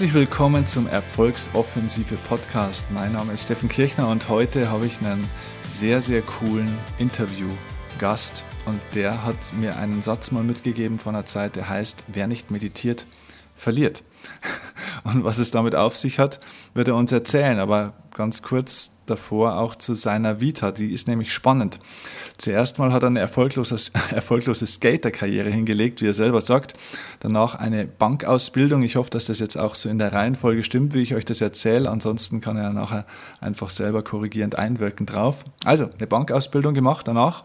Herzlich 0.00 0.14
willkommen 0.14 0.66
zum 0.66 0.86
Erfolgsoffensive 0.86 2.14
Podcast. 2.26 2.86
Mein 2.90 3.12
Name 3.12 3.34
ist 3.34 3.42
Steffen 3.42 3.68
Kirchner 3.68 4.08
und 4.08 4.30
heute 4.30 4.70
habe 4.70 4.86
ich 4.86 4.98
einen 5.02 5.28
sehr, 5.68 6.00
sehr 6.00 6.22
coolen 6.22 6.78
Interviewgast 6.96 8.42
und 8.64 8.80
der 8.94 9.26
hat 9.26 9.36
mir 9.52 9.76
einen 9.76 10.02
Satz 10.02 10.30
mal 10.30 10.42
mitgegeben 10.42 10.98
von 10.98 11.14
einer 11.14 11.26
Zeit, 11.26 11.54
der 11.54 11.68
heißt, 11.68 12.04
wer 12.06 12.28
nicht 12.28 12.50
meditiert, 12.50 13.04
verliert. 13.54 14.02
Und 15.04 15.24
was 15.24 15.36
es 15.36 15.50
damit 15.50 15.74
auf 15.74 15.96
sich 15.96 16.18
hat, 16.18 16.40
wird 16.72 16.88
er 16.88 16.94
uns 16.94 17.12
erzählen. 17.12 17.58
Aber 17.58 17.92
ganz 18.14 18.40
kurz 18.40 18.90
davor 19.10 19.58
auch 19.58 19.74
zu 19.74 19.94
seiner 19.94 20.40
Vita. 20.40 20.70
Die 20.72 20.92
ist 20.92 21.08
nämlich 21.08 21.32
spannend. 21.32 21.78
Zuerst 22.38 22.78
mal 22.78 22.92
hat 22.92 23.02
er 23.02 23.08
eine 23.08 23.20
erfolglose, 23.20 23.76
erfolglose 24.10 24.66
Skater-Karriere 24.66 25.50
hingelegt, 25.50 26.00
wie 26.00 26.06
er 26.06 26.14
selber 26.14 26.40
sagt. 26.40 26.74
Danach 27.20 27.56
eine 27.56 27.86
Bankausbildung. 27.86 28.82
Ich 28.82 28.96
hoffe, 28.96 29.10
dass 29.10 29.26
das 29.26 29.38
jetzt 29.40 29.56
auch 29.56 29.74
so 29.74 29.88
in 29.88 29.98
der 29.98 30.12
Reihenfolge 30.12 30.64
stimmt, 30.64 30.94
wie 30.94 31.02
ich 31.02 31.14
euch 31.14 31.24
das 31.24 31.40
erzähle. 31.40 31.90
Ansonsten 31.90 32.40
kann 32.40 32.56
er 32.56 32.72
nachher 32.72 33.04
einfach 33.40 33.70
selber 33.70 34.02
korrigierend 34.02 34.56
einwirken 34.56 35.06
drauf. 35.06 35.44
Also, 35.64 35.90
eine 35.98 36.06
Bankausbildung 36.06 36.72
gemacht. 36.72 37.08
Danach 37.08 37.44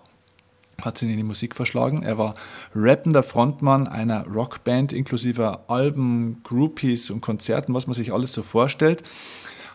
hat 0.81 1.01
ihn 1.01 1.09
in 1.09 1.17
die 1.17 1.23
Musik 1.23 1.55
verschlagen. 1.55 2.03
Er 2.03 2.17
war 2.17 2.33
rappender 2.73 3.23
Frontmann 3.23 3.87
einer 3.87 4.27
Rockband 4.27 4.93
inklusive 4.93 5.69
Alben, 5.69 6.41
Groupies 6.43 7.09
und 7.09 7.21
Konzerten, 7.21 7.73
was 7.73 7.87
man 7.87 7.93
sich 7.93 8.13
alles 8.13 8.33
so 8.33 8.43
vorstellt. 8.43 9.03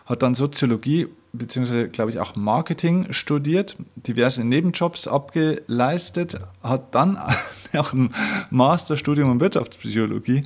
Hat 0.05 0.21
dann 0.21 0.35
Soziologie 0.35 1.07
beziehungsweise 1.33 1.89
glaube 1.89 2.11
ich 2.11 2.19
auch 2.19 2.35
Marketing 2.35 3.11
studiert, 3.11 3.75
diverse 3.95 4.43
Nebenjobs 4.43 5.07
abgeleistet, 5.07 6.39
hat 6.63 6.93
dann 6.93 7.17
auch 7.73 7.93
ein 7.93 8.13
Masterstudium 8.49 9.31
in 9.31 9.39
Wirtschaftspsychologie 9.39 10.43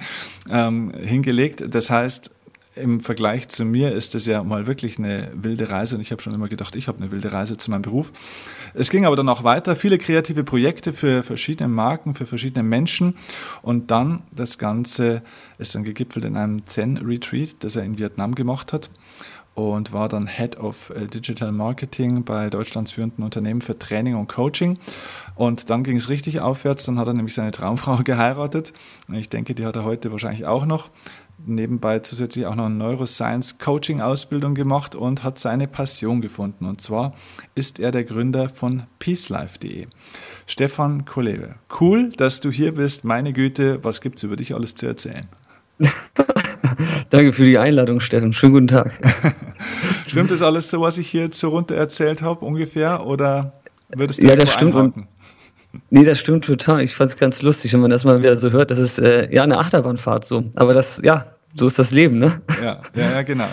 ähm, 0.50 0.94
hingelegt. 0.94 1.64
Das 1.74 1.90
heißt, 1.90 2.32
im 2.76 3.00
Vergleich 3.00 3.48
zu 3.48 3.64
mir 3.64 3.94
ist 3.94 4.16
das 4.16 4.26
ja 4.26 4.44
mal 4.44 4.68
wirklich 4.68 5.00
eine 5.00 5.30
wilde 5.34 5.70
Reise 5.70 5.96
und 5.96 6.02
ich 6.02 6.12
habe 6.12 6.22
schon 6.22 6.34
immer 6.34 6.50
gedacht, 6.50 6.76
ich 6.76 6.88
habe 6.88 7.02
eine 7.02 7.10
wilde 7.10 7.32
Reise 7.32 7.56
zu 7.58 7.72
meinem 7.72 7.84
Beruf. 7.84 8.12
Es 8.74 8.90
ging 8.90 9.06
aber 9.06 9.16
dann 9.16 9.30
auch 9.30 9.44
weiter, 9.44 9.76
viele 9.78 9.98
kreative 9.98 10.44
Projekte 10.44 10.92
für 10.92 11.24
verschiedene 11.24 11.70
Marken, 11.70 12.16
für 12.16 12.26
verschiedene 12.26 12.64
Menschen 12.64 13.16
und 13.62 13.92
dann 13.92 14.24
das 14.36 14.58
Ganze 14.58 15.22
ist 15.58 15.74
dann 15.74 15.86
gegipfelt 15.86 16.26
in 16.26 16.36
einem 16.36 16.66
Zen-Retreat, 16.66 17.56
das 17.60 17.78
er 17.78 17.84
in 17.84 17.98
Vietnam 17.98 18.36
gemacht 18.36 18.74
hat 18.74 18.90
und 19.56 19.94
war 19.94 20.10
dann 20.10 20.28
Head 20.28 20.58
of 20.58 20.92
äh, 20.92 21.08
Digital 21.08 21.52
Marketing 21.52 22.26
bei 22.26 22.50
Deutschlands 22.50 22.92
führenden 22.92 23.24
Unternehmen 23.24 23.62
für 23.62 23.80
Training 23.80 24.16
und 24.16 24.28
Coaching. 24.28 24.78
Und 25.34 25.70
dann 25.70 25.84
ging 25.84 25.98
es 25.98 26.10
richtig 26.10 26.42
aufwärts. 26.42 26.86
Dann 26.86 27.00
hat 27.00 27.08
er 27.08 27.14
nämlich 27.14 27.34
seine 27.34 27.52
Traumfrau 27.52 27.98
geheiratet. 28.04 28.74
Ich 29.12 29.30
denke, 29.30 29.56
die 29.56 29.66
hat 29.66 29.76
er 29.78 29.86
heute 29.86 30.12
wahrscheinlich 30.12 30.46
auch 30.46 30.66
noch. 30.66 30.90
Nebenbei 31.46 32.00
zusätzlich 32.00 32.46
auch 32.46 32.56
noch 32.56 32.66
eine 32.66 32.76
Neuroscience 32.76 33.58
Coaching 33.60 34.02
Ausbildung 34.02 34.56
gemacht 34.56 34.96
und 34.96 35.24
hat 35.24 35.38
seine 35.38 35.68
Passion 35.68 36.22
gefunden. 36.22 36.66
Und 36.66 36.82
zwar 36.82 37.14
ist 37.56 37.80
er 37.80 37.92
der 37.92 38.04
Gründer 38.04 38.50
von 38.50 38.84
peacelife.de. 39.00 39.88
Stefan 40.48 41.06
Kolewe. 41.06 41.56
Cool, 41.80 42.10
dass 42.12 42.40
du 42.40 42.52
hier 42.52 42.74
bist. 42.74 43.04
Meine 43.04 43.34
Güte, 43.34 43.84
was 43.84 44.02
gibt's 44.02 44.24
über 44.24 44.38
dich 44.38 44.54
alles 44.54 44.76
zu 44.76 44.86
erzählen? 44.86 45.26
Danke 47.10 47.34
für 47.34 47.44
die 47.44 47.58
Einladung, 47.58 48.00
Steffen. 48.00 48.34
Schönen 48.34 48.54
guten 48.54 48.68
Tag. 48.68 48.92
stimmt 50.08 50.32
das 50.32 50.42
alles 50.42 50.70
so, 50.70 50.82
was 50.82 50.98
ich 50.98 51.10
hier 51.10 51.30
so 51.32 51.50
runter 51.50 51.76
erzählt 51.76 52.22
habe, 52.22 52.46
ungefähr? 52.46 53.06
Oder 53.06 53.54
würdest 53.90 54.22
du 54.22 54.28
Ja, 54.28 54.36
das 54.36 54.52
stimmt. 54.52 54.76
Und, 54.76 55.08
nee, 55.90 56.04
das 56.04 56.20
stimmt 56.20 56.46
total. 56.46 56.82
Ich 56.82 56.96
fand 56.96 57.12
es 57.12 57.18
ganz 57.18 57.42
lustig, 57.42 57.74
wenn 57.74 57.82
man 57.82 57.92
das 57.92 58.06
mal 58.06 58.18
wieder 58.18 58.36
so 58.36 58.52
hört. 58.52 58.72
Das 58.72 58.80
ist 58.80 59.00
äh, 59.00 59.34
ja 59.34 59.44
eine 59.44 59.58
Achterbahnfahrt 59.58 60.26
so. 60.26 60.44
Aber 60.56 60.74
das, 60.74 61.02
ja, 61.04 61.26
so 61.54 61.68
ist 61.68 61.80
das 61.80 61.92
Leben, 61.92 62.20
ne? 62.20 62.42
Ja, 62.62 62.82
ja, 62.96 63.12
ja 63.12 63.22
genau. 63.22 63.48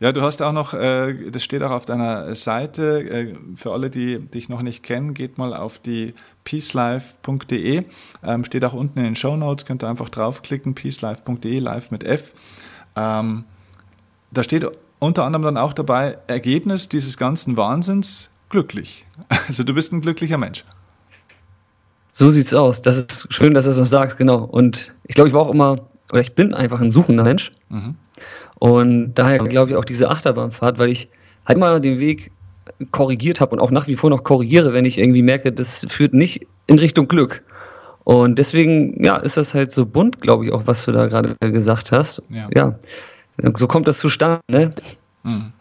Ja, 0.00 0.12
du 0.12 0.22
hast 0.22 0.40
auch 0.40 0.52
noch, 0.52 0.72
äh, 0.72 1.30
das 1.30 1.44
steht 1.44 1.62
auch 1.62 1.72
auf 1.72 1.84
deiner 1.84 2.34
Seite, 2.34 3.02
äh, 3.02 3.34
für 3.54 3.72
alle, 3.72 3.90
die 3.90 4.18
dich 4.18 4.48
noch 4.48 4.62
nicht 4.62 4.82
kennen, 4.82 5.12
geht 5.12 5.36
mal 5.36 5.52
auf 5.52 5.78
die 5.78 6.14
peacelife.de, 6.44 7.82
ähm, 8.24 8.44
steht 8.46 8.64
auch 8.64 8.72
unten 8.72 8.98
in 9.00 9.04
den 9.04 9.16
Show 9.16 9.36
Notes, 9.36 9.66
könnt 9.66 9.84
ihr 9.84 9.90
einfach 9.90 10.08
draufklicken, 10.08 10.74
peacelife.de, 10.74 11.58
live 11.58 11.90
mit 11.90 12.04
F. 12.04 12.32
Ähm, 13.00 13.44
da 14.30 14.42
steht 14.42 14.66
unter 14.98 15.24
anderem 15.24 15.42
dann 15.42 15.56
auch 15.56 15.72
dabei, 15.72 16.18
Ergebnis 16.26 16.88
dieses 16.88 17.16
ganzen 17.16 17.56
Wahnsinns, 17.56 18.28
glücklich. 18.48 19.06
Also 19.48 19.64
du 19.64 19.74
bist 19.74 19.92
ein 19.92 20.00
glücklicher 20.00 20.38
Mensch. 20.38 20.64
So 22.12 22.30
sieht's 22.30 22.52
aus. 22.54 22.82
Das 22.82 22.98
ist 22.98 23.32
schön, 23.32 23.54
dass 23.54 23.64
du 23.64 23.72
das 23.72 23.90
sagst, 23.90 24.18
genau. 24.18 24.44
Und 24.44 24.94
ich 25.06 25.14
glaube, 25.14 25.28
ich 25.28 25.34
war 25.34 25.42
auch 25.42 25.50
immer, 25.50 25.88
oder 26.10 26.20
ich 26.20 26.34
bin 26.34 26.54
einfach 26.54 26.80
ein 26.80 26.90
suchender 26.90 27.24
Mensch. 27.24 27.52
Mhm. 27.68 27.96
Und 28.58 29.14
daher 29.14 29.38
glaube 29.38 29.70
ich 29.70 29.76
auch 29.76 29.84
diese 29.84 30.10
Achterbahnfahrt, 30.10 30.78
weil 30.78 30.90
ich 30.90 31.08
halt 31.46 31.56
immer 31.56 31.80
den 31.80 31.98
Weg 31.98 32.32
korrigiert 32.90 33.40
habe 33.40 33.52
und 33.52 33.60
auch 33.60 33.70
nach 33.70 33.86
wie 33.86 33.96
vor 33.96 34.10
noch 34.10 34.24
korrigiere, 34.24 34.72
wenn 34.72 34.84
ich 34.84 34.98
irgendwie 34.98 35.22
merke, 35.22 35.52
das 35.52 35.86
führt 35.88 36.14
nicht 36.14 36.46
in 36.66 36.78
Richtung 36.78 37.08
Glück. 37.08 37.42
Und 38.04 38.38
deswegen, 38.38 39.02
ja, 39.02 39.16
ist 39.16 39.36
das 39.36 39.54
halt 39.54 39.72
so 39.72 39.86
bunt, 39.86 40.20
glaube 40.20 40.46
ich, 40.46 40.52
auch, 40.52 40.66
was 40.66 40.84
du 40.84 40.92
da 40.92 41.06
gerade 41.06 41.36
gesagt 41.38 41.92
hast. 41.92 42.22
Ja. 42.28 42.48
ja. 42.54 42.78
so 43.56 43.66
kommt 43.66 43.88
das 43.88 43.98
zustande. 43.98 44.40
Ne? 44.48 44.74
Mhm. 45.22 45.52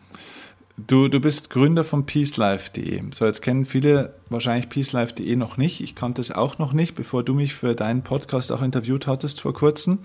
Du, 0.88 1.10
du 1.10 1.20
bist 1.20 1.50
Gründer 1.50 1.84
von 1.84 2.06
peacelife.de. 2.06 3.02
So, 3.12 3.26
jetzt 3.26 3.42
kennen 3.42 3.66
viele 3.66 4.14
wahrscheinlich 4.30 4.70
peacelife.de 4.70 5.36
noch 5.36 5.58
nicht. 5.58 5.82
Ich 5.82 5.94
kannte 5.94 6.22
es 6.22 6.32
auch 6.32 6.58
noch 6.58 6.72
nicht, 6.72 6.96
bevor 6.96 7.24
du 7.24 7.34
mich 7.34 7.54
für 7.54 7.76
deinen 7.76 8.04
Podcast 8.04 8.52
auch 8.52 8.62
interviewt 8.62 9.08
hattest 9.08 9.42
vor 9.42 9.54
kurzem. 9.54 10.00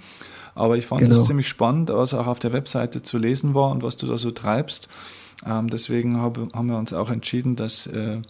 Aber 0.54 0.76
ich 0.76 0.86
fand 0.86 1.02
es 1.02 1.10
genau. 1.10 1.22
ziemlich 1.22 1.48
spannend, 1.48 1.90
was 1.90 2.14
auch 2.14 2.26
auf 2.26 2.38
der 2.38 2.52
Webseite 2.52 3.02
zu 3.02 3.18
lesen 3.18 3.54
war 3.54 3.70
und 3.70 3.82
was 3.82 3.96
du 3.96 4.06
da 4.06 4.18
so 4.18 4.30
treibst. 4.30 4.88
Ähm, 5.46 5.68
deswegen 5.68 6.20
hab, 6.20 6.38
haben 6.54 6.68
wir 6.68 6.78
uns 6.78 6.92
auch 6.92 7.10
entschieden, 7.10 7.56
dass 7.56 7.86
äh, 7.86 8.22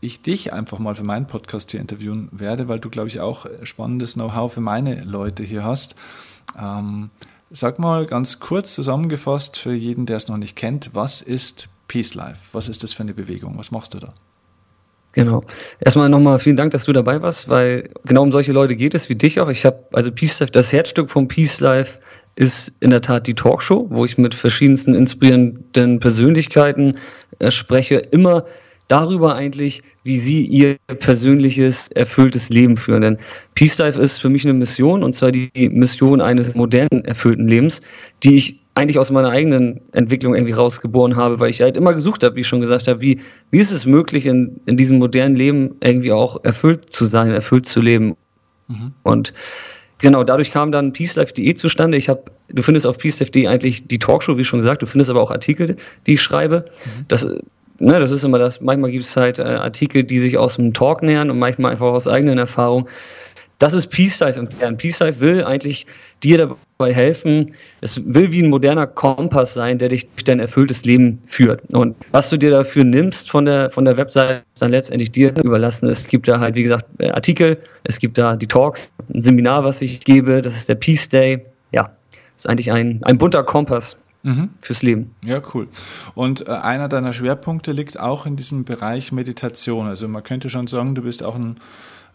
ich 0.00 0.22
dich 0.22 0.52
einfach 0.52 0.78
mal 0.78 0.94
für 0.94 1.04
meinen 1.04 1.26
Podcast 1.26 1.70
hier 1.70 1.80
interviewen 1.80 2.28
werde, 2.32 2.68
weil 2.68 2.80
du, 2.80 2.88
glaube 2.90 3.08
ich, 3.08 3.20
auch 3.20 3.46
spannendes 3.62 4.14
Know-how 4.14 4.52
für 4.52 4.60
meine 4.60 5.02
Leute 5.02 5.42
hier 5.42 5.64
hast. 5.64 5.94
Ähm, 6.60 7.10
sag 7.50 7.78
mal 7.78 8.06
ganz 8.06 8.40
kurz 8.40 8.74
zusammengefasst 8.74 9.58
für 9.58 9.72
jeden, 9.72 10.06
der 10.06 10.16
es 10.16 10.28
noch 10.28 10.36
nicht 10.36 10.56
kennt, 10.56 10.90
was 10.94 11.22
ist 11.22 11.68
Peace 11.88 12.14
Life? 12.14 12.40
Was 12.52 12.68
ist 12.68 12.82
das 12.82 12.92
für 12.92 13.02
eine 13.02 13.14
Bewegung? 13.14 13.58
Was 13.58 13.70
machst 13.70 13.94
du 13.94 13.98
da? 13.98 14.08
Genau. 15.12 15.42
Erstmal 15.80 16.10
nochmal 16.10 16.38
vielen 16.38 16.56
Dank, 16.56 16.70
dass 16.70 16.84
du 16.84 16.92
dabei 16.92 17.22
warst, 17.22 17.48
weil 17.48 17.88
genau 18.04 18.22
um 18.22 18.30
solche 18.30 18.52
Leute 18.52 18.76
geht 18.76 18.94
es, 18.94 19.08
wie 19.08 19.16
dich 19.16 19.40
auch. 19.40 19.48
Ich 19.48 19.64
habe, 19.64 19.84
also 19.92 20.12
Peace 20.12 20.38
Life, 20.38 20.52
das 20.52 20.72
Herzstück 20.72 21.10
von 21.10 21.28
Peace 21.28 21.60
Life 21.60 21.98
ist 22.36 22.72
in 22.80 22.90
der 22.90 23.00
Tat 23.00 23.26
die 23.26 23.34
Talkshow, 23.34 23.86
wo 23.90 24.04
ich 24.04 24.18
mit 24.18 24.34
verschiedensten 24.34 24.94
inspirierenden 24.94 25.98
Persönlichkeiten 25.98 26.98
äh, 27.38 27.50
spreche. 27.50 27.96
Immer 27.96 28.44
darüber 28.88 29.34
eigentlich, 29.34 29.82
wie 30.02 30.18
sie 30.18 30.44
ihr 30.44 30.76
persönliches, 30.98 31.88
erfülltes 31.88 32.48
Leben 32.48 32.76
führen. 32.76 33.02
Denn 33.02 33.18
Peace 33.54 33.78
Life 33.78 34.00
ist 34.00 34.18
für 34.18 34.30
mich 34.30 34.44
eine 34.44 34.54
Mission, 34.54 35.04
und 35.04 35.14
zwar 35.14 35.30
die 35.30 35.50
Mission 35.70 36.20
eines 36.20 36.54
modernen, 36.54 37.04
erfüllten 37.04 37.46
Lebens, 37.46 37.82
die 38.22 38.36
ich 38.36 38.60
eigentlich 38.74 38.98
aus 38.98 39.10
meiner 39.10 39.30
eigenen 39.30 39.80
Entwicklung 39.92 40.34
irgendwie 40.34 40.52
rausgeboren 40.52 41.16
habe, 41.16 41.40
weil 41.40 41.50
ich 41.50 41.60
halt 41.60 41.76
immer 41.76 41.94
gesucht 41.94 42.22
habe, 42.22 42.36
wie 42.36 42.40
ich 42.40 42.48
schon 42.48 42.60
gesagt 42.60 42.86
habe, 42.86 43.00
wie, 43.00 43.20
wie 43.50 43.58
ist 43.58 43.72
es 43.72 43.86
möglich, 43.86 44.24
in, 44.24 44.60
in 44.66 44.76
diesem 44.76 44.98
modernen 44.98 45.34
Leben 45.34 45.76
irgendwie 45.80 46.12
auch 46.12 46.42
erfüllt 46.44 46.92
zu 46.92 47.04
sein, 47.04 47.32
erfüllt 47.32 47.66
zu 47.66 47.80
leben. 47.80 48.16
Mhm. 48.68 48.92
Und 49.02 49.34
genau, 49.98 50.22
dadurch 50.22 50.52
kam 50.52 50.70
dann 50.70 50.92
peacelife.de 50.92 51.54
zustande. 51.54 51.98
Ich 51.98 52.08
habe, 52.08 52.22
du 52.48 52.62
findest 52.62 52.86
auf 52.86 52.98
peacelife.de 52.98 53.48
eigentlich 53.48 53.88
die 53.88 53.98
Talkshow, 53.98 54.36
wie 54.38 54.44
schon 54.44 54.60
gesagt, 54.60 54.80
du 54.82 54.86
findest 54.86 55.10
aber 55.10 55.22
auch 55.22 55.32
Artikel, 55.32 55.76
die 56.06 56.14
ich 56.14 56.22
schreibe. 56.22 56.66
Mhm. 56.84 57.04
Das, 57.08 57.26
ne, 57.78 57.98
das 57.98 58.10
ist 58.10 58.24
immer 58.24 58.38
das, 58.38 58.60
manchmal 58.60 58.90
gibt 58.90 59.04
es 59.04 59.16
halt 59.16 59.38
äh, 59.38 59.42
Artikel, 59.42 60.04
die 60.04 60.18
sich 60.18 60.38
aus 60.38 60.56
dem 60.56 60.72
Talk 60.72 61.02
nähern 61.02 61.30
und 61.30 61.38
manchmal 61.38 61.72
einfach 61.72 61.86
aus 61.86 62.08
eigenen 62.08 62.38
Erfahrungen. 62.38 62.88
Das 63.58 63.74
ist 63.74 63.88
Peace 63.88 64.20
Life 64.20 64.38
im 64.38 64.48
Kern. 64.48 64.76
Peace 64.76 65.00
Life 65.00 65.18
will 65.18 65.42
eigentlich 65.42 65.86
dir 66.22 66.38
dabei 66.38 66.94
helfen. 66.94 67.54
Es 67.80 68.00
will 68.06 68.30
wie 68.30 68.42
ein 68.42 68.50
moderner 68.50 68.86
Kompass 68.86 69.54
sein, 69.54 69.78
der 69.78 69.88
dich 69.88 70.08
durch 70.10 70.22
dein 70.22 70.38
erfülltes 70.38 70.84
Leben 70.84 71.18
führt. 71.26 71.74
Und 71.74 71.96
was 72.12 72.30
du 72.30 72.36
dir 72.36 72.52
dafür 72.52 72.84
nimmst 72.84 73.30
von 73.30 73.46
der, 73.46 73.68
von 73.70 73.84
der 73.84 73.96
Website, 73.96 74.44
ist 74.54 74.62
dann 74.62 74.70
letztendlich 74.70 75.10
dir 75.10 75.34
überlassen. 75.42 75.88
Es 75.88 76.06
gibt 76.06 76.28
da 76.28 76.38
halt, 76.38 76.54
wie 76.54 76.62
gesagt, 76.62 76.86
äh, 76.98 77.10
Artikel, 77.10 77.58
es 77.82 77.98
gibt 77.98 78.16
da 78.16 78.36
die 78.36 78.46
Talks, 78.46 78.92
ein 79.12 79.22
Seminar, 79.22 79.64
was 79.64 79.82
ich 79.82 80.00
gebe, 80.00 80.40
das 80.40 80.54
ist 80.54 80.68
der 80.68 80.76
Peace 80.76 81.08
Day. 81.08 81.44
Ja, 81.72 81.90
ist 82.36 82.48
eigentlich 82.48 82.70
ein, 82.70 83.00
ein 83.02 83.18
bunter 83.18 83.42
Kompass. 83.42 83.98
Mhm. 84.22 84.50
Fürs 84.60 84.82
Leben. 84.82 85.14
Ja, 85.24 85.40
cool. 85.54 85.68
Und 86.14 86.48
äh, 86.48 86.50
einer 86.50 86.88
deiner 86.88 87.12
Schwerpunkte 87.12 87.72
liegt 87.72 87.98
auch 87.98 88.26
in 88.26 88.36
diesem 88.36 88.64
Bereich 88.64 89.12
Meditation. 89.12 89.86
Also 89.86 90.08
man 90.08 90.24
könnte 90.24 90.50
schon 90.50 90.66
sagen, 90.66 90.94
du 90.94 91.02
bist 91.02 91.22
auch 91.22 91.36
ein 91.36 91.56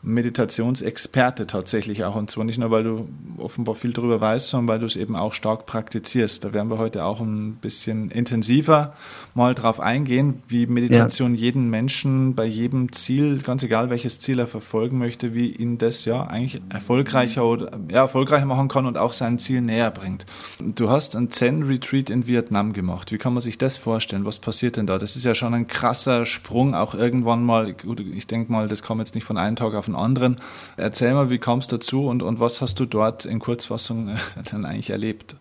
Meditationsexperte 0.04 1.48
tatsächlich 1.48 2.04
auch. 2.04 2.16
Und 2.16 2.30
zwar 2.30 2.44
nicht 2.44 2.60
nur, 2.60 2.72
weil 2.72 2.84
du 2.84 3.08
offenbar 3.38 3.76
viel 3.76 3.94
darüber 3.94 4.20
weißt, 4.20 4.50
sondern 4.50 4.68
weil 4.68 4.80
du 4.80 4.86
es 4.86 4.96
eben 4.96 5.16
auch 5.16 5.34
stark 5.34 5.66
praktizierst. 5.66 6.44
Da 6.44 6.54
werden 6.54 6.70
wir 6.70 6.78
heute 6.78 7.06
auch 7.06 7.22
ein 7.22 7.56
bisschen 7.56 8.12
intensiver 8.12 8.94
mal 9.34 9.56
drauf 9.56 9.80
eingehen, 9.80 10.44
wie 10.48 10.68
Meditation 10.68 11.36
ja. 11.36 11.42
jeden 11.42 11.70
Menschen 11.70 12.36
bei 12.36 12.46
jedem 12.46 12.92
Ziel, 12.92 13.42
ganz 13.42 13.64
egal 13.64 13.90
welches 13.90 14.20
Ziel 14.20 14.40
er 14.40 14.48
verfolgen 14.48 15.00
möchte, 15.00 15.34
wie 15.34 15.50
ihn 15.50 15.78
das 15.78 16.06
ja 16.06 16.24
eigentlich 16.24 16.62
erfolgreicher 16.70 17.46
oder 17.46 17.72
ja, 17.90 18.02
erfolgreicher 18.02 18.46
machen 18.46 18.68
kann 18.68 18.86
und 18.86 18.98
auch 18.98 19.14
sein 19.14 19.40
Ziel 19.40 19.62
näher 19.62 19.90
bringt. 19.90 20.26
Du 20.60 20.90
hast 20.90 21.16
ein 21.16 21.32
Zen-Retreat 21.32 22.10
in 22.10 22.28
Vietnam 22.28 22.74
gemacht. 22.74 23.12
Wie 23.12 23.18
kann 23.18 23.34
man 23.34 23.42
sich 23.42 23.58
das 23.58 23.78
vorstellen? 23.78 24.26
Was 24.26 24.40
passiert 24.40 24.78
denn 24.78 24.86
da? 24.86 25.00
Das 25.00 25.16
ist 25.16 25.24
ja 25.24 25.34
schon 25.34 25.54
ein 25.54 25.68
krasser 25.68 26.26
Sprung, 26.26 26.76
auch 26.76 26.94
irgendwann 26.94 27.44
mal, 27.44 27.74
gut, 27.74 28.02
ich 28.02 28.28
denke 28.28 28.52
mal, 28.52 28.68
das 28.68 28.84
kam 28.84 29.00
jetzt 29.00 29.16
nicht 29.16 29.24
von 29.24 29.38
einem 29.38 29.56
Tag 29.56 29.74
auf 29.74 29.86
den 29.86 29.93
anderen. 29.96 30.38
Erzähl 30.78 31.14
mal, 31.14 31.30
wie 31.30 31.40
kam 31.40 31.60
es 31.60 31.68
dazu 31.68 32.08
und, 32.08 32.24
und 32.24 32.40
was 32.40 32.62
hast 32.62 32.80
du 32.80 32.86
dort 32.86 33.26
in 33.26 33.40
Kurzfassung 33.40 34.10
äh, 34.10 34.16
dann 34.52 34.66
eigentlich 34.66 34.90
erlebt? 34.90 35.36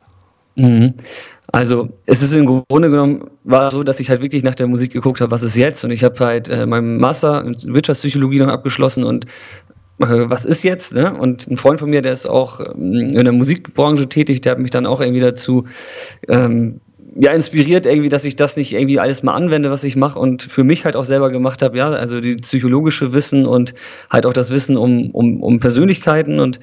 Mhm. 0.55 0.95
Also 1.51 1.89
es 2.07 2.23
ist 2.23 2.35
im 2.35 2.47
Grunde 2.47 2.91
genommen 2.91 3.31
war 3.45 3.71
so, 3.71 3.83
dass 3.83 4.01
ich 4.01 4.11
halt 4.11 4.23
wirklich 4.23 4.43
nach 4.43 4.55
der 4.55 4.67
Musik 4.67 4.93
geguckt 4.93 5.21
habe, 5.21 5.31
was 5.31 5.43
ist 5.43 5.57
jetzt? 5.57 5.85
Und 5.85 5.91
ich 5.91 6.05
habe 6.05 6.19
halt 6.25 6.49
äh, 6.49 6.67
meinen 6.67 6.99
Master 6.99 7.45
in 7.45 7.55
Wirtschaftspsychologie 7.75 8.39
noch 8.39 8.49
abgeschlossen 8.49 9.05
und 9.05 9.27
äh, 9.99 10.31
was 10.31 10.45
ist 10.45 10.63
jetzt? 10.63 10.95
Ne? 10.95 11.15
Und 11.15 11.47
ein 11.49 11.57
Freund 11.57 11.81
von 11.81 11.91
mir, 11.91 12.03
der 12.03 12.13
ist 12.13 12.27
auch 12.27 12.61
ähm, 12.61 12.93
in 12.93 13.25
der 13.25 13.33
Musikbranche 13.33 14.09
tätig, 14.09 14.41
der 14.41 14.53
hat 14.53 14.59
mich 14.59 14.71
dann 14.71 14.87
auch 14.87 15.01
irgendwie 15.01 15.21
dazu 15.21 15.67
ähm, 16.29 16.81
ja, 17.14 17.32
inspiriert 17.32 17.85
irgendwie, 17.85 18.09
dass 18.09 18.25
ich 18.25 18.37
das 18.37 18.56
nicht 18.56 18.73
irgendwie 18.73 18.99
alles 18.99 19.23
mal 19.23 19.35
anwende, 19.35 19.70
was 19.70 19.85
ich 19.85 19.97
mache 19.97 20.19
und 20.19 20.43
für 20.43 20.64
mich 20.64 20.85
halt 20.85 20.97
auch 20.97 21.05
selber 21.05 21.31
gemacht 21.31 21.62
habe, 21.62 21.76
ja, 21.76 21.91
also 21.91 22.20
die 22.20 22.37
psychologische 22.37 23.12
Wissen 23.12 23.47
und 23.47 23.75
halt 24.09 24.25
auch 24.25 24.32
das 24.32 24.50
Wissen 24.50 24.79
um, 24.79 25.11
um, 25.11 25.43
um 25.43 25.61
Persönlichkeiten. 25.61 26.41
Und 26.41 26.59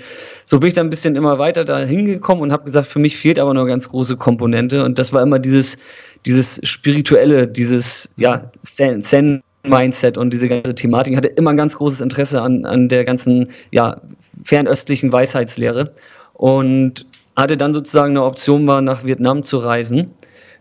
so 0.46 0.60
bin 0.60 0.70
ich 0.70 0.74
dann 0.74 0.88
ein 0.88 0.90
bisschen 0.90 1.16
immer 1.16 1.38
weiter 1.38 1.66
da 1.66 1.80
hingekommen 1.80 2.44
und 2.44 2.52
habe 2.52 2.64
gesagt, 2.64 2.88
für 2.88 3.00
mich 3.00 3.18
fehlt 3.18 3.38
aber 3.38 3.54
noch 3.54 3.62
eine 3.62 3.70
ganz 3.70 3.90
große 3.90 4.18
Komponente. 4.18 4.84
Und 4.84 4.98
das 4.98 5.14
war 5.14 5.22
immer 5.22 5.38
dieses, 5.38 5.78
dieses 6.26 6.60
spirituelle, 6.64 7.48
dieses, 7.48 8.10
ja, 8.18 8.52
Zen, 8.62 9.44
Mindset 9.64 10.18
und 10.18 10.32
diese 10.32 10.48
ganze 10.48 10.74
Thematik. 10.74 11.14
Ich 11.14 11.18
hatte 11.18 11.28
immer 11.28 11.52
ein 11.52 11.58
ganz 11.58 11.78
großes 11.78 12.02
Interesse 12.02 12.42
an, 12.42 12.66
an 12.66 12.88
der 12.88 13.06
ganzen, 13.06 13.50
ja, 13.72 14.02
fernöstlichen 14.44 15.14
Weisheitslehre. 15.14 15.94
Und 16.34 17.06
hatte 17.36 17.56
dann 17.56 17.74
sozusagen 17.74 18.12
eine 18.12 18.24
Option 18.24 18.66
war, 18.68 18.82
nach 18.82 19.06
Vietnam 19.06 19.44
zu 19.44 19.60
reisen 19.60 20.14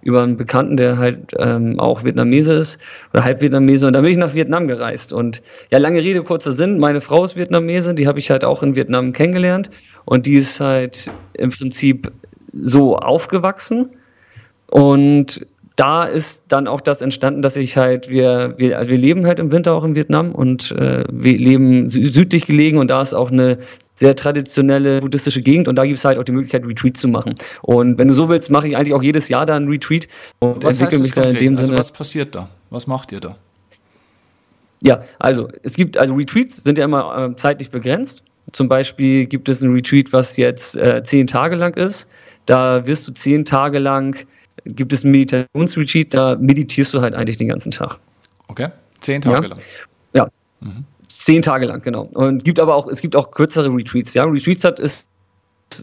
über 0.08 0.22
einen 0.22 0.38
Bekannten, 0.38 0.78
der 0.78 0.96
halt 0.96 1.34
ähm, 1.36 1.78
auch 1.78 2.02
Vietnamese 2.02 2.54
ist 2.54 2.80
oder 3.12 3.24
halb 3.24 3.42
Vietnamese. 3.42 3.86
Und 3.86 3.92
da 3.92 4.00
bin 4.00 4.10
ich 4.10 4.16
nach 4.16 4.34
Vietnam 4.34 4.66
gereist. 4.66 5.12
Und 5.12 5.42
ja, 5.70 5.76
lange 5.76 6.02
Rede, 6.02 6.22
kurzer 6.22 6.52
Sinn. 6.52 6.78
Meine 6.78 7.02
Frau 7.02 7.26
ist 7.26 7.36
Vietnamese, 7.36 7.94
die 7.94 8.08
habe 8.08 8.18
ich 8.18 8.30
halt 8.30 8.42
auch 8.42 8.62
in 8.62 8.74
Vietnam 8.74 9.12
kennengelernt. 9.12 9.70
Und 10.06 10.24
die 10.24 10.36
ist 10.36 10.60
halt 10.60 11.10
im 11.34 11.50
Prinzip 11.50 12.10
so 12.54 12.96
aufgewachsen. 12.96 13.90
Und 14.70 15.46
da 15.78 16.02
ist 16.02 16.46
dann 16.48 16.66
auch 16.66 16.80
das 16.80 17.02
entstanden, 17.02 17.40
dass 17.40 17.56
ich 17.56 17.76
halt, 17.76 18.08
wir, 18.08 18.54
wir, 18.58 18.78
also 18.78 18.90
wir 18.90 18.98
leben 18.98 19.26
halt 19.26 19.38
im 19.38 19.52
Winter 19.52 19.74
auch 19.74 19.84
in 19.84 19.94
Vietnam 19.94 20.32
und 20.32 20.72
äh, 20.72 21.04
wir 21.08 21.38
leben 21.38 21.88
südlich 21.88 22.46
gelegen 22.46 22.78
und 22.78 22.88
da 22.88 23.00
ist 23.00 23.14
auch 23.14 23.30
eine 23.30 23.58
sehr 23.94 24.16
traditionelle 24.16 25.00
buddhistische 25.00 25.40
Gegend 25.40 25.68
und 25.68 25.76
da 25.76 25.86
gibt 25.86 25.98
es 25.98 26.04
halt 26.04 26.18
auch 26.18 26.24
die 26.24 26.32
Möglichkeit, 26.32 26.66
Retreat 26.66 26.96
zu 26.96 27.06
machen. 27.06 27.36
Und 27.62 27.96
wenn 27.96 28.08
du 28.08 28.14
so 28.14 28.28
willst, 28.28 28.50
mache 28.50 28.66
ich 28.66 28.76
eigentlich 28.76 28.92
auch 28.92 29.04
jedes 29.04 29.28
Jahr 29.28 29.46
da 29.46 29.54
einen 29.54 29.68
Retreat 29.68 30.08
und 30.40 30.64
was 30.64 30.78
entwickle 30.78 30.98
mich 30.98 31.14
da 31.14 31.22
in 31.28 31.36
dem 31.36 31.52
also 31.52 31.66
Sinne. 31.66 31.78
Was 31.78 31.92
passiert 31.92 32.34
da? 32.34 32.48
Was 32.70 32.88
macht 32.88 33.12
ihr 33.12 33.20
da? 33.20 33.36
Ja, 34.80 35.02
also 35.20 35.48
es 35.62 35.76
gibt, 35.76 35.96
also 35.96 36.14
Retreats 36.14 36.56
sind 36.64 36.78
ja 36.78 36.86
immer 36.86 37.30
äh, 37.30 37.36
zeitlich 37.36 37.70
begrenzt. 37.70 38.24
Zum 38.50 38.68
Beispiel 38.68 39.26
gibt 39.26 39.48
es 39.48 39.62
ein 39.62 39.72
Retreat, 39.72 40.12
was 40.12 40.36
jetzt 40.38 40.76
äh, 40.76 41.04
zehn 41.04 41.28
Tage 41.28 41.54
lang 41.54 41.76
ist. 41.76 42.08
Da 42.46 42.84
wirst 42.84 43.06
du 43.06 43.12
zehn 43.12 43.44
Tage 43.44 43.78
lang 43.78 44.26
gibt 44.64 44.92
es 44.92 45.04
ein 45.04 45.10
Meditationsretreat, 45.10 46.14
da 46.14 46.36
meditierst 46.36 46.94
du 46.94 47.00
halt 47.00 47.14
eigentlich 47.14 47.36
den 47.36 47.48
ganzen 47.48 47.70
Tag. 47.70 47.98
Okay, 48.48 48.66
zehn 49.00 49.20
Tage 49.20 49.42
ja? 49.42 49.48
lang. 49.48 49.58
Ja, 50.14 50.28
mhm. 50.60 50.84
zehn 51.08 51.42
Tage 51.42 51.66
lang, 51.66 51.82
genau. 51.82 52.08
Und 52.14 52.44
gibt 52.44 52.60
aber 52.60 52.74
auch, 52.74 52.88
es 52.88 53.00
gibt 53.00 53.16
auch 53.16 53.30
kürzere 53.30 53.68
Retreats. 53.74 54.14
Ja, 54.14 54.24
Retreats 54.24 54.64
hat 54.64 54.78
ist 54.78 55.08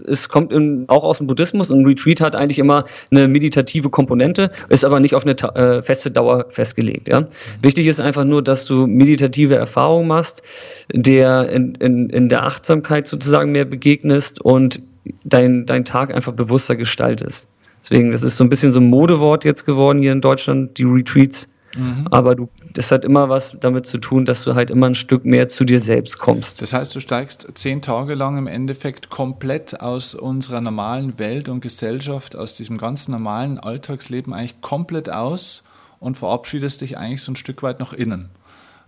es 0.07 0.30
kommt 0.30 0.51
in, 0.51 0.86
auch 0.88 1.04
aus 1.04 1.19
dem 1.19 1.27
Buddhismus 1.27 1.72
und 1.72 1.86
Retreat 1.86 2.22
hat 2.22 2.36
eigentlich 2.36 2.60
immer 2.60 2.86
eine 3.12 3.27
meditative 3.27 3.89
Komponente, 3.89 4.51
ist 4.69 4.83
aber 4.83 5.00
nicht 5.00 5.16
auf 5.16 5.25
eine 5.25 5.36
äh, 5.56 5.81
feste 5.81 6.12
Dauer 6.12 6.45
festgelegt. 6.50 7.07
Ja? 7.07 7.22
Mhm. 7.22 7.27
Wichtig 7.62 7.88
ist 7.88 8.00
einfach 8.00 8.24
nur, 8.24 8.42
dass 8.42 8.66
du 8.66 8.88
meditative 8.88 9.56
Erfahrungen 9.56 10.07
machst, 10.07 10.44
der 10.92 11.50
in, 11.50 11.75
in, 11.75 12.10
in 12.10 12.30
der 12.30 12.44
Achtsamkeit 12.44 13.07
sozusagen 13.07 13.51
mehr 13.51 13.66
begegnest 13.66 14.42
und 14.42 14.81
dein, 15.24 15.66
dein 15.66 15.86
Tag 15.86 16.13
einfach 16.13 16.33
bewusster 16.33 16.75
gestaltest. 16.75 17.50
Deswegen, 17.86 18.12
das 18.12 18.24
ist 18.24 18.38
so 18.38 18.44
ein 18.44 18.50
bisschen 18.50 18.72
so 18.72 18.80
ein 18.80 18.90
Modewort 18.90 19.46
jetzt 19.46 19.64
geworden 19.64 20.00
hier 20.00 20.12
in 20.12 20.20
Deutschland, 20.20 20.76
die 20.80 20.86
Retreats. 20.86 21.50
Mhm. 21.76 22.08
Aber 22.10 22.34
du, 22.34 22.50
das 22.74 22.92
hat 22.92 23.06
immer 23.06 23.30
was 23.30 23.58
damit 23.60 23.86
zu 23.86 24.00
tun, 24.00 24.26
dass 24.26 24.44
du 24.44 24.56
halt 24.56 24.72
immer 24.72 24.88
ein 24.88 24.96
Stück 24.96 25.24
mehr 25.24 25.50
zu 25.50 25.66
dir 25.66 25.80
selbst 25.80 26.18
kommst. 26.18 26.64
Das 26.64 26.74
heißt, 26.74 26.96
du 26.96 27.00
steigst 27.00 27.48
zehn 27.54 27.84
Tage 27.84 28.16
lang 28.16 28.40
im 28.40 28.48
Endeffekt 28.48 29.12
komplett 29.12 29.82
aus 29.82 30.16
unserer 30.16 30.62
normalen 30.62 31.20
Welt 31.20 31.48
und 31.48 31.62
Gesellschaft, 31.62 32.36
aus 32.36 32.56
diesem 32.56 32.80
ganz 32.80 33.08
normalen 33.08 33.60
Alltagsleben 33.60 34.34
eigentlich 34.34 34.62
komplett 34.62 35.12
aus 35.12 35.62
und 36.00 36.18
verabschiedest 36.18 36.82
dich 36.82 36.98
eigentlich 36.98 37.22
so 37.22 37.34
ein 37.34 37.36
Stück 37.36 37.62
weit 37.62 37.80
nach 37.80 37.94
innen. 37.94 38.30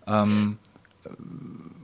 Ähm, 0.07 0.57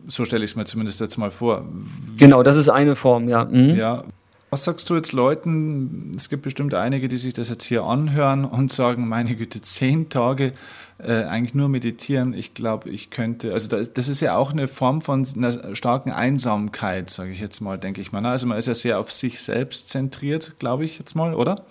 so 0.07 0.25
stelle 0.25 0.43
ich 0.43 0.51
es 0.51 0.55
mir 0.55 0.65
zumindest 0.65 0.99
jetzt 0.99 1.17
mal 1.17 1.29
vor. 1.29 1.63
Wie, 1.69 2.17
genau, 2.17 2.41
das 2.41 2.57
ist 2.57 2.69
eine 2.69 2.95
Form, 2.95 3.29
ja. 3.29 3.45
Mhm. 3.45 3.75
Ja, 3.75 4.03
was 4.53 4.65
sagst 4.65 4.87
du 4.91 4.95
jetzt 4.95 5.13
Leuten? 5.13 6.11
Es 6.15 6.29
gibt 6.29 6.43
bestimmt 6.43 6.75
einige, 6.75 7.07
die 7.07 7.17
sich 7.17 7.33
das 7.33 7.49
jetzt 7.49 7.63
hier 7.63 7.85
anhören 7.85 8.45
und 8.45 8.71
sagen, 8.71 9.09
meine 9.09 9.35
Güte, 9.35 9.63
zehn 9.63 10.09
Tage 10.09 10.53
äh, 10.99 11.23
eigentlich 11.23 11.55
nur 11.55 11.69
meditieren. 11.69 12.35
Ich 12.35 12.53
glaube, 12.53 12.91
ich 12.91 13.09
könnte, 13.09 13.51
also 13.51 13.67
das, 13.67 13.93
das, 13.93 14.09
ist 14.09 14.21
ja 14.21 14.37
auch 14.37 14.51
eine 14.51 14.67
Form 14.67 15.01
von 15.01 15.27
einer 15.35 15.75
starken 15.75 16.11
Einsamkeit, 16.11 17.09
sage 17.09 17.31
ich 17.31 17.39
jetzt 17.39 17.61
mal, 17.61 17.79
denke 17.79 17.99
ich 17.99 18.11
mal. 18.11 18.23
Also 18.27 18.45
man 18.45 18.59
ist 18.59 18.67
ja 18.67 18.75
sehr 18.75 18.99
auf 18.99 19.11
sich 19.11 19.41
selbst 19.41 19.89
zentriert, 19.89 20.53
glaube 20.59 20.85
ich 20.85 20.99
jetzt 20.99 21.15
mal, 21.15 21.33
oder? 21.33 21.63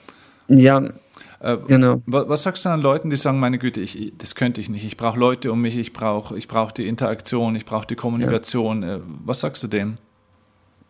Ja, 0.48 0.82
äh, 1.38 1.58
genau. 1.68 2.02
Was, 2.06 2.28
was, 2.28 2.42
sagst 2.42 2.64
du 2.64 2.70
an 2.70 2.82
Leuten, 2.82 3.10
die 3.10 3.16
sagen, 3.16 3.38
meine 3.38 3.58
Güte, 3.58 3.80
ich, 3.80 4.12
das 4.18 4.34
könnte 4.34 4.60
ich 4.60 4.68
nicht. 4.68 4.84
Ich 4.84 4.96
brauche 4.96 5.20
Leute 5.20 5.52
um 5.52 5.60
mich, 5.60 5.76
ich 5.76 5.92
brauche 5.92 6.36
ich 6.36 6.48
brauch 6.48 6.72
die 6.72 6.88
Interaktion, 6.88 7.54
ich 7.54 7.64
brauche 7.64 7.86
die 7.86 7.94
Kommunikation. 7.94 8.82
Ja. 8.82 8.96
Äh, 8.96 9.00
was 9.24 9.38
sagst 9.38 9.62
du 9.62 9.68
denen? 9.68 9.98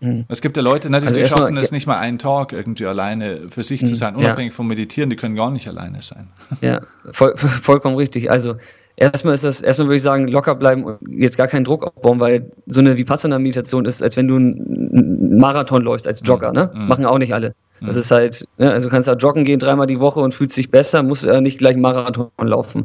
Mhm. 0.02 0.24
Es 0.28 0.42
gibt 0.42 0.56
ja 0.56 0.62
Leute, 0.62 0.90
natürlich, 0.90 1.18
also 1.22 1.36
die 1.36 1.40
schaffen 1.40 1.56
es 1.56 1.72
nicht 1.72 1.86
mal 1.86 1.96
einen 1.96 2.18
Tag 2.18 2.52
irgendwie 2.52 2.86
alleine 2.86 3.42
für 3.48 3.62
sich 3.62 3.80
zu 3.80 3.92
mhm. 3.92 3.94
sein, 3.94 4.16
unabhängig 4.16 4.52
ja. 4.52 4.56
vom 4.56 4.66
Meditieren, 4.66 5.10
die 5.10 5.16
können 5.16 5.36
gar 5.36 5.50
nicht 5.50 5.68
alleine 5.68 6.02
sein. 6.02 6.28
Ja, 6.60 6.80
voll, 7.12 7.36
vollkommen 7.36 7.96
richtig. 7.96 8.30
Also 8.30 8.56
erstmal 8.96 9.34
ist 9.34 9.44
das, 9.44 9.62
erstmal 9.62 9.88
würde 9.88 9.96
ich 9.96 10.02
sagen, 10.02 10.26
locker 10.28 10.56
bleiben 10.56 10.84
und 10.84 10.98
jetzt 11.08 11.36
gar 11.36 11.46
keinen 11.46 11.64
Druck 11.64 11.84
aufbauen, 11.84 12.20
weil 12.20 12.50
so 12.66 12.80
eine 12.80 12.96
Vipassana-Meditation 12.96 13.84
ist, 13.84 14.02
als 14.02 14.16
wenn 14.16 14.28
du 14.28 14.36
einen 14.36 15.38
Marathon 15.38 15.82
läufst 15.82 16.06
als 16.06 16.20
Jogger, 16.24 16.48
mhm. 16.48 16.56
ne? 16.56 16.70
Mhm. 16.74 16.88
Machen 16.88 17.06
auch 17.06 17.18
nicht 17.18 17.32
alle. 17.32 17.54
Das 17.84 17.96
ist 17.96 18.10
halt, 18.10 18.46
ne? 18.58 18.70
also 18.70 18.88
du 18.88 18.92
kannst 18.92 19.08
da 19.08 19.14
joggen 19.14 19.44
gehen 19.44 19.58
dreimal 19.58 19.88
die 19.88 19.98
Woche 19.98 20.20
und 20.20 20.34
fühlst 20.34 20.56
dich 20.56 20.70
besser, 20.70 21.02
musst 21.02 21.24
ja 21.24 21.40
nicht 21.40 21.58
gleich 21.58 21.76
Marathon 21.76 22.30
laufen. 22.38 22.84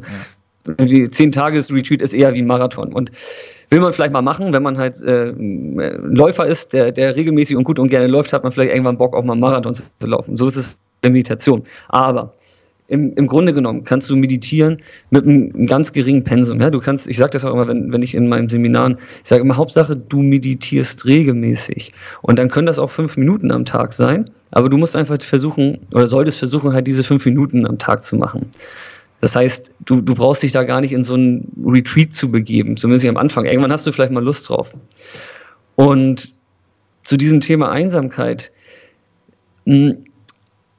Ja. 0.66 0.84
Die 0.84 1.08
zehn 1.08 1.32
Tages 1.32 1.72
Retreat 1.72 2.02
ist 2.02 2.12
eher 2.12 2.34
wie 2.34 2.42
ein 2.42 2.46
Marathon 2.46 2.92
und 2.92 3.12
Will 3.70 3.80
man 3.80 3.92
vielleicht 3.92 4.12
mal 4.12 4.22
machen, 4.22 4.52
wenn 4.52 4.62
man 4.62 4.78
halt 4.78 5.02
äh, 5.02 5.32
Läufer 5.36 6.46
ist, 6.46 6.72
der, 6.72 6.92
der 6.92 7.16
regelmäßig 7.16 7.56
und 7.56 7.64
gut 7.64 7.78
und 7.78 7.88
gerne 7.88 8.06
läuft, 8.06 8.32
hat 8.32 8.42
man 8.42 8.52
vielleicht 8.52 8.70
irgendwann 8.70 8.96
Bock, 8.96 9.14
auch 9.14 9.24
mal 9.24 9.32
einen 9.32 9.40
Marathon 9.40 9.74
zu 9.74 9.84
laufen. 10.00 10.36
So 10.36 10.46
ist 10.46 10.56
es 10.56 10.78
in 11.02 11.12
Meditation. 11.12 11.62
Aber 11.88 12.34
im, 12.88 13.14
im 13.14 13.26
Grunde 13.26 13.52
genommen 13.52 13.84
kannst 13.84 14.08
du 14.08 14.16
meditieren 14.16 14.82
mit 15.10 15.24
einem 15.24 15.66
ganz 15.66 15.92
geringen 15.92 16.24
Pensum. 16.24 16.60
Ja, 16.60 16.70
du 16.70 16.80
kannst, 16.80 17.06
ich 17.06 17.18
sage 17.18 17.30
das 17.30 17.44
auch 17.44 17.52
immer, 17.52 17.68
wenn, 17.68 17.92
wenn 17.92 18.02
ich 18.02 18.14
in 18.14 18.28
meinen 18.28 18.48
Seminaren, 18.48 18.96
ich 19.22 19.28
sage 19.28 19.42
immer, 19.42 19.56
Hauptsache, 19.56 19.94
du 19.94 20.22
meditierst 20.22 21.04
regelmäßig. 21.04 21.92
Und 22.22 22.38
dann 22.38 22.48
können 22.48 22.66
das 22.66 22.78
auch 22.78 22.90
fünf 22.90 23.16
Minuten 23.16 23.52
am 23.52 23.66
Tag 23.66 23.92
sein, 23.92 24.30
aber 24.52 24.70
du 24.70 24.78
musst 24.78 24.96
einfach 24.96 25.20
versuchen, 25.20 25.78
oder 25.94 26.08
solltest 26.08 26.38
versuchen, 26.38 26.72
halt 26.72 26.86
diese 26.86 27.04
fünf 27.04 27.26
Minuten 27.26 27.66
am 27.66 27.78
Tag 27.78 28.02
zu 28.02 28.16
machen. 28.16 28.46
Das 29.20 29.34
heißt, 29.34 29.74
du, 29.84 30.00
du 30.00 30.14
brauchst 30.14 30.42
dich 30.42 30.52
da 30.52 30.62
gar 30.64 30.80
nicht 30.80 30.92
in 30.92 31.02
so 31.02 31.14
einen 31.14 31.50
Retreat 31.66 32.12
zu 32.12 32.30
begeben, 32.30 32.76
zumindest 32.76 33.06
am 33.06 33.16
Anfang. 33.16 33.46
Irgendwann 33.46 33.72
hast 33.72 33.86
du 33.86 33.92
vielleicht 33.92 34.12
mal 34.12 34.22
Lust 34.22 34.48
drauf. 34.48 34.72
Und 35.74 36.34
zu 37.02 37.16
diesem 37.16 37.40
Thema 37.40 37.70
Einsamkeit. 37.70 38.52
Hm, 39.64 40.04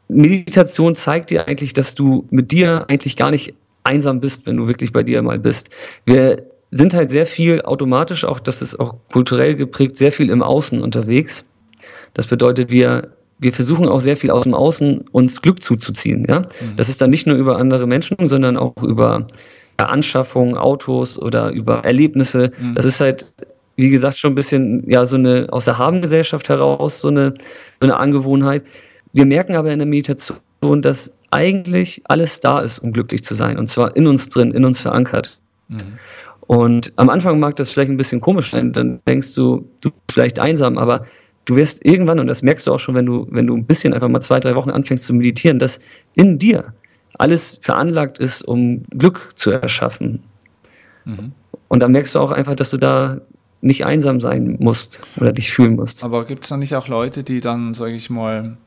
Meditation 0.08 0.96
zeigt 0.96 1.30
dir 1.30 1.48
eigentlich, 1.48 1.74
dass 1.74 1.96
du 1.96 2.28
mit 2.32 2.52
dir 2.52 2.86
eigentlich 2.90 3.16
gar 3.16 3.32
nicht 3.32 3.56
einsam 3.84 4.20
bist, 4.20 4.46
wenn 4.48 4.58
du 4.58 4.68
wirklich 4.68 4.92
bei 4.92 5.04
dir 5.04 5.22
mal 5.22 5.40
bist. 5.40 5.70
Wir 6.06 6.44
sind 6.72 6.94
halt 6.94 7.10
sehr 7.10 7.26
viel 7.26 7.62
automatisch, 7.62 8.26
auch 8.26 8.40
das 8.40 8.62
ist 8.62 8.80
auch 8.80 8.96
kulturell 9.12 9.56
geprägt, 9.56 9.98
sehr 9.98 10.12
viel 10.12 10.30
im 10.30 10.42
Außen 10.42 10.82
unterwegs. 10.82 11.46
Das 12.14 12.28
bedeutet, 12.28 12.70
wir 12.70 13.12
wir 13.40 13.54
versuchen 13.54 13.88
auch 13.88 14.02
sehr 14.02 14.18
viel 14.18 14.32
aus 14.32 14.44
dem 14.44 14.54
Außen 14.54 15.06
uns 15.12 15.42
Glück 15.42 15.64
zuzuziehen. 15.64 16.26
Ja? 16.28 16.42
Mhm. 16.42 16.76
Das 16.76 16.90
ist 16.90 17.02
dann 17.02 17.10
nicht 17.10 17.26
nur 17.26 17.38
über 17.38 17.58
andere 17.58 17.88
Menschen, 17.88 18.28
sondern 18.28 18.58
auch 18.58 18.82
über 18.84 19.28
Anschaffungen, 19.78 20.58
Autos 20.58 21.18
oder 21.18 21.52
über 21.52 21.86
Erlebnisse. 21.86 22.52
Mhm. 22.60 22.76
Das 22.76 22.86
ist 22.86 23.00
halt, 23.00 23.32
wie 23.78 23.90
gesagt, 23.90 24.18
schon 24.18 24.34
ein 24.34 24.36
bisschen, 24.36 24.90
ja, 24.90 25.06
so 25.06 25.16
eine 25.16 25.48
aus 25.52 25.66
der 25.66 25.78
Habengesellschaft 25.78 26.50
heraus, 26.50 27.00
so 27.00 27.08
eine, 27.08 27.34
so 27.80 27.88
eine 27.88 27.96
Angewohnheit. 27.96 28.64
Wir 29.14 29.26
merken 29.26 29.56
aber 29.56 29.72
in 29.72 29.80
der 29.80 29.88
Meditation, 29.88 30.82
dass 30.82 31.14
eigentlich 31.32 32.02
alles 32.06 32.42
da 32.42 32.60
ist, 32.60 32.80
um 32.80 32.92
glücklich 32.92 33.24
zu 33.24 33.36
sein. 33.36 33.58
Und 33.58 33.68
zwar 33.68 33.96
in 33.96 34.06
uns 34.06 34.28
drin, 34.28 34.52
in 34.52 34.66
uns 34.66 34.82
verankert. 34.82 35.40
Mhm. 35.70 35.78
Und 36.42 36.92
am 36.96 37.10
Anfang 37.10 37.40
mag 37.40 37.56
das 37.56 37.70
vielleicht 37.70 37.92
ein 37.92 37.98
bisschen 37.98 38.22
komisch 38.22 38.52
sein, 38.52 38.74
dann 38.74 39.00
denkst 39.08 39.36
du, 39.36 39.70
du 39.84 39.92
bist 39.92 40.12
vielleicht 40.12 40.40
einsam, 40.40 40.80
aber 40.80 41.06
du 41.50 41.56
wirst 41.56 41.84
irgendwann, 41.84 42.20
und 42.20 42.28
das 42.28 42.44
merkst 42.44 42.68
du 42.68 42.74
auch 42.74 42.80
schon, 42.80 42.94
wenn 42.94 43.08
du, 43.08 43.28
wenn 43.32 43.48
du 43.48 43.58
ein 43.58 43.66
bisschen 43.66 43.94
einfach 43.94 44.08
mal 44.08 44.22
zwei, 44.22 44.40
drei 44.40 44.54
Wochen 44.56 44.70
anfängst 44.70 45.06
zu 45.06 45.14
meditieren, 45.14 45.58
dass 45.58 45.80
in 46.16 46.38
dir 46.38 46.74
alles 47.18 47.60
veranlagt 47.62 48.20
ist, 48.20 48.44
um 48.44 48.84
Glück 48.92 49.32
zu 49.34 49.50
erschaffen. 49.50 50.22
Mhm. 51.06 51.32
Und 51.68 51.82
dann 51.82 51.92
merkst 51.92 52.14
du 52.14 52.20
auch 52.20 52.32
einfach, 52.32 52.56
dass 52.56 52.70
du 52.70 52.78
da 52.78 53.20
nicht 53.62 53.84
einsam 53.84 54.22
sein 54.22 54.58
musst 54.60 55.02
oder 55.18 55.34
dich 55.34 55.52
fühlen 55.52 55.76
musst. 55.76 56.04
Aber 56.04 56.26
gibt 56.26 56.44
es 56.44 56.50
da 56.50 56.58
nicht 56.58 56.76
auch 56.76 56.88
Leute, 56.88 57.24
die 57.24 57.42
dann, 57.42 57.74
sage 57.74 57.94
ich 57.94 58.10
mal, 58.10 58.58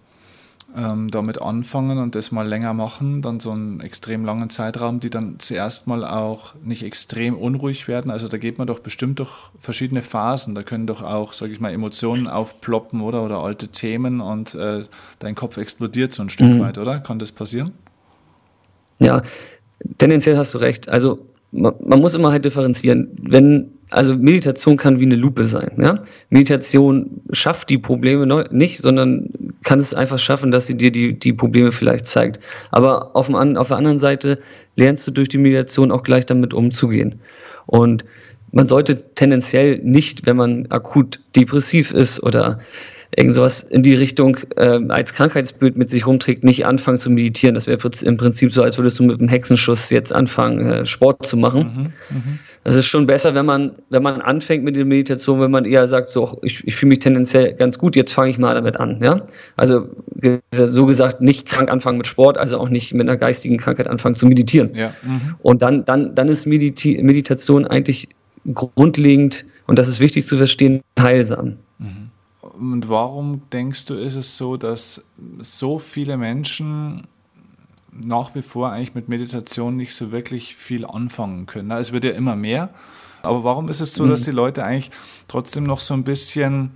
ähm, 0.76 1.10
damit 1.10 1.40
anfangen 1.40 1.98
und 1.98 2.14
das 2.14 2.32
mal 2.32 2.46
länger 2.46 2.74
machen, 2.74 3.22
dann 3.22 3.40
so 3.40 3.50
einen 3.50 3.80
extrem 3.80 4.24
langen 4.24 4.50
Zeitraum, 4.50 5.00
die 5.00 5.10
dann 5.10 5.36
zuerst 5.38 5.86
mal 5.86 6.04
auch 6.04 6.54
nicht 6.64 6.82
extrem 6.82 7.36
unruhig 7.36 7.88
werden. 7.88 8.10
Also 8.10 8.28
da 8.28 8.38
geht 8.38 8.58
man 8.58 8.66
doch 8.66 8.80
bestimmt 8.80 9.18
durch 9.18 9.50
verschiedene 9.58 10.02
Phasen. 10.02 10.54
Da 10.54 10.62
können 10.62 10.86
doch 10.86 11.02
auch, 11.02 11.32
sage 11.32 11.52
ich 11.52 11.60
mal, 11.60 11.72
Emotionen 11.72 12.26
aufploppen 12.26 13.00
oder 13.00 13.22
oder 13.22 13.38
alte 13.38 13.68
Themen 13.68 14.20
und 14.20 14.54
äh, 14.54 14.84
dein 15.18 15.34
Kopf 15.34 15.56
explodiert 15.56 16.12
so 16.12 16.22
ein 16.22 16.30
Stück 16.30 16.48
mhm. 16.48 16.60
weit, 16.60 16.78
oder? 16.78 17.00
Kann 17.00 17.18
das 17.18 17.32
passieren? 17.32 17.72
Ja, 18.98 19.22
tendenziell 19.98 20.36
hast 20.36 20.54
du 20.54 20.58
recht. 20.58 20.88
Also 20.88 21.26
man, 21.50 21.74
man 21.84 22.00
muss 22.00 22.14
immer 22.14 22.30
halt 22.32 22.44
differenzieren. 22.44 23.10
Wenn 23.20 23.72
also 23.92 24.16
Meditation 24.16 24.76
kann 24.76 25.00
wie 25.00 25.04
eine 25.04 25.16
Lupe 25.16 25.44
sein. 25.44 25.72
Ja? 25.78 25.98
Meditation 26.30 27.20
schafft 27.32 27.68
die 27.70 27.78
Probleme 27.78 28.46
nicht, 28.50 28.80
sondern 28.80 29.28
kann 29.64 29.78
es 29.78 29.94
einfach 29.94 30.18
schaffen, 30.18 30.50
dass 30.50 30.66
sie 30.66 30.76
dir 30.76 30.90
die, 30.90 31.18
die 31.18 31.32
Probleme 31.32 31.72
vielleicht 31.72 32.06
zeigt. 32.06 32.40
Aber 32.70 33.14
auf, 33.14 33.26
dem, 33.26 33.56
auf 33.56 33.68
der 33.68 33.76
anderen 33.76 33.98
Seite 33.98 34.38
lernst 34.76 35.06
du 35.06 35.10
durch 35.10 35.28
die 35.28 35.38
Meditation 35.38 35.92
auch 35.92 36.02
gleich 36.02 36.26
damit 36.26 36.54
umzugehen. 36.54 37.20
Und 37.66 38.04
man 38.50 38.66
sollte 38.66 39.14
tendenziell 39.14 39.78
nicht, 39.78 40.26
wenn 40.26 40.36
man 40.36 40.66
akut 40.70 41.20
depressiv 41.36 41.92
ist 41.92 42.22
oder 42.22 42.60
irgend 43.16 43.34
sowas 43.34 43.62
in 43.62 43.82
die 43.82 43.94
Richtung 43.94 44.38
äh, 44.56 44.80
als 44.88 45.14
Krankheitsbild 45.14 45.76
mit 45.76 45.90
sich 45.90 46.06
rumträgt, 46.06 46.44
nicht 46.44 46.64
anfangen 46.64 46.98
zu 46.98 47.10
meditieren. 47.10 47.54
Das 47.54 47.66
wäre 47.66 47.78
im 48.02 48.16
Prinzip 48.16 48.52
so, 48.52 48.62
als 48.62 48.78
würdest 48.78 48.98
du 48.98 49.02
mit 49.04 49.18
einem 49.18 49.28
Hexenschuss 49.28 49.90
jetzt 49.90 50.14
anfangen, 50.14 50.60
äh, 50.60 50.86
Sport 50.86 51.26
zu 51.26 51.36
machen. 51.36 51.92
Mhm, 52.10 52.16
mh. 52.16 52.38
Das 52.64 52.76
ist 52.76 52.86
schon 52.86 53.06
besser, 53.06 53.34
wenn 53.34 53.44
man, 53.44 53.72
wenn 53.90 54.04
man 54.04 54.20
anfängt 54.20 54.62
mit 54.62 54.76
der 54.76 54.84
Meditation, 54.84 55.40
wenn 55.40 55.50
man 55.50 55.64
eher 55.64 55.86
sagt, 55.88 56.08
so, 56.08 56.38
ich, 56.42 56.64
ich 56.64 56.76
fühle 56.76 56.90
mich 56.90 57.00
tendenziell 57.00 57.54
ganz 57.54 57.76
gut, 57.76 57.96
jetzt 57.96 58.12
fange 58.12 58.30
ich 58.30 58.38
mal 58.38 58.54
damit 58.54 58.78
an. 58.78 59.00
Ja? 59.02 59.26
Also 59.56 59.88
so 60.52 60.86
gesagt, 60.86 61.20
nicht 61.20 61.48
krank 61.48 61.70
anfangen 61.70 61.98
mit 61.98 62.06
Sport, 62.06 62.38
also 62.38 62.58
auch 62.58 62.68
nicht 62.68 62.94
mit 62.94 63.08
einer 63.08 63.16
geistigen 63.16 63.56
Krankheit 63.56 63.88
anfangen 63.88 64.14
zu 64.14 64.26
meditieren. 64.26 64.70
Ja. 64.74 64.94
Mhm. 65.02 65.34
Und 65.42 65.62
dann, 65.62 65.84
dann, 65.84 66.14
dann 66.14 66.28
ist 66.28 66.46
Mediti 66.46 67.02
Meditation 67.02 67.66
eigentlich 67.66 68.08
grundlegend, 68.54 69.44
und 69.66 69.78
das 69.78 69.88
ist 69.88 69.98
wichtig 69.98 70.24
zu 70.24 70.36
verstehen, 70.36 70.82
heilsam. 70.98 71.56
Und 72.62 72.88
warum 72.88 73.42
denkst 73.50 73.86
du, 73.86 73.94
ist 73.94 74.14
es 74.14 74.36
so, 74.36 74.56
dass 74.56 75.02
so 75.40 75.80
viele 75.80 76.16
Menschen 76.16 77.08
nach 77.90 78.36
wie 78.36 78.42
vor 78.42 78.70
eigentlich 78.70 78.94
mit 78.94 79.08
Meditation 79.08 79.76
nicht 79.76 79.96
so 79.96 80.12
wirklich 80.12 80.54
viel 80.54 80.86
anfangen 80.86 81.46
können? 81.46 81.72
Es 81.72 81.90
wird 81.90 82.04
ja 82.04 82.12
immer 82.12 82.36
mehr. 82.36 82.70
Aber 83.22 83.42
warum 83.42 83.68
ist 83.68 83.80
es 83.80 83.94
so, 83.94 84.06
dass 84.06 84.20
mhm. 84.20 84.24
die 84.26 84.30
Leute 84.30 84.64
eigentlich 84.64 84.92
trotzdem 85.26 85.64
noch 85.64 85.80
so 85.80 85.92
ein 85.94 86.04
bisschen, 86.04 86.70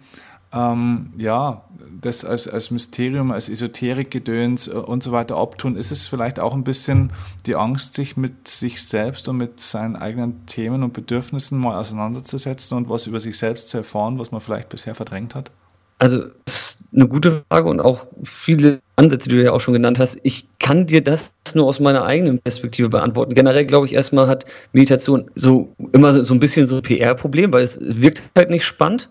ähm, 0.53 1.13
ja, 1.17 1.63
das 2.01 2.25
als, 2.25 2.49
als 2.49 2.73
Mysterium, 2.73 3.31
als 3.31 3.49
Esoterikgedöns 3.49 4.67
äh, 4.67 4.73
und 4.73 5.05
so 5.05 5.13
weiter 5.13 5.37
abtun? 5.37 5.77
Ist 5.77 5.93
es 5.93 6.09
vielleicht 6.09 6.41
auch 6.41 6.55
ein 6.55 6.65
bisschen 6.65 7.13
die 7.47 7.55
Angst, 7.55 7.95
sich 7.95 8.17
mit 8.17 8.49
sich 8.49 8.83
selbst 8.83 9.29
und 9.29 9.37
mit 9.37 9.61
seinen 9.61 9.95
eigenen 9.95 10.47
Themen 10.47 10.83
und 10.83 10.95
Bedürfnissen 10.95 11.61
mal 11.61 11.79
auseinanderzusetzen 11.79 12.77
und 12.77 12.89
was 12.89 13.07
über 13.07 13.21
sich 13.21 13.39
selbst 13.39 13.69
zu 13.69 13.77
erfahren, 13.77 14.19
was 14.19 14.33
man 14.33 14.41
vielleicht 14.41 14.69
bisher 14.69 14.97
verdrängt 14.97 15.37
hat? 15.37 15.53
Also, 15.99 16.25
das 16.45 16.55
ist 16.55 16.79
eine 16.95 17.09
gute 17.09 17.43
Frage 17.49 17.69
und 17.69 17.81
auch 17.81 18.07
viele 18.23 18.81
Ansätze, 18.97 19.31
die 19.31 19.37
du 19.37 19.45
ja 19.45 19.53
auch 19.53 19.61
schon 19.61 19.73
genannt 19.73 19.99
hast. 19.99 20.19
Ich 20.25 20.47
kann 20.59 20.87
dir 20.87 21.03
das 21.03 21.33
nur 21.55 21.67
aus 21.67 21.81
meiner 21.81 22.05
eigenen 22.05 22.39
Perspektive 22.39 22.91
beantworten. 22.91 23.35
Generell 23.35 23.65
glaube 23.65 23.87
ich 23.87 23.95
erstmal 23.95 24.27
hat 24.27 24.45
Meditation 24.73 25.31
so 25.35 25.75
immer 25.93 26.13
so 26.13 26.35
ein 26.35 26.41
bisschen 26.41 26.67
so 26.67 26.77
ein 26.77 26.83
PR-Problem, 26.83 27.53
weil 27.53 27.63
es 27.63 27.79
wirkt 27.81 28.23
halt 28.37 28.51
nicht 28.51 28.65
spannend 28.65 29.09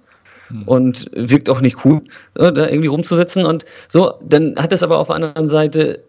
hm. 0.49 0.63
und 0.63 1.09
wirkt 1.13 1.49
auch 1.49 1.61
nicht 1.61 1.85
cool, 1.85 2.01
äh, 2.35 2.51
da 2.51 2.67
irgendwie 2.67 2.87
rumzusitzen 2.87 3.45
und 3.45 3.65
so. 3.87 4.13
Dann 4.23 4.55
hat 4.55 4.71
es 4.71 4.83
aber 4.83 4.99
auf 4.99 5.07
der 5.07 5.15
anderen 5.15 5.47
Seite 5.47 6.01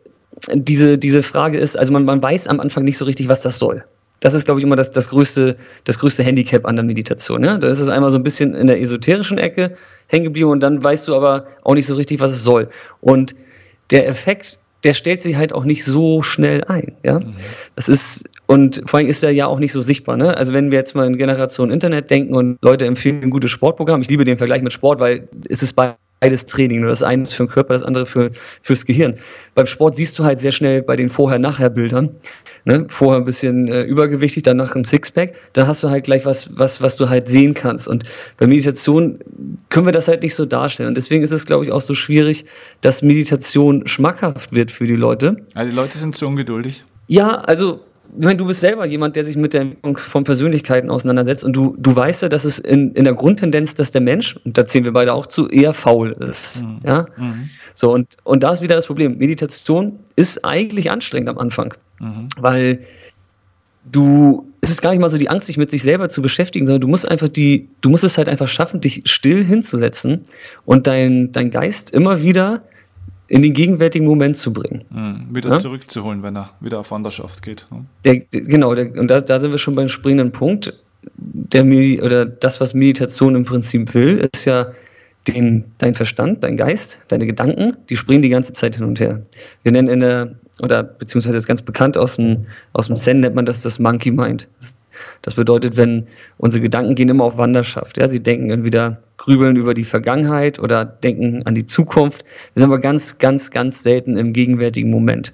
diese, 0.53 0.99
diese 0.99 1.23
Frage 1.23 1.59
ist, 1.59 1.79
also 1.79 1.93
man, 1.93 2.05
man 2.05 2.23
weiß 2.23 2.49
am 2.49 2.61
Anfang 2.61 2.85
nicht 2.85 2.99
so 2.99 3.05
richtig, 3.05 3.29
was 3.29 3.41
das 3.41 3.59
soll. 3.59 3.85
Das 4.21 4.35
ist, 4.35 4.47
glaube 4.47 4.61
ich, 4.61 4.65
immer 4.65 4.77
das, 4.77 4.91
das, 4.91 5.11
größte, 5.11 5.57
das 5.85 5.99
größte 5.99 6.23
Handicap 6.23 6.67
an 6.67 6.77
der 6.77 6.85
Meditation. 6.85 7.45
Ja? 7.45 7.59
Da 7.59 7.69
ist 7.69 7.81
es 7.81 7.89
einmal 7.89 8.11
so 8.11 8.17
ein 8.17 8.23
bisschen 8.23 8.55
in 8.55 8.67
der 8.67 8.81
esoterischen 8.81 9.39
Ecke 9.39 9.77
hängen 10.09 10.25
geblieben 10.25 10.51
und 10.51 10.61
dann 10.61 10.83
weißt 10.83 11.09
du 11.09 11.15
aber 11.15 11.47
auch 11.63 11.75
nicht 11.75 11.87
so 11.87 11.95
richtig, 11.95 12.21
was 12.21 12.31
es 12.31 12.45
soll. 12.45 12.69
Und 13.01 13.35
der 13.91 14.09
Effekt, 14.09 14.59
der 14.85 14.95
stellt 14.95 15.23
sich 15.23 15.37
halt 15.37 15.53
auch 15.53 15.65
nicht 15.65 15.85
so 15.85 16.23
schnell 16.23 16.65
ein. 16.65 16.93
Ja? 17.03 17.21
Mhm. 17.21 17.35
Das 17.75 17.89
ist, 17.89 18.29
und 18.47 18.83
vor 18.87 18.99
allem 18.99 19.09
ist 19.09 19.23
er 19.23 19.31
ja 19.31 19.47
auch 19.47 19.59
nicht 19.59 19.73
so 19.73 19.81
sichtbar. 19.81 20.17
Ne? 20.17 20.37
Also 20.37 20.53
wenn 20.53 20.71
wir 20.71 20.79
jetzt 20.79 20.95
mal 20.95 21.07
in 21.07 21.17
Generation 21.17 21.71
Internet 21.71 22.11
denken 22.11 22.35
und 22.35 22.59
Leute 22.63 22.87
empfehlen 22.87 23.23
ein 23.23 23.31
gutes 23.31 23.51
Sportprogramm, 23.51 24.01
ich 24.01 24.09
liebe 24.09 24.25
den 24.25 24.39
Vergleich 24.39 24.63
mit 24.63 24.73
Sport, 24.73 25.01
weil 25.01 25.29
es 25.49 25.63
ist 25.63 25.75
bei 25.75 25.97
beides 26.21 26.47
Training. 26.47 26.81
Nur 26.81 26.89
das 26.89 27.03
eine 27.03 27.23
ist 27.23 27.33
für 27.33 27.45
den 27.45 27.51
Körper, 27.51 27.75
das 27.75 27.83
andere 27.83 28.07
für, 28.07 28.31
fürs 28.63 28.87
Gehirn. 28.87 29.15
Beim 29.55 29.67
Sport 29.67 29.97
siehst 29.97 30.19
du 30.19 30.25
halt 30.25 30.41
sehr 30.41 30.53
schnell 30.53 30.83
bei 30.83 30.97
den 30.97 31.09
Vorher-Nachher-Bildern, 31.09 32.11
ne? 32.65 32.87
vorher 32.89 33.21
ein 33.21 33.25
bisschen 33.25 33.69
äh, 33.69 33.83
übergewichtig, 33.83 34.43
danach 34.43 34.75
ein 34.75 34.85
Sixpack, 34.85 35.35
da 35.53 35.67
hast 35.67 35.83
du 35.83 35.91
halt 35.91 36.05
gleich 36.05 36.25
was, 36.25 36.59
was, 36.59 36.81
was 36.81 36.97
du 36.97 37.09
halt 37.09 37.29
sehen 37.29 37.55
kannst. 37.55 37.89
Und 37.89 38.05
bei 38.39 38.47
Meditation 38.47 39.19
können 39.69 39.87
wir 39.87 39.93
das 39.93 40.09
halt 40.09 40.23
nicht 40.23 40.35
so 40.35 40.45
darstellen. 40.45 40.89
Und 40.89 40.97
deswegen 40.97 41.23
ist 41.23 41.33
es, 41.33 41.47
glaube 41.47 41.65
ich, 41.65 41.73
auch 41.73 41.81
so 41.81 41.95
schwierig, 41.95 42.47
dass 42.81 43.03
Meditation 43.03 43.87
schmackhaft 43.87 44.53
wird 44.53 44.71
für 44.71 44.87
die 44.87 44.97
Leute. 44.97 45.45
Also 45.55 45.71
die 45.71 45.77
Leute 45.77 45.99
sind 45.99 46.17
zu 46.17 46.27
ungeduldig. 46.27 46.85
Ja, 47.09 47.37
also 47.37 47.85
ich 48.19 48.25
meine, 48.25 48.37
du 48.37 48.47
bist 48.47 48.61
selber 48.61 48.87
jemand, 48.87 49.17
der 49.17 49.25
sich 49.25 49.37
mit 49.37 49.53
der 49.53 49.63
Entwicklung 49.63 49.99
von 49.99 50.25
Persönlichkeiten 50.25 50.91
auseinandersetzt 50.91 51.45
und 51.45 51.55
du, 51.55 51.77
du 51.79 51.95
weißt 51.95 52.23
ja, 52.23 52.29
dass 52.29 52.45
es 52.45 52.59
in, 52.59 52.93
in 52.93 53.05
der 53.05 53.15
Grundtendenz, 53.15 53.75
dass 53.75 53.91
der 53.91 54.01
Mensch, 54.01 54.37
und 54.45 54.57
da 54.57 54.65
zählen 54.65 54.85
wir 54.85 54.93
beide 54.93 55.13
auch 55.13 55.27
zu, 55.27 55.49
eher 55.49 55.75
faul 55.75 56.17
ist. 56.21 56.65
Mhm. 56.65 56.81
Ja? 56.85 57.05
Mhm. 57.17 57.51
So, 57.75 57.93
und, 57.93 58.17
und 58.25 58.43
da 58.43 58.53
ist 58.53 58.63
wieder 58.63 58.77
das 58.77 58.87
Problem. 58.87 59.19
Meditation 59.19 59.99
ist 60.17 60.45
eigentlich 60.45 60.91
anstrengend 60.91 61.29
am 61.29 61.39
Anfang, 61.39 61.75
mhm. 62.01 62.29
weil 62.39 62.81
du, 63.91 64.51
es 64.61 64.71
ist 64.71 64.83
gar 64.83 64.91
nicht 64.91 65.01
mal 65.01 65.09
so 65.09 65.19
die 65.19 65.29
Angst, 65.29 65.47
sich 65.47 65.59
mit 65.59 65.71
sich 65.71 65.83
selber 65.83 66.09
zu 66.09 66.23
beschäftigen, 66.23 66.67
sondern 66.67 66.81
du 66.81 66.89
musst 66.89 67.09
einfach 67.09 67.29
die, 67.29 67.69
du 67.83 67.91
musst 67.91 68.05
es 68.05 68.17
halt 68.17 68.29
einfach 68.29 68.49
schaffen, 68.49 68.81
dich 68.81 69.03
still 69.05 69.45
hinzusetzen 69.45 70.25
und 70.65 70.87
dein, 70.87 71.33
dein 71.33 71.51
Geist 71.51 71.91
immer 71.91 72.23
wieder 72.23 72.63
in 73.29 73.43
den 73.43 73.53
gegenwärtigen 73.53 74.07
Moment 74.07 74.37
zu 74.37 74.53
bringen. 74.53 74.85
Mhm, 74.91 75.35
wieder 75.35 75.51
ja? 75.51 75.57
zurückzuholen, 75.57 76.23
wenn 76.23 76.37
er 76.37 76.51
wieder 76.61 76.81
auf 76.81 76.91
Wanderschaft 76.91 77.43
geht. 77.43 77.67
Ne? 77.71 77.85
Der, 78.05 78.19
genau, 78.19 78.75
der, 78.75 78.99
und 78.99 79.09
da, 79.09 79.21
da 79.21 79.41
sind 79.41 79.51
wir 79.51 79.59
schon 79.59 79.75
beim 79.75 79.89
springenden 79.89 80.33
Punkt. 80.33 80.73
Der, 81.17 81.65
oder 82.03 82.27
das, 82.27 82.61
was 82.61 82.75
Meditation 82.75 83.37
im 83.37 83.45
Prinzip 83.45 83.95
will, 83.95 84.29
ist 84.33 84.45
ja 84.45 84.67
den, 85.29 85.65
dein 85.79 85.95
Verstand, 85.95 86.45
dein 86.45 86.57
Geist, 86.57 87.03
deine 87.09 87.27
Gedanken, 87.27 87.77
die 87.89 87.97
springen 87.97 88.23
die 88.23 88.29
ganze 88.29 88.53
Zeit 88.53 88.77
hin 88.77 88.85
und 88.85 89.01
her. 89.01 89.23
Wir 89.63 89.73
nennen 89.73 89.89
in 89.89 90.01
der, 90.01 90.35
oder 90.61 90.83
beziehungsweise 90.83 91.37
ist 91.37 91.47
ganz 91.47 91.63
bekannt 91.63 91.99
aus 91.99 92.17
dem, 92.17 92.47
aus 92.73 92.87
dem 92.87 92.97
Zen 92.97 93.21
nennt 93.21 93.35
man 93.35 93.47
das 93.47 93.63
das 93.63 93.79
Monkey 93.79 94.11
Mind. 94.11 94.49
Das 94.61 94.77
das 95.23 95.35
bedeutet, 95.35 95.77
wenn 95.77 96.07
unsere 96.39 96.63
Gedanken 96.63 96.95
gehen 96.95 97.09
immer 97.09 97.25
auf 97.25 97.39
Wanderschaft. 97.39 97.99
Ja, 97.99 98.09
sie 98.09 98.23
denken 98.23 98.51
entweder 98.51 99.01
grübeln 99.17 99.57
über 99.57 99.75
die 99.75 99.85
Vergangenheit 99.85 100.59
oder 100.59 100.85
denken 100.85 101.43
an 101.45 101.55
die 101.55 101.67
Zukunft. 101.67 102.25
Wir 102.55 102.61
sind 102.61 102.71
aber 102.71 102.81
ganz, 102.81 103.19
ganz, 103.19 103.51
ganz 103.51 103.83
selten 103.83 104.17
im 104.17 104.33
gegenwärtigen 104.33 104.91
Moment. 104.91 105.33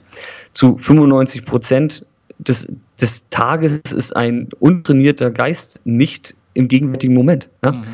Zu 0.53 0.79
95 0.79 1.45
Prozent 1.45 2.07
des, 2.39 2.69
des 3.01 3.29
Tages 3.31 3.81
ist 3.93 4.17
ein 4.17 4.49
untrainierter 4.59 5.31
Geist 5.31 5.81
nicht 5.85 6.35
im 6.55 6.69
gegenwärtigen 6.69 7.15
Moment. 7.15 7.49
Ja? 7.63 7.73
Mhm. 7.73 7.85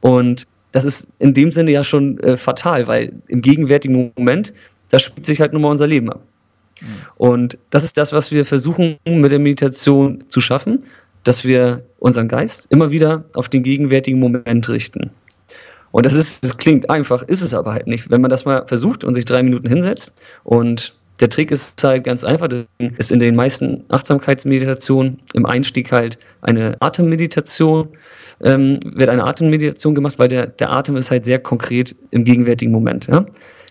Und 0.00 0.46
das 0.72 0.84
ist 0.84 1.10
in 1.18 1.34
dem 1.34 1.52
Sinne 1.52 1.72
ja 1.72 1.84
schon 1.84 2.18
äh, 2.20 2.36
fatal, 2.36 2.86
weil 2.86 3.12
im 3.26 3.42
gegenwärtigen 3.42 4.12
Moment, 4.16 4.52
da 4.90 4.98
spielt 4.98 5.26
sich 5.26 5.40
halt 5.40 5.52
nur 5.52 5.62
mal 5.62 5.70
unser 5.70 5.86
Leben 5.86 6.10
ab. 6.10 6.20
Mhm. 6.80 6.86
Und 7.16 7.58
das 7.70 7.84
ist 7.84 7.96
das, 7.96 8.12
was 8.12 8.30
wir 8.30 8.44
versuchen 8.44 8.98
mit 9.06 9.32
der 9.32 9.38
Meditation 9.38 10.24
zu 10.28 10.40
schaffen, 10.40 10.84
dass 11.28 11.44
wir 11.44 11.84
unseren 11.98 12.26
Geist 12.26 12.68
immer 12.70 12.90
wieder 12.90 13.24
auf 13.34 13.50
den 13.50 13.62
gegenwärtigen 13.62 14.18
Moment 14.18 14.66
richten. 14.70 15.10
Und 15.90 16.06
das 16.06 16.14
ist, 16.14 16.42
das 16.42 16.56
klingt 16.56 16.88
einfach, 16.88 17.22
ist 17.22 17.42
es 17.42 17.52
aber 17.52 17.74
halt 17.74 17.86
nicht. 17.86 18.10
Wenn 18.10 18.22
man 18.22 18.30
das 18.30 18.46
mal 18.46 18.66
versucht 18.66 19.04
und 19.04 19.12
sich 19.12 19.26
drei 19.26 19.42
Minuten 19.42 19.68
hinsetzt 19.68 20.14
und 20.42 20.94
Der 21.20 21.28
Trick 21.28 21.50
ist 21.50 21.82
halt 21.82 22.04
ganz 22.04 22.22
einfach, 22.22 22.48
ist 22.78 23.10
in 23.10 23.18
den 23.18 23.34
meisten 23.34 23.84
Achtsamkeitsmeditationen 23.88 25.18
im 25.34 25.46
Einstieg 25.46 25.90
halt 25.90 26.18
eine 26.42 26.76
Atemmeditation, 26.80 27.88
ähm, 28.40 28.78
wird 28.84 29.08
eine 29.08 29.24
Atemmeditation 29.24 29.94
gemacht, 29.96 30.18
weil 30.18 30.28
der, 30.28 30.46
der 30.46 30.70
Atem 30.70 30.96
ist 30.96 31.10
halt 31.10 31.24
sehr 31.24 31.40
konkret 31.40 31.96
im 32.10 32.24
gegenwärtigen 32.24 32.70
Moment. 32.70 33.08
Ja? 33.08 33.24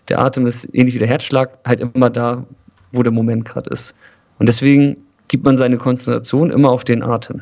Der 0.10 0.20
Atem 0.20 0.46
ist 0.46 0.70
ähnlich 0.74 0.96
wie 0.96 1.00
der 1.00 1.08
Herzschlag 1.08 1.58
halt 1.66 1.80
immer 1.80 2.10
da, 2.10 2.46
wo 2.92 3.02
der 3.02 3.14
Moment 3.14 3.46
gerade 3.46 3.70
ist. 3.70 3.96
Und 4.40 4.50
deswegen 4.50 5.07
gibt 5.27 5.43
man 5.43 5.57
seine 5.57 5.77
Konzentration 5.77 6.51
immer 6.51 6.69
auf 6.69 6.84
den 6.84 7.03
Atem. 7.03 7.41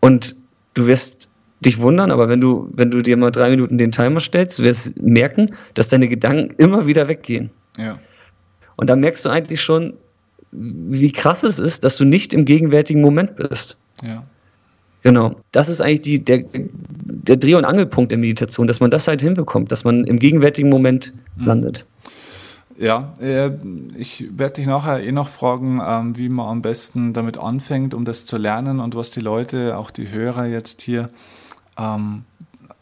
Und 0.00 0.36
du 0.74 0.86
wirst 0.86 1.28
dich 1.60 1.78
wundern, 1.78 2.10
aber 2.10 2.28
wenn 2.28 2.40
du, 2.40 2.68
wenn 2.72 2.90
du 2.90 3.02
dir 3.02 3.16
mal 3.16 3.30
drei 3.30 3.50
Minuten 3.50 3.78
den 3.78 3.92
Timer 3.92 4.20
stellst, 4.20 4.58
du 4.58 4.64
wirst 4.64 5.00
merken, 5.00 5.54
dass 5.74 5.88
deine 5.88 6.08
Gedanken 6.08 6.54
immer 6.58 6.86
wieder 6.86 7.08
weggehen. 7.08 7.50
Ja. 7.78 7.98
Und 8.76 8.90
da 8.90 8.96
merkst 8.96 9.24
du 9.24 9.28
eigentlich 9.28 9.60
schon, 9.60 9.94
wie 10.50 11.12
krass 11.12 11.42
es 11.44 11.58
ist, 11.58 11.84
dass 11.84 11.96
du 11.96 12.04
nicht 12.04 12.34
im 12.34 12.44
gegenwärtigen 12.44 13.00
Moment 13.00 13.36
bist. 13.36 13.76
Ja. 14.02 14.24
Genau. 15.02 15.36
Das 15.52 15.68
ist 15.68 15.80
eigentlich 15.80 16.02
die, 16.02 16.24
der, 16.24 16.44
der 16.52 17.36
Dreh- 17.36 17.54
und 17.54 17.64
Angelpunkt 17.64 18.10
der 18.10 18.18
Meditation, 18.18 18.66
dass 18.66 18.80
man 18.80 18.90
das 18.90 19.08
halt 19.08 19.22
hinbekommt, 19.22 19.72
dass 19.72 19.84
man 19.84 20.04
im 20.04 20.18
gegenwärtigen 20.18 20.68
Moment 20.68 21.12
mhm. 21.36 21.46
landet. 21.46 21.86
Ja, 22.82 23.14
äh, 23.20 23.52
ich 23.96 24.26
werde 24.36 24.54
dich 24.54 24.66
nachher 24.66 25.04
eh 25.04 25.12
noch 25.12 25.28
fragen, 25.28 25.80
ähm, 25.86 26.16
wie 26.16 26.28
man 26.28 26.48
am 26.48 26.62
besten 26.62 27.12
damit 27.12 27.38
anfängt, 27.38 27.94
um 27.94 28.04
das 28.04 28.26
zu 28.26 28.36
lernen 28.36 28.80
und 28.80 28.96
was 28.96 29.10
die 29.10 29.20
Leute, 29.20 29.78
auch 29.78 29.92
die 29.92 30.10
Hörer 30.10 30.46
jetzt 30.46 30.82
hier, 30.82 31.06
ähm, 31.78 32.24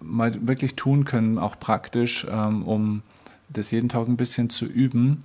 mal 0.01 0.33
wirklich 0.49 0.75
tun 0.75 1.05
können, 1.05 1.37
auch 1.37 1.59
praktisch, 1.61 2.27
ähm, 2.31 2.63
um 2.63 3.03
das 3.51 3.73
jeden 3.73 3.91
Tag 3.91 4.09
ein 4.09 4.17
bisschen 4.17 4.49
zu 4.49 4.65
üben. 4.65 5.19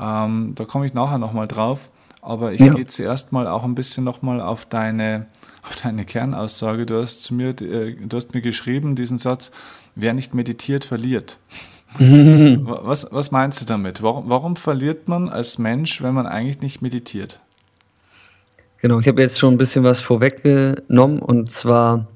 Ähm, 0.00 0.52
da 0.54 0.66
komme 0.66 0.86
ich 0.86 0.94
nachher 0.94 1.18
nochmal 1.18 1.48
drauf. 1.48 1.90
Aber 2.20 2.52
ich 2.52 2.60
ja. 2.60 2.74
gehe 2.74 2.86
zuerst 2.86 3.32
mal 3.32 3.48
auch 3.48 3.64
ein 3.64 3.74
bisschen 3.74 4.04
nochmal 4.04 4.40
auf 4.40 4.66
deine, 4.66 5.26
auf 5.64 5.74
deine 5.74 6.04
Kernaussage. 6.04 6.86
Du 6.86 7.02
hast 7.02 7.24
zu 7.24 7.34
mir, 7.34 7.60
äh, 7.60 7.96
du 7.96 8.16
hast 8.16 8.34
mir 8.34 8.40
geschrieben, 8.40 8.94
diesen 8.94 9.18
Satz, 9.18 9.50
wer 9.96 10.14
nicht 10.14 10.32
meditiert, 10.32 10.84
verliert. 10.84 11.40
Was, 11.98 13.06
was 13.10 13.30
meinst 13.30 13.60
du 13.60 13.64
damit? 13.64 14.02
Warum, 14.02 14.28
warum 14.28 14.56
verliert 14.56 15.08
man 15.08 15.28
als 15.28 15.58
Mensch, 15.58 16.02
wenn 16.02 16.14
man 16.14 16.26
eigentlich 16.26 16.60
nicht 16.60 16.82
meditiert? 16.82 17.40
Genau, 18.80 18.98
ich 18.98 19.06
habe 19.06 19.20
jetzt 19.20 19.38
schon 19.38 19.54
ein 19.54 19.58
bisschen 19.58 19.84
was 19.84 20.00
vorweggenommen 20.00 21.20
und 21.20 21.50
zwar, 21.50 22.06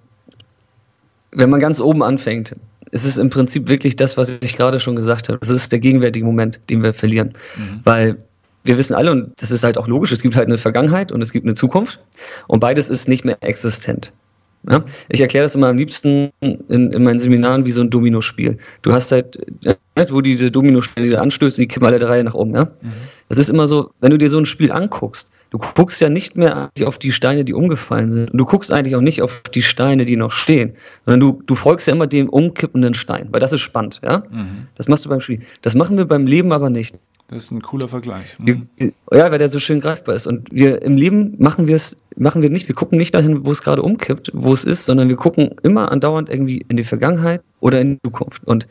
wenn 1.30 1.50
man 1.50 1.60
ganz 1.60 1.80
oben 1.80 2.02
anfängt, 2.02 2.56
es 2.90 3.04
ist 3.04 3.18
im 3.18 3.30
Prinzip 3.30 3.68
wirklich 3.68 3.96
das, 3.96 4.16
was 4.16 4.38
ich 4.42 4.56
gerade 4.56 4.80
schon 4.80 4.96
gesagt 4.96 5.28
habe. 5.28 5.38
Das 5.38 5.50
ist 5.50 5.70
der 5.72 5.78
gegenwärtige 5.78 6.24
Moment, 6.24 6.60
den 6.70 6.82
wir 6.82 6.92
verlieren. 6.92 7.34
Mhm. 7.56 7.80
Weil 7.84 8.16
wir 8.64 8.78
wissen 8.78 8.94
alle, 8.94 9.12
und 9.12 9.32
das 9.40 9.50
ist 9.50 9.64
halt 9.64 9.78
auch 9.78 9.86
logisch, 9.86 10.12
es 10.12 10.22
gibt 10.22 10.36
halt 10.36 10.46
eine 10.46 10.58
Vergangenheit 10.58 11.12
und 11.12 11.22
es 11.22 11.32
gibt 11.32 11.46
eine 11.46 11.54
Zukunft 11.54 12.00
und 12.48 12.60
beides 12.60 12.90
ist 12.90 13.08
nicht 13.08 13.24
mehr 13.24 13.38
existent. 13.42 14.12
Ja? 14.70 14.84
Ich 15.08 15.20
erkläre 15.20 15.44
das 15.44 15.54
immer 15.54 15.68
am 15.68 15.78
liebsten 15.78 16.30
in, 16.40 16.92
in 16.92 17.02
meinen 17.02 17.18
Seminaren 17.18 17.66
wie 17.66 17.70
so 17.70 17.80
ein 17.80 17.90
Dominospiel. 17.90 18.58
Du 18.82 18.92
hast 18.92 19.12
halt, 19.12 19.38
wo 20.08 20.20
diese 20.20 20.50
Dominosteine, 20.50 21.06
die 21.06 21.12
du 21.12 21.20
anstößt, 21.20 21.58
die 21.58 21.66
kippen 21.66 21.86
alle 21.86 21.98
drei 21.98 22.22
nach 22.22 22.34
oben. 22.34 22.54
Ja? 22.54 22.64
Mhm. 22.64 22.92
Das 23.28 23.38
ist 23.38 23.48
immer 23.48 23.66
so, 23.66 23.90
wenn 24.00 24.10
du 24.10 24.18
dir 24.18 24.30
so 24.30 24.38
ein 24.38 24.46
Spiel 24.46 24.70
anguckst, 24.70 25.30
du 25.50 25.58
guckst 25.58 26.00
ja 26.00 26.08
nicht 26.08 26.36
mehr 26.36 26.70
auf 26.84 26.98
die 26.98 27.12
Steine, 27.12 27.44
die 27.44 27.54
umgefallen 27.54 28.10
sind. 28.10 28.30
Und 28.30 28.38
du 28.38 28.44
guckst 28.44 28.70
eigentlich 28.70 28.94
auch 28.96 29.00
nicht 29.00 29.22
auf 29.22 29.42
die 29.54 29.62
Steine, 29.62 30.04
die 30.04 30.16
noch 30.16 30.32
stehen, 30.32 30.74
sondern 31.04 31.20
du, 31.20 31.42
du 31.46 31.54
folgst 31.54 31.88
ja 31.88 31.94
immer 31.94 32.06
dem 32.06 32.28
umkippenden 32.28 32.94
Stein, 32.94 33.28
weil 33.30 33.40
das 33.40 33.52
ist 33.52 33.60
spannend. 33.60 34.00
Ja? 34.04 34.22
Mhm. 34.30 34.68
Das 34.76 34.88
machst 34.88 35.04
du 35.04 35.08
beim 35.08 35.20
Spiel. 35.20 35.40
Das 35.62 35.74
machen 35.74 35.96
wir 35.96 36.04
beim 36.04 36.26
Leben 36.26 36.52
aber 36.52 36.70
nicht. 36.70 37.00
Das 37.28 37.44
ist 37.44 37.50
ein 37.50 37.60
cooler 37.60 37.88
Vergleich. 37.88 38.38
Mhm. 38.38 38.68
Wir, 38.76 38.92
ja, 39.12 39.30
weil 39.30 39.38
der 39.38 39.48
so 39.48 39.58
schön 39.58 39.80
greifbar 39.80 40.14
ist. 40.14 40.26
Und 40.26 40.48
wir 40.52 40.82
im 40.82 40.96
Leben 40.96 41.34
machen 41.38 41.66
wir 41.66 41.74
es, 41.74 41.96
machen 42.16 42.42
wir 42.42 42.50
nicht, 42.50 42.68
wir 42.68 42.74
gucken 42.74 42.98
nicht 42.98 43.14
dahin, 43.14 43.44
wo 43.44 43.50
es 43.50 43.62
gerade 43.62 43.82
umkippt, 43.82 44.30
wo 44.32 44.52
es 44.52 44.64
ist, 44.64 44.84
sondern 44.84 45.08
wir 45.08 45.16
gucken 45.16 45.50
immer 45.62 45.90
andauernd 45.90 46.30
irgendwie 46.30 46.64
in 46.68 46.76
die 46.76 46.84
Vergangenheit 46.84 47.42
oder 47.60 47.80
in 47.80 47.94
die 47.94 47.98
Zukunft. 48.04 48.44
Und 48.44 48.68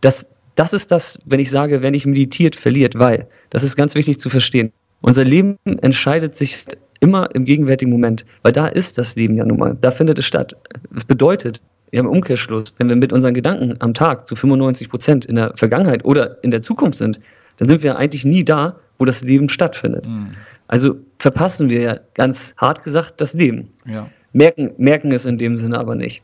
das, 0.00 0.28
das 0.54 0.72
ist 0.72 0.92
das, 0.92 1.18
wenn 1.24 1.40
ich 1.40 1.50
sage, 1.50 1.82
wenn 1.82 1.94
ich 1.94 2.06
meditiert, 2.06 2.56
verliert, 2.56 2.98
weil, 2.98 3.28
das 3.50 3.62
ist 3.62 3.76
ganz 3.76 3.94
wichtig 3.94 4.18
zu 4.20 4.30
verstehen. 4.30 4.72
Unser 5.00 5.24
Leben 5.24 5.56
entscheidet 5.64 6.34
sich 6.34 6.66
immer 7.00 7.34
im 7.34 7.44
gegenwärtigen 7.44 7.90
Moment, 7.90 8.24
weil 8.42 8.52
da 8.52 8.66
ist 8.66 8.98
das 8.98 9.16
Leben 9.16 9.36
ja 9.36 9.44
nun 9.44 9.58
mal, 9.58 9.76
da 9.80 9.90
findet 9.90 10.18
es 10.18 10.24
statt. 10.24 10.54
Das 10.92 11.04
bedeutet, 11.04 11.60
wir 11.90 11.98
haben 11.98 12.08
Umkehrschluss, 12.08 12.74
wenn 12.78 12.88
wir 12.88 12.96
mit 12.96 13.12
unseren 13.12 13.34
Gedanken 13.34 13.76
am 13.80 13.92
Tag 13.92 14.26
zu 14.26 14.36
95 14.36 14.88
Prozent 14.88 15.24
in 15.24 15.36
der 15.36 15.52
Vergangenheit 15.56 16.04
oder 16.04 16.42
in 16.44 16.50
der 16.50 16.62
Zukunft 16.62 16.98
sind, 16.98 17.20
dann 17.58 17.68
sind 17.68 17.82
wir 17.82 17.96
eigentlich 17.96 18.24
nie 18.24 18.44
da, 18.44 18.76
wo 18.98 19.04
das 19.04 19.22
Leben 19.22 19.48
stattfindet. 19.48 20.06
Mhm. 20.06 20.34
Also 20.68 20.96
verpassen 21.18 21.68
wir 21.68 21.80
ja 21.80 21.98
ganz 22.14 22.54
hart 22.56 22.82
gesagt 22.82 23.20
das 23.20 23.34
Leben. 23.34 23.72
Ja. 23.84 24.08
Merken, 24.32 24.70
merken 24.78 25.12
es 25.12 25.26
in 25.26 25.36
dem 25.36 25.58
Sinne 25.58 25.78
aber 25.78 25.94
nicht. 25.94 26.22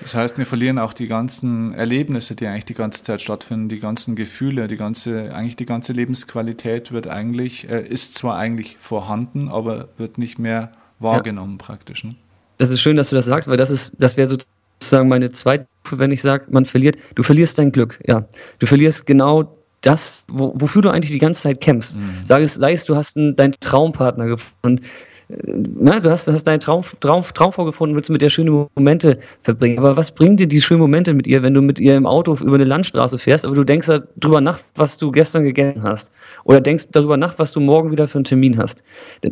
Das 0.00 0.14
heißt, 0.14 0.38
wir 0.38 0.46
verlieren 0.46 0.78
auch 0.78 0.92
die 0.92 1.08
ganzen 1.08 1.74
Erlebnisse, 1.74 2.36
die 2.36 2.46
eigentlich 2.46 2.66
die 2.66 2.74
ganze 2.74 3.02
Zeit 3.02 3.20
stattfinden, 3.20 3.68
die 3.68 3.80
ganzen 3.80 4.14
Gefühle, 4.14 4.68
die 4.68 4.76
ganze, 4.76 5.34
eigentlich 5.34 5.56
die 5.56 5.66
ganze 5.66 5.92
Lebensqualität 5.92 6.92
wird 6.92 7.08
eigentlich, 7.08 7.68
äh, 7.68 7.82
ist 7.82 8.14
zwar 8.14 8.38
eigentlich 8.38 8.76
vorhanden, 8.78 9.48
aber 9.48 9.88
wird 9.96 10.18
nicht 10.18 10.38
mehr 10.38 10.72
wahrgenommen 11.00 11.58
ja. 11.60 11.66
praktisch. 11.66 12.04
Ne? 12.04 12.14
Das 12.58 12.70
ist 12.70 12.80
schön, 12.80 12.96
dass 12.96 13.10
du 13.10 13.16
das 13.16 13.24
sagst, 13.24 13.48
weil 13.48 13.56
das 13.56 13.70
ist, 13.70 13.96
das 13.98 14.16
wäre 14.16 14.28
sozusagen 14.28 15.08
meine 15.08 15.32
zweite, 15.32 15.66
wenn 15.90 16.12
ich 16.12 16.22
sage, 16.22 16.44
man 16.48 16.64
verliert, 16.64 16.96
du 17.16 17.22
verlierst 17.22 17.58
dein 17.58 17.72
Glück, 17.72 18.00
ja. 18.06 18.28
Du 18.60 18.66
verlierst 18.66 19.06
genau 19.06 19.58
das, 19.80 20.24
wo, 20.28 20.52
wofür 20.56 20.82
du 20.82 20.90
eigentlich 20.90 21.12
die 21.12 21.18
ganze 21.18 21.42
Zeit 21.42 21.60
kämpfst. 21.60 21.96
Mhm. 21.96 22.24
Sei, 22.24 22.42
es, 22.42 22.54
sei 22.54 22.72
es, 22.72 22.84
du 22.84 22.96
hast 22.96 23.16
einen, 23.16 23.36
deinen 23.36 23.54
Traumpartner 23.60 24.26
gefunden, 24.26 24.84
ne, 25.28 26.00
du 26.00 26.10
hast, 26.10 26.28
hast 26.28 26.44
deine 26.44 26.58
Traum, 26.58 26.82
Traum, 27.00 27.22
Traumfrau 27.22 27.64
gefunden, 27.64 27.94
willst 27.94 28.10
mit 28.10 28.22
ihr 28.22 28.30
schöne 28.30 28.68
Momente 28.74 29.18
verbringen. 29.42 29.78
Aber 29.78 29.96
was 29.96 30.10
bringen 30.10 30.36
dir 30.36 30.48
die 30.48 30.60
schönen 30.60 30.80
Momente 30.80 31.12
mit 31.12 31.26
ihr, 31.26 31.42
wenn 31.42 31.54
du 31.54 31.60
mit 31.60 31.78
ihr 31.78 31.96
im 31.96 32.06
Auto 32.06 32.34
über 32.40 32.54
eine 32.54 32.64
Landstraße 32.64 33.18
fährst, 33.18 33.44
aber 33.44 33.54
du 33.54 33.64
denkst 33.64 33.88
darüber 34.16 34.40
nach, 34.40 34.60
was 34.74 34.96
du 34.96 35.10
gestern 35.10 35.44
gegessen 35.44 35.82
hast? 35.82 36.12
Oder 36.44 36.60
denkst 36.60 36.86
darüber 36.92 37.16
nach, 37.16 37.38
was 37.38 37.52
du 37.52 37.60
morgen 37.60 37.90
wieder 37.90 38.08
für 38.08 38.18
einen 38.18 38.24
Termin 38.24 38.58
hast? 38.58 38.82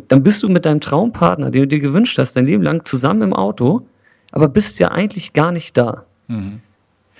Dann 0.07 0.23
bist 0.23 0.43
du 0.43 0.49
mit 0.49 0.65
deinem 0.65 0.81
Traumpartner, 0.81 1.49
den 1.51 1.63
du 1.63 1.67
dir 1.67 1.79
gewünscht 1.79 2.17
hast, 2.17 2.35
dein 2.35 2.45
Leben 2.45 2.63
lang 2.63 2.85
zusammen 2.85 3.23
im 3.23 3.33
Auto, 3.33 3.81
aber 4.31 4.47
bist 4.47 4.79
ja 4.79 4.91
eigentlich 4.91 5.33
gar 5.33 5.51
nicht 5.51 5.77
da. 5.77 6.05
Mhm. 6.27 6.61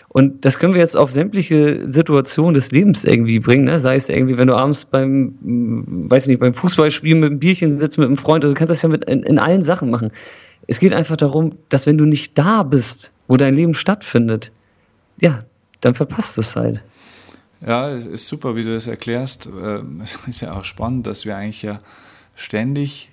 Und 0.09 0.45
das 0.45 0.57
können 0.57 0.73
wir 0.73 0.79
jetzt 0.79 0.95
auf 0.95 1.11
sämtliche 1.11 1.91
Situationen 1.91 2.53
des 2.53 2.71
Lebens 2.71 3.03
irgendwie 3.03 3.39
bringen, 3.39 3.65
ne? 3.65 3.79
sei 3.79 3.95
es 3.95 4.07
irgendwie, 4.07 4.37
wenn 4.37 4.47
du 4.47 4.55
abends 4.55 4.85
beim, 4.85 5.37
hm, 5.43 6.09
weiß 6.09 6.27
nicht, 6.27 6.39
beim 6.39 6.53
Fußballspielen 6.53 7.19
mit 7.19 7.31
einem 7.31 7.39
Bierchen 7.39 7.77
sitzt 7.77 7.97
mit 7.97 8.07
einem 8.07 8.17
Freund, 8.17 8.43
also 8.43 8.53
du 8.53 8.57
kannst 8.57 8.71
das 8.71 8.81
ja 8.81 8.89
mit 8.89 9.03
in, 9.05 9.23
in 9.23 9.37
allen 9.37 9.63
Sachen 9.63 9.89
machen. 9.89 10.11
Es 10.65 10.79
geht 10.79 10.93
einfach 10.93 11.17
darum, 11.17 11.55
dass 11.69 11.87
wenn 11.87 11.97
du 11.97 12.05
nicht 12.05 12.37
da 12.37 12.63
bist, 12.63 13.13
wo 13.27 13.37
dein 13.37 13.53
Leben 13.53 13.73
stattfindet, 13.73 14.51
ja, 15.19 15.43
dann 15.81 15.93
verpasst 15.93 16.37
es 16.37 16.55
halt. 16.55 16.83
Ja, 17.65 17.89
es 17.89 18.05
ist 18.05 18.27
super, 18.27 18.55
wie 18.55 18.63
du 18.63 18.73
das 18.73 18.87
erklärst. 18.87 19.47
Ähm, 19.47 20.03
ist 20.27 20.41
ja 20.41 20.53
auch 20.53 20.63
spannend, 20.63 21.07
dass 21.07 21.25
wir 21.25 21.35
eigentlich 21.35 21.63
ja 21.63 21.79
ständig 22.35 23.11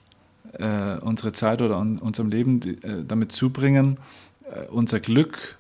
äh, 0.52 0.98
unsere 1.00 1.32
Zeit 1.32 1.62
oder 1.62 1.78
unserem 1.78 2.30
Leben 2.30 2.60
äh, 2.62 3.04
damit 3.06 3.32
zubringen, 3.32 3.98
äh, 4.44 4.68
unser 4.70 5.00
Glück 5.00 5.56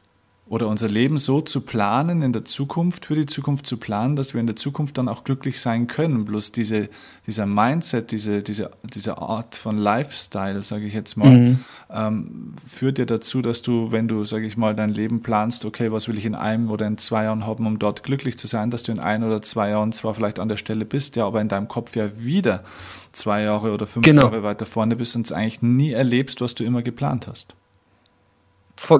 oder 0.46 0.68
unser 0.68 0.88
Leben 0.88 1.18
so 1.18 1.40
zu 1.40 1.62
planen, 1.62 2.20
in 2.20 2.34
der 2.34 2.44
Zukunft, 2.44 3.06
für 3.06 3.14
die 3.14 3.24
Zukunft 3.24 3.64
zu 3.64 3.78
planen, 3.78 4.14
dass 4.14 4.34
wir 4.34 4.40
in 4.40 4.46
der 4.46 4.56
Zukunft 4.56 4.98
dann 4.98 5.08
auch 5.08 5.24
glücklich 5.24 5.58
sein 5.58 5.86
können. 5.86 6.26
Bloß 6.26 6.52
diese, 6.52 6.90
dieser 7.26 7.46
Mindset, 7.46 8.12
diese, 8.12 8.42
diese, 8.42 8.70
diese 8.82 9.16
Art 9.18 9.56
von 9.56 9.78
Lifestyle, 9.78 10.62
sage 10.62 10.84
ich 10.84 10.92
jetzt 10.92 11.16
mal, 11.16 11.30
mhm. 11.30 11.64
ähm, 11.90 12.52
führt 12.66 12.98
ja 12.98 13.06
dazu, 13.06 13.40
dass 13.40 13.62
du, 13.62 13.90
wenn 13.90 14.06
du, 14.06 14.26
sage 14.26 14.46
ich 14.46 14.58
mal, 14.58 14.74
dein 14.74 14.90
Leben 14.90 15.22
planst, 15.22 15.64
okay, 15.64 15.90
was 15.90 16.08
will 16.08 16.18
ich 16.18 16.26
in 16.26 16.34
einem 16.34 16.70
oder 16.70 16.86
in 16.86 16.98
zwei 16.98 17.24
Jahren 17.24 17.46
haben, 17.46 17.66
um 17.66 17.78
dort 17.78 18.02
glücklich 18.02 18.36
zu 18.36 18.46
sein, 18.46 18.70
dass 18.70 18.82
du 18.82 18.92
in 18.92 18.98
ein 18.98 19.24
oder 19.24 19.40
zwei 19.40 19.70
Jahren 19.70 19.94
zwar 19.94 20.12
vielleicht 20.12 20.38
an 20.40 20.50
der 20.50 20.58
Stelle 20.58 20.84
bist, 20.84 21.16
ja, 21.16 21.26
aber 21.26 21.40
in 21.40 21.48
deinem 21.48 21.68
Kopf 21.68 21.96
ja 21.96 22.10
wieder 22.18 22.64
zwei 23.12 23.42
Jahre 23.42 23.72
oder 23.72 23.86
fünf 23.86 24.04
genau. 24.04 24.24
Jahre 24.24 24.42
weiter 24.42 24.66
vorne 24.66 24.94
bist 24.94 25.16
und 25.16 25.24
es 25.24 25.32
eigentlich 25.32 25.62
nie 25.62 25.92
erlebst, 25.92 26.42
was 26.42 26.54
du 26.54 26.64
immer 26.64 26.82
geplant 26.82 27.28
hast 27.28 27.56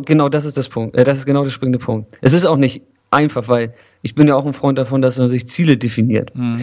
genau 0.05 0.29
das 0.29 0.45
ist 0.45 0.57
das 0.57 0.69
Punkt. 0.69 0.97
Äh, 0.97 1.05
das 1.05 1.19
ist 1.19 1.27
genau 1.27 1.45
der 1.45 1.51
springende 1.51 1.79
Punkt. 1.79 2.13
Es 2.21 2.33
ist 2.33 2.45
auch 2.45 2.57
nicht 2.57 2.83
einfach, 3.11 3.49
weil 3.49 3.75
ich 4.03 4.15
bin 4.15 4.29
ja 4.29 4.35
auch 4.35 4.47
ein 4.47 4.53
Freund 4.53 4.79
davon, 4.79 5.03
dass 5.03 5.19
man 5.19 5.29
sich 5.29 5.47
Ziele 5.47 5.77
definiert. 5.77 6.35
Mhm. 6.35 6.61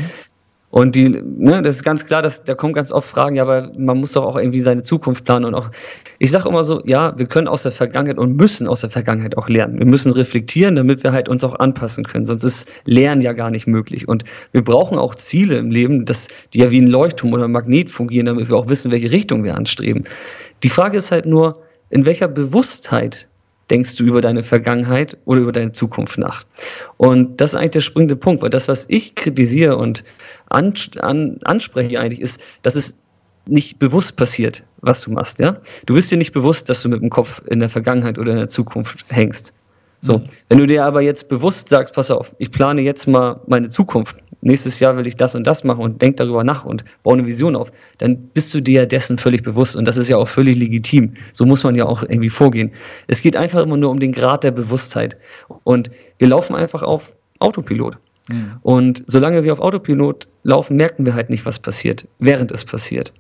Und 0.72 0.96
die, 0.96 1.10
ne, 1.10 1.62
das 1.62 1.76
ist 1.76 1.84
ganz 1.84 2.06
klar, 2.06 2.22
dass 2.22 2.46
da 2.46 2.56
kommen 2.56 2.72
ganz 2.74 2.94
oft 2.94 3.10
Fragen, 3.10 3.36
ja, 3.36 3.44
aber 3.44 3.72
man 3.78 3.98
muss 3.98 4.14
doch 4.14 4.24
auch 4.24 4.38
irgendwie 4.38 4.62
seine 4.62 4.84
Zukunft 4.84 5.26
planen 5.26 5.44
und 5.44 5.54
auch, 5.54 5.70
ich 6.18 6.32
sage 6.32 6.48
immer 6.48 6.64
so, 6.64 6.82
ja, 6.86 7.14
wir 7.20 7.26
können 7.26 7.50
aus 7.50 7.64
der 7.64 7.74
Vergangenheit 7.74 8.18
und 8.18 8.38
müssen 8.38 8.70
aus 8.70 8.80
der 8.80 8.90
Vergangenheit 8.90 9.38
auch 9.38 9.50
lernen. 9.50 9.80
Wir 9.80 9.86
müssen 9.86 10.14
reflektieren, 10.14 10.78
damit 10.78 11.04
wir 11.04 11.12
halt 11.12 11.28
uns 11.28 11.44
auch 11.44 11.56
anpassen 11.60 12.06
können. 12.06 12.26
Sonst 12.26 12.46
ist 12.46 12.70
Lernen 12.86 13.22
ja 13.22 13.34
gar 13.34 13.52
nicht 13.52 13.68
möglich. 13.68 14.08
Und 14.08 14.24
wir 14.54 14.64
brauchen 14.64 14.98
auch 14.98 15.14
Ziele 15.16 15.58
im 15.58 15.72
Leben, 15.72 16.06
dass 16.06 16.30
die 16.54 16.60
ja 16.60 16.72
wie 16.72 16.80
ein 16.80 16.88
Leuchtturm 16.88 17.34
oder 17.34 17.46
ein 17.46 17.52
Magnet 17.52 17.90
fungieren, 17.90 18.28
damit 18.28 18.50
wir 18.50 18.56
auch 18.56 18.70
wissen, 18.70 18.92
welche 18.92 19.12
Richtung 19.12 19.44
wir 19.44 19.56
anstreben. 19.56 20.06
Die 20.64 20.70
Frage 20.70 20.98
ist 20.98 21.12
halt 21.12 21.26
nur, 21.26 21.56
in 21.92 22.06
welcher 22.06 22.28
Bewusstheit 22.28 23.28
denkst 23.70 23.96
du 23.96 24.06
über 24.06 24.22
deine 24.22 24.44
Vergangenheit 24.44 25.18
oder 25.26 25.42
über 25.42 25.52
deine 25.52 25.72
Zukunft 25.72 26.18
nach? 26.18 26.44
Und 26.98 27.40
das 27.40 27.52
ist 27.52 27.56
eigentlich 27.56 27.72
der 27.72 27.82
springende 27.82 28.16
Punkt, 28.16 28.42
weil 28.42 28.50
das, 28.50 28.68
was 28.68 28.86
ich 28.90 29.16
kritisiere 29.16 29.78
und 29.78 30.04
an, 30.50 30.74
an, 31.00 31.40
anspreche 31.44 32.00
eigentlich, 32.00 32.22
ist, 32.22 32.42
dass 32.64 32.76
es 32.76 33.00
nicht 33.46 33.80
bewusst 33.80 34.18
passiert, 34.18 34.64
was 34.82 35.02
du 35.02 35.12
machst, 35.12 35.40
ja. 35.40 35.60
Du 35.86 35.96
bist 35.96 36.12
dir 36.12 36.18
nicht 36.18 36.32
bewusst, 36.32 36.70
dass 36.70 36.82
du 36.82 36.90
mit 36.90 37.02
dem 37.02 37.10
Kopf 37.10 37.42
in 37.48 37.60
der 37.60 37.70
Vergangenheit 37.70 38.20
oder 38.20 38.32
in 38.34 38.38
der 38.38 38.50
Zukunft 38.50 39.06
hängst. 39.10 39.54
So, 40.02 40.18
mhm. 40.18 40.24
wenn 40.50 40.58
du 40.58 40.68
dir 40.68 40.84
aber 40.84 41.02
jetzt 41.02 41.30
bewusst 41.30 41.70
sagst, 41.70 41.94
pass 41.94 42.12
auf, 42.12 42.36
ich 42.40 42.52
plane 42.52 42.82
jetzt 42.82 43.08
mal 43.08 43.40
meine 43.48 43.70
Zukunft. 43.70 44.18
Nächstes 44.44 44.80
Jahr 44.80 44.98
will 44.98 45.06
ich 45.06 45.16
das 45.16 45.36
und 45.36 45.46
das 45.46 45.64
machen 45.64 45.82
und 45.82 46.02
denk 46.02 46.18
darüber 46.18 46.44
nach 46.44 46.66
und 46.66 46.84
baue 47.04 47.14
eine 47.14 47.28
Vision 47.28 47.56
auf, 47.56 47.72
dann 48.00 48.18
bist 48.18 48.52
du 48.56 48.60
dir 48.60 48.88
dessen 48.88 49.20
völlig 49.20 49.44
bewusst 49.44 49.76
und 49.76 49.88
das 49.88 49.98
ist 49.98 50.10
ja 50.10 50.18
auch 50.18 50.28
völlig 50.28 50.58
legitim. 50.58 51.12
So 51.32 51.46
muss 51.46 51.64
man 51.64 51.76
ja 51.76 51.86
auch 51.86 52.02
irgendwie 52.02 52.30
vorgehen. 52.30 52.72
Es 53.06 53.22
geht 53.22 53.38
einfach 53.38 53.62
immer 53.62 53.78
nur 53.78 53.92
um 53.92 54.00
den 54.00 54.12
Grad 54.12 54.44
der 54.44 54.50
Bewusstheit 54.52 55.16
und 55.64 55.92
wir 56.18 56.28
laufen 56.28 56.56
einfach 56.56 56.82
auf 56.82 57.14
Autopilot. 57.38 57.98
Mhm. 58.32 58.54
Und 58.64 59.04
solange 59.06 59.44
wir 59.44 59.54
auf 59.54 59.60
Autopilot 59.60 60.28
laufen, 60.44 60.76
merken 60.76 61.06
wir 61.06 61.14
halt 61.14 61.30
nicht, 61.30 61.46
was 61.46 61.60
passiert, 61.60 62.08
während 62.18 62.52
es 62.52 62.66
passiert. 62.66 63.14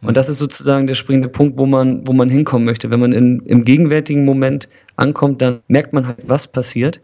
Und 0.00 0.16
das 0.16 0.28
ist 0.28 0.38
sozusagen 0.38 0.86
der 0.86 0.94
springende 0.94 1.28
Punkt, 1.28 1.58
wo 1.58 1.66
man, 1.66 2.06
wo 2.06 2.12
man 2.12 2.30
hinkommen 2.30 2.64
möchte. 2.64 2.90
Wenn 2.90 3.00
man 3.00 3.12
in, 3.12 3.40
im 3.40 3.64
gegenwärtigen 3.64 4.24
Moment 4.24 4.68
ankommt, 4.96 5.42
dann 5.42 5.60
merkt 5.66 5.92
man 5.92 6.06
halt, 6.06 6.28
was 6.28 6.46
passiert, 6.46 7.00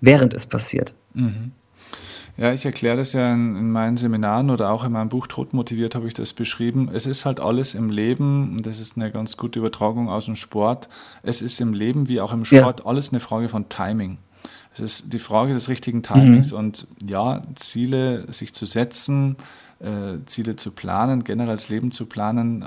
während 0.00 0.32
es 0.32 0.46
passiert. 0.46 0.94
Mhm. 1.14 1.52
Ja, 2.36 2.52
ich 2.52 2.66
erkläre 2.66 2.98
das 2.98 3.14
ja 3.14 3.32
in, 3.32 3.56
in, 3.56 3.70
meinen 3.70 3.96
Seminaren 3.96 4.50
oder 4.50 4.70
auch 4.70 4.84
in 4.84 4.92
meinem 4.92 5.08
Buch 5.08 5.26
Tod 5.26 5.54
motiviert 5.54 5.94
habe 5.94 6.06
ich 6.06 6.12
das 6.12 6.34
beschrieben. 6.34 6.90
Es 6.92 7.06
ist 7.06 7.24
halt 7.24 7.40
alles 7.40 7.74
im 7.74 7.88
Leben, 7.88 8.56
und 8.56 8.66
das 8.66 8.78
ist 8.78 8.96
eine 8.96 9.10
ganz 9.10 9.38
gute 9.38 9.58
Übertragung 9.58 10.10
aus 10.10 10.26
dem 10.26 10.36
Sport. 10.36 10.90
Es 11.22 11.40
ist 11.40 11.60
im 11.60 11.72
Leben 11.72 12.08
wie 12.08 12.20
auch 12.20 12.34
im 12.34 12.44
Sport 12.44 12.80
ja. 12.80 12.86
alles 12.86 13.10
eine 13.10 13.20
Frage 13.20 13.48
von 13.48 13.70
Timing. 13.70 14.18
Es 14.74 14.80
ist 14.80 15.14
die 15.14 15.18
Frage 15.18 15.54
des 15.54 15.70
richtigen 15.70 16.02
Timings 16.02 16.52
mhm. 16.52 16.58
und 16.58 16.86
ja, 17.06 17.42
Ziele 17.54 18.30
sich 18.30 18.52
zu 18.52 18.66
setzen, 18.66 19.36
äh, 19.80 20.18
Ziele 20.26 20.56
zu 20.56 20.70
planen, 20.70 21.24
generell 21.24 21.56
das 21.56 21.68
Leben 21.68 21.92
zu 21.92 22.06
planen, 22.06 22.62
äh, 22.62 22.66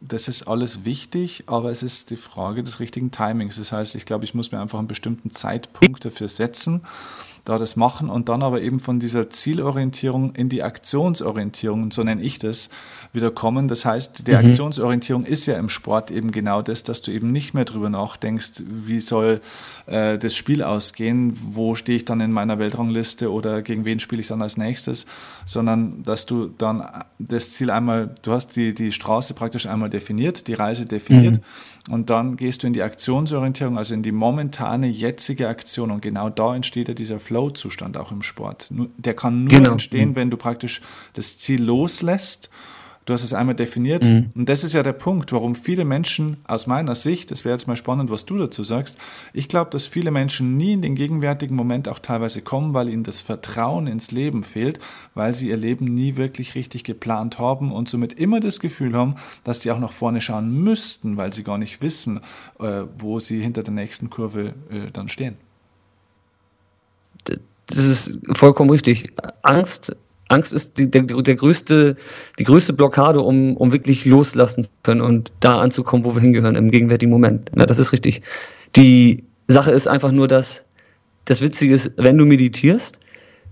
das 0.00 0.26
ist 0.26 0.48
alles 0.48 0.84
wichtig, 0.84 1.44
aber 1.46 1.70
es 1.70 1.82
ist 1.82 2.10
die 2.10 2.16
Frage 2.16 2.62
des 2.64 2.80
richtigen 2.80 3.12
Timings. 3.12 3.56
Das 3.56 3.70
heißt, 3.70 3.94
ich 3.94 4.04
glaube, 4.04 4.24
ich 4.24 4.34
muss 4.34 4.50
mir 4.50 4.60
einfach 4.60 4.80
einen 4.80 4.88
bestimmten 4.88 5.30
Zeitpunkt 5.30 6.04
dafür 6.04 6.28
setzen 6.28 6.82
da 7.44 7.58
das 7.58 7.74
machen 7.74 8.08
und 8.08 8.28
dann 8.28 8.42
aber 8.42 8.60
eben 8.62 8.78
von 8.78 9.00
dieser 9.00 9.28
Zielorientierung 9.28 10.34
in 10.34 10.48
die 10.48 10.62
Aktionsorientierung, 10.62 11.90
so 11.90 12.04
nenne 12.04 12.22
ich 12.22 12.38
das, 12.38 12.68
wieder 13.12 13.30
kommen. 13.30 13.66
Das 13.68 13.84
heißt, 13.84 14.26
die 14.26 14.30
mhm. 14.30 14.48
Aktionsorientierung 14.48 15.24
ist 15.24 15.46
ja 15.46 15.56
im 15.58 15.68
Sport 15.68 16.10
eben 16.10 16.30
genau 16.30 16.62
das, 16.62 16.84
dass 16.84 17.02
du 17.02 17.10
eben 17.10 17.32
nicht 17.32 17.52
mehr 17.52 17.64
drüber 17.64 17.90
nachdenkst, 17.90 18.62
wie 18.66 19.00
soll 19.00 19.40
äh, 19.86 20.18
das 20.18 20.36
Spiel 20.36 20.62
ausgehen, 20.62 21.36
wo 21.42 21.74
stehe 21.74 21.96
ich 21.96 22.04
dann 22.04 22.20
in 22.20 22.30
meiner 22.30 22.58
Weltrangliste 22.60 23.32
oder 23.32 23.62
gegen 23.62 23.84
wen 23.84 23.98
spiele 23.98 24.20
ich 24.20 24.28
dann 24.28 24.40
als 24.40 24.56
nächstes, 24.56 25.06
sondern 25.44 26.02
dass 26.04 26.26
du 26.26 26.48
dann 26.58 26.86
das 27.18 27.54
Ziel 27.54 27.70
einmal, 27.70 28.14
du 28.22 28.32
hast 28.32 28.54
die, 28.54 28.72
die 28.72 28.92
Straße 28.92 29.34
praktisch 29.34 29.66
einmal 29.66 29.90
definiert, 29.90 30.46
die 30.46 30.54
Reise 30.54 30.86
definiert. 30.86 31.36
Mhm 31.36 31.42
und 31.90 32.10
dann 32.10 32.36
gehst 32.36 32.62
du 32.62 32.68
in 32.68 32.72
die 32.74 32.82
Aktionsorientierung, 32.82 33.76
also 33.76 33.92
in 33.92 34.04
die 34.04 34.12
momentane, 34.12 34.86
jetzige 34.86 35.48
Aktion. 35.48 35.90
Und 35.90 36.00
genau 36.00 36.30
da 36.30 36.54
entsteht 36.54 36.86
ja 36.86 36.94
dieser 36.94 37.18
Flow-Zustand 37.32 37.96
auch 37.96 38.12
im 38.12 38.22
Sport. 38.22 38.70
Der 38.98 39.14
kann 39.14 39.44
nur 39.44 39.58
genau. 39.58 39.72
entstehen, 39.72 40.10
mhm. 40.10 40.16
wenn 40.16 40.30
du 40.30 40.36
praktisch 40.36 40.82
das 41.14 41.38
Ziel 41.38 41.62
loslässt 41.62 42.50
Du 43.04 43.12
hast 43.12 43.24
es 43.24 43.34
einmal 43.34 43.56
definiert. 43.56 44.04
Mhm. 44.04 44.30
Und 44.34 44.48
das 44.48 44.62
ist 44.62 44.74
ja 44.74 44.82
der 44.82 44.92
Punkt, 44.92 45.32
warum 45.32 45.56
viele 45.56 45.84
Menschen 45.84 46.36
aus 46.44 46.68
meiner 46.68 46.94
Sicht, 46.94 47.32
das 47.32 47.44
wäre 47.44 47.54
jetzt 47.54 47.66
mal 47.66 47.76
spannend, 47.76 48.10
was 48.10 48.26
du 48.26 48.38
dazu 48.38 48.62
sagst, 48.62 48.96
ich 49.32 49.48
glaube, 49.48 49.70
dass 49.70 49.88
viele 49.88 50.12
Menschen 50.12 50.56
nie 50.56 50.72
in 50.72 50.82
den 50.82 50.94
gegenwärtigen 50.94 51.56
Moment 51.56 51.88
auch 51.88 51.98
teilweise 51.98 52.42
kommen, 52.42 52.74
weil 52.74 52.88
ihnen 52.88 53.02
das 53.02 53.20
Vertrauen 53.20 53.88
ins 53.88 54.12
Leben 54.12 54.44
fehlt, 54.44 54.78
weil 55.14 55.34
sie 55.34 55.48
ihr 55.48 55.56
Leben 55.56 55.86
nie 55.86 56.16
wirklich 56.16 56.54
richtig 56.54 56.84
geplant 56.84 57.40
haben 57.40 57.72
und 57.72 57.88
somit 57.88 58.12
immer 58.12 58.38
das 58.38 58.60
Gefühl 58.60 58.94
haben, 58.94 59.16
dass 59.42 59.62
sie 59.62 59.72
auch 59.72 59.80
nach 59.80 59.92
vorne 59.92 60.20
schauen 60.20 60.52
müssten, 60.62 61.16
weil 61.16 61.32
sie 61.32 61.42
gar 61.42 61.58
nicht 61.58 61.82
wissen, 61.82 62.20
äh, 62.60 62.82
wo 62.98 63.18
sie 63.18 63.40
hinter 63.40 63.64
der 63.64 63.74
nächsten 63.74 64.10
Kurve 64.10 64.54
äh, 64.70 64.92
dann 64.92 65.08
stehen. 65.08 65.36
Das 67.66 67.78
ist 67.78 68.18
vollkommen 68.32 68.70
richtig. 68.70 69.12
Angst 69.42 69.96
Angst 70.32 70.52
ist 70.52 70.78
die, 70.78 70.90
der, 70.90 71.02
der 71.02 71.36
größte, 71.36 71.96
die 72.38 72.44
größte 72.44 72.72
Blockade, 72.72 73.20
um, 73.20 73.56
um 73.56 73.72
wirklich 73.72 74.04
loslassen 74.06 74.64
zu 74.64 74.70
können 74.82 75.02
und 75.02 75.32
da 75.40 75.60
anzukommen, 75.60 76.04
wo 76.04 76.14
wir 76.14 76.22
hingehören, 76.22 76.56
im 76.56 76.70
gegenwärtigen 76.70 77.12
Moment. 77.12 77.50
Ja, 77.56 77.66
das 77.66 77.78
ist 77.78 77.92
richtig. 77.92 78.22
Die 78.74 79.24
Sache 79.46 79.70
ist 79.70 79.86
einfach 79.86 80.10
nur, 80.10 80.28
dass 80.28 80.64
das 81.26 81.42
Witzige 81.42 81.74
ist, 81.74 81.92
wenn 81.96 82.16
du 82.16 82.24
meditierst, 82.24 82.98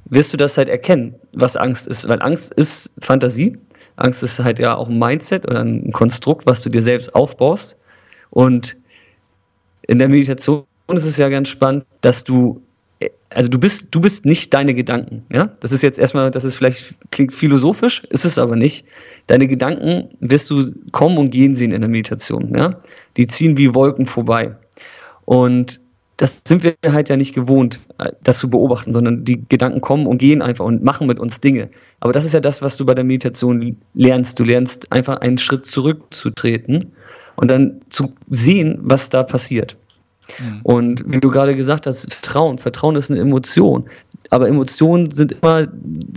wirst 0.07 0.33
du 0.33 0.37
das 0.37 0.57
halt 0.57 0.69
erkennen, 0.69 1.15
was 1.33 1.57
Angst 1.57 1.87
ist. 1.87 2.09
Weil 2.09 2.23
Angst 2.23 2.53
ist 2.55 2.91
Fantasie. 3.01 3.59
Angst 3.97 4.23
ist 4.23 4.41
halt 4.41 4.59
ja 4.59 4.75
auch 4.75 4.89
ein 4.89 4.99
Mindset 4.99 5.47
oder 5.47 5.61
ein 5.61 5.93
Konstrukt, 5.93 6.47
was 6.47 6.63
du 6.63 6.71
dir 6.71 6.83
selbst 6.83 7.15
aufbaust. 7.15 7.77
Und 8.31 8.77
in 9.83 9.99
der 9.99 10.09
Meditation 10.09 10.65
ist 10.89 11.05
es 11.05 11.19
ja 11.19 11.29
ganz 11.29 11.49
spannend, 11.49 11.85
dass 12.01 12.25
du 12.25 12.63
also 13.31 13.49
du 13.49 13.59
bist, 13.59 13.95
du 13.95 14.01
bist 14.01 14.27
nicht 14.27 14.53
deine 14.53 14.75
Gedanken, 14.75 15.25
ja. 15.33 15.51
Das 15.61 15.73
ist 15.73 15.83
jetzt 15.83 15.99
erstmal, 15.99 16.31
das 16.31 16.45
ist 16.45 16.57
vielleicht 16.57 16.95
klingt 17.11 17.33
philosophisch, 17.33 18.03
ist 18.11 18.25
es 18.25 18.39
aber 18.39 18.57
nicht. 18.57 18.85
Deine 19.27 19.47
Gedanken 19.47 20.11
wirst 20.21 20.51
du 20.51 20.65
kommen 20.93 21.17
und 21.17 21.31
gehen 21.31 21.55
sehen 21.55 21.73
in 21.73 21.81
der 21.81 21.91
Meditation, 21.91 22.55
ja. 22.57 22.81
Die 23.17 23.27
ziehen 23.27 23.57
wie 23.57 23.75
Wolken 23.75 24.07
vorbei. 24.07 24.57
Und 25.25 25.81
das 26.17 26.43
sind 26.47 26.63
wir 26.63 26.75
halt 26.93 27.09
ja 27.09 27.17
nicht 27.17 27.35
gewohnt, 27.35 27.81
das 28.23 28.41
zu 28.41 28.51
beobachten, 28.51 28.93
sondern 28.93 29.25
die 29.25 29.43
Gedanken 29.49 29.81
kommen 29.81 30.07
und 30.07 30.19
gehen 30.19 30.43
einfach 30.43 30.67
und 30.67 30.83
machen 30.83 31.07
mit 31.07 31.19
uns 31.19 31.41
Dinge. 31.41 31.71
Aber 32.01 32.13
das 32.13 32.27
ist 32.27 32.35
ja 32.35 32.41
das, 32.41 32.61
was 32.61 32.77
du 32.77 32.85
bei 32.85 32.95
der 32.95 33.05
Meditation 33.05 33.79
lernst. 33.95 34.39
Du 34.39 34.45
lernst 34.45 34.93
einfach 34.93 35.17
einen 35.23 35.39
Schritt 35.39 35.65
zurückzutreten 35.65 36.93
und 37.37 37.51
dann 37.51 37.81
zu 37.89 38.13
sehen, 38.29 38.79
was 38.83 39.09
da 39.09 39.23
passiert. 39.23 39.79
Mhm. 40.39 40.61
Und 40.63 41.05
wie 41.07 41.21
du 41.21 41.31
gerade 41.31 41.57
gesagt 41.57 41.87
hast, 41.87 42.13
Vertrauen. 42.13 42.59
Vertrauen 42.59 42.97
ist 42.97 43.11
eine 43.11 43.21
Emotion. 43.21 43.85
Aber 44.31 44.49
Emotionen 44.49 45.11
sind 45.11 45.33
immer, 45.33 45.67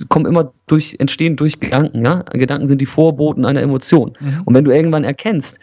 kommen 0.10 0.26
immer 0.26 0.54
durch, 0.68 0.98
entstehen 1.00 1.36
durch 1.36 1.60
Gedanken, 1.60 2.06
ja. 2.06 2.24
Gedanken 2.32 2.68
sind 2.68 2.82
die 2.82 2.86
Vorboten 2.86 3.46
einer 3.46 3.62
Emotion. 3.62 4.18
Mhm. 4.20 4.42
Und 4.46 4.54
wenn 4.54 4.66
du 4.66 4.72
irgendwann 4.72 5.04
erkennst, 5.04 5.60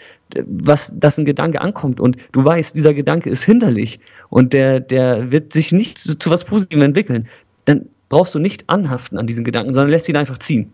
was, 0.46 0.92
dass 0.96 1.18
ein 1.18 1.24
Gedanke 1.24 1.60
ankommt 1.60 2.00
und 2.00 2.16
du 2.32 2.44
weißt, 2.44 2.74
dieser 2.74 2.94
Gedanke 2.94 3.30
ist 3.30 3.42
hinderlich 3.42 4.00
und 4.28 4.52
der, 4.52 4.80
der 4.80 5.30
wird 5.30 5.52
sich 5.52 5.72
nicht 5.72 5.98
zu, 5.98 6.18
zu 6.18 6.30
was 6.30 6.44
Positivem 6.44 6.82
entwickeln, 6.82 7.28
dann 7.64 7.86
brauchst 8.08 8.34
du 8.34 8.38
nicht 8.38 8.68
anhaften 8.68 9.18
an 9.18 9.26
diesen 9.26 9.44
Gedanken, 9.44 9.74
sondern 9.74 9.90
lässt 9.90 10.08
ihn 10.08 10.16
einfach 10.16 10.38
ziehen. 10.38 10.72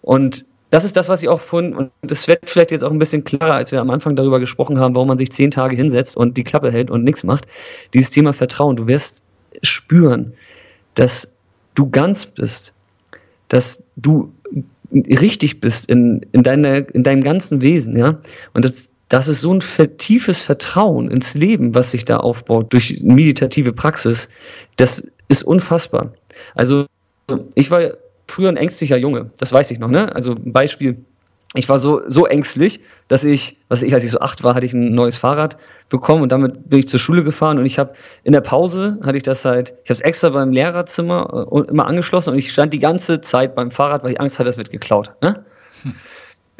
Und 0.00 0.44
das 0.72 0.86
ist 0.86 0.96
das, 0.96 1.10
was 1.10 1.22
ich 1.22 1.28
auch 1.28 1.40
von, 1.42 1.74
und 1.74 1.90
das 2.00 2.26
wird 2.28 2.48
vielleicht 2.48 2.70
jetzt 2.70 2.82
auch 2.82 2.90
ein 2.90 2.98
bisschen 2.98 3.24
klarer, 3.24 3.52
als 3.52 3.72
wir 3.72 3.80
am 3.82 3.90
Anfang 3.90 4.16
darüber 4.16 4.40
gesprochen 4.40 4.78
haben, 4.78 4.94
warum 4.94 5.08
man 5.08 5.18
sich 5.18 5.30
zehn 5.30 5.50
Tage 5.50 5.76
hinsetzt 5.76 6.16
und 6.16 6.38
die 6.38 6.44
Klappe 6.44 6.72
hält 6.72 6.90
und 6.90 7.04
nichts 7.04 7.24
macht. 7.24 7.46
Dieses 7.92 8.08
Thema 8.08 8.32
Vertrauen. 8.32 8.76
Du 8.76 8.86
wirst 8.86 9.22
spüren, 9.62 10.32
dass 10.94 11.34
du 11.74 11.90
ganz 11.90 12.24
bist, 12.24 12.72
dass 13.48 13.82
du 13.96 14.32
richtig 14.94 15.60
bist 15.60 15.90
in, 15.90 16.24
in, 16.32 16.42
deiner, 16.42 16.88
in 16.94 17.02
deinem 17.02 17.22
ganzen 17.22 17.60
Wesen, 17.60 17.94
ja. 17.94 18.22
Und 18.54 18.64
das, 18.64 18.92
das 19.10 19.28
ist 19.28 19.42
so 19.42 19.52
ein 19.52 19.60
tiefes 19.98 20.40
Vertrauen 20.40 21.10
ins 21.10 21.34
Leben, 21.34 21.74
was 21.74 21.90
sich 21.90 22.06
da 22.06 22.16
aufbaut 22.16 22.72
durch 22.72 23.02
meditative 23.02 23.74
Praxis. 23.74 24.30
Das 24.76 25.06
ist 25.28 25.42
unfassbar. 25.42 26.14
Also, 26.54 26.86
ich 27.56 27.70
war 27.70 27.82
früher 28.32 28.48
ein 28.48 28.56
ängstlicher 28.56 28.96
Junge, 28.96 29.30
das 29.38 29.52
weiß 29.52 29.70
ich 29.70 29.78
noch, 29.78 29.88
ne? 29.88 30.14
Also 30.14 30.32
ein 30.32 30.52
Beispiel, 30.52 31.04
ich 31.54 31.68
war 31.68 31.78
so, 31.78 32.00
so 32.06 32.26
ängstlich, 32.26 32.80
dass 33.08 33.24
ich, 33.24 33.58
was 33.68 33.82
ich, 33.82 33.92
als 33.92 34.04
ich 34.04 34.10
so 34.10 34.20
acht 34.20 34.42
war, 34.42 34.54
hatte 34.54 34.64
ich 34.64 34.72
ein 34.72 34.94
neues 34.94 35.18
Fahrrad 35.18 35.58
bekommen 35.90 36.22
und 36.22 36.32
damit 36.32 36.68
bin 36.68 36.78
ich 36.78 36.88
zur 36.88 36.98
Schule 36.98 37.24
gefahren 37.24 37.58
und 37.58 37.66
ich 37.66 37.78
habe 37.78 37.92
in 38.24 38.32
der 38.32 38.40
Pause 38.40 38.98
hatte 39.02 39.18
ich 39.18 39.22
das 39.22 39.44
halt, 39.44 39.74
ich 39.84 39.90
habe 39.90 39.94
es 39.94 40.00
extra 40.00 40.30
beim 40.30 40.50
Lehrerzimmer 40.50 41.46
äh, 41.52 41.70
immer 41.70 41.86
angeschlossen 41.86 42.30
und 42.30 42.38
ich 42.38 42.50
stand 42.50 42.72
die 42.72 42.78
ganze 42.78 43.20
Zeit 43.20 43.54
beim 43.54 43.70
Fahrrad, 43.70 44.02
weil 44.02 44.12
ich 44.12 44.20
Angst 44.20 44.38
hatte, 44.38 44.46
das 44.46 44.56
wird 44.56 44.70
geklaut. 44.70 45.12
Ne? 45.20 45.44
Hm. 45.82 45.94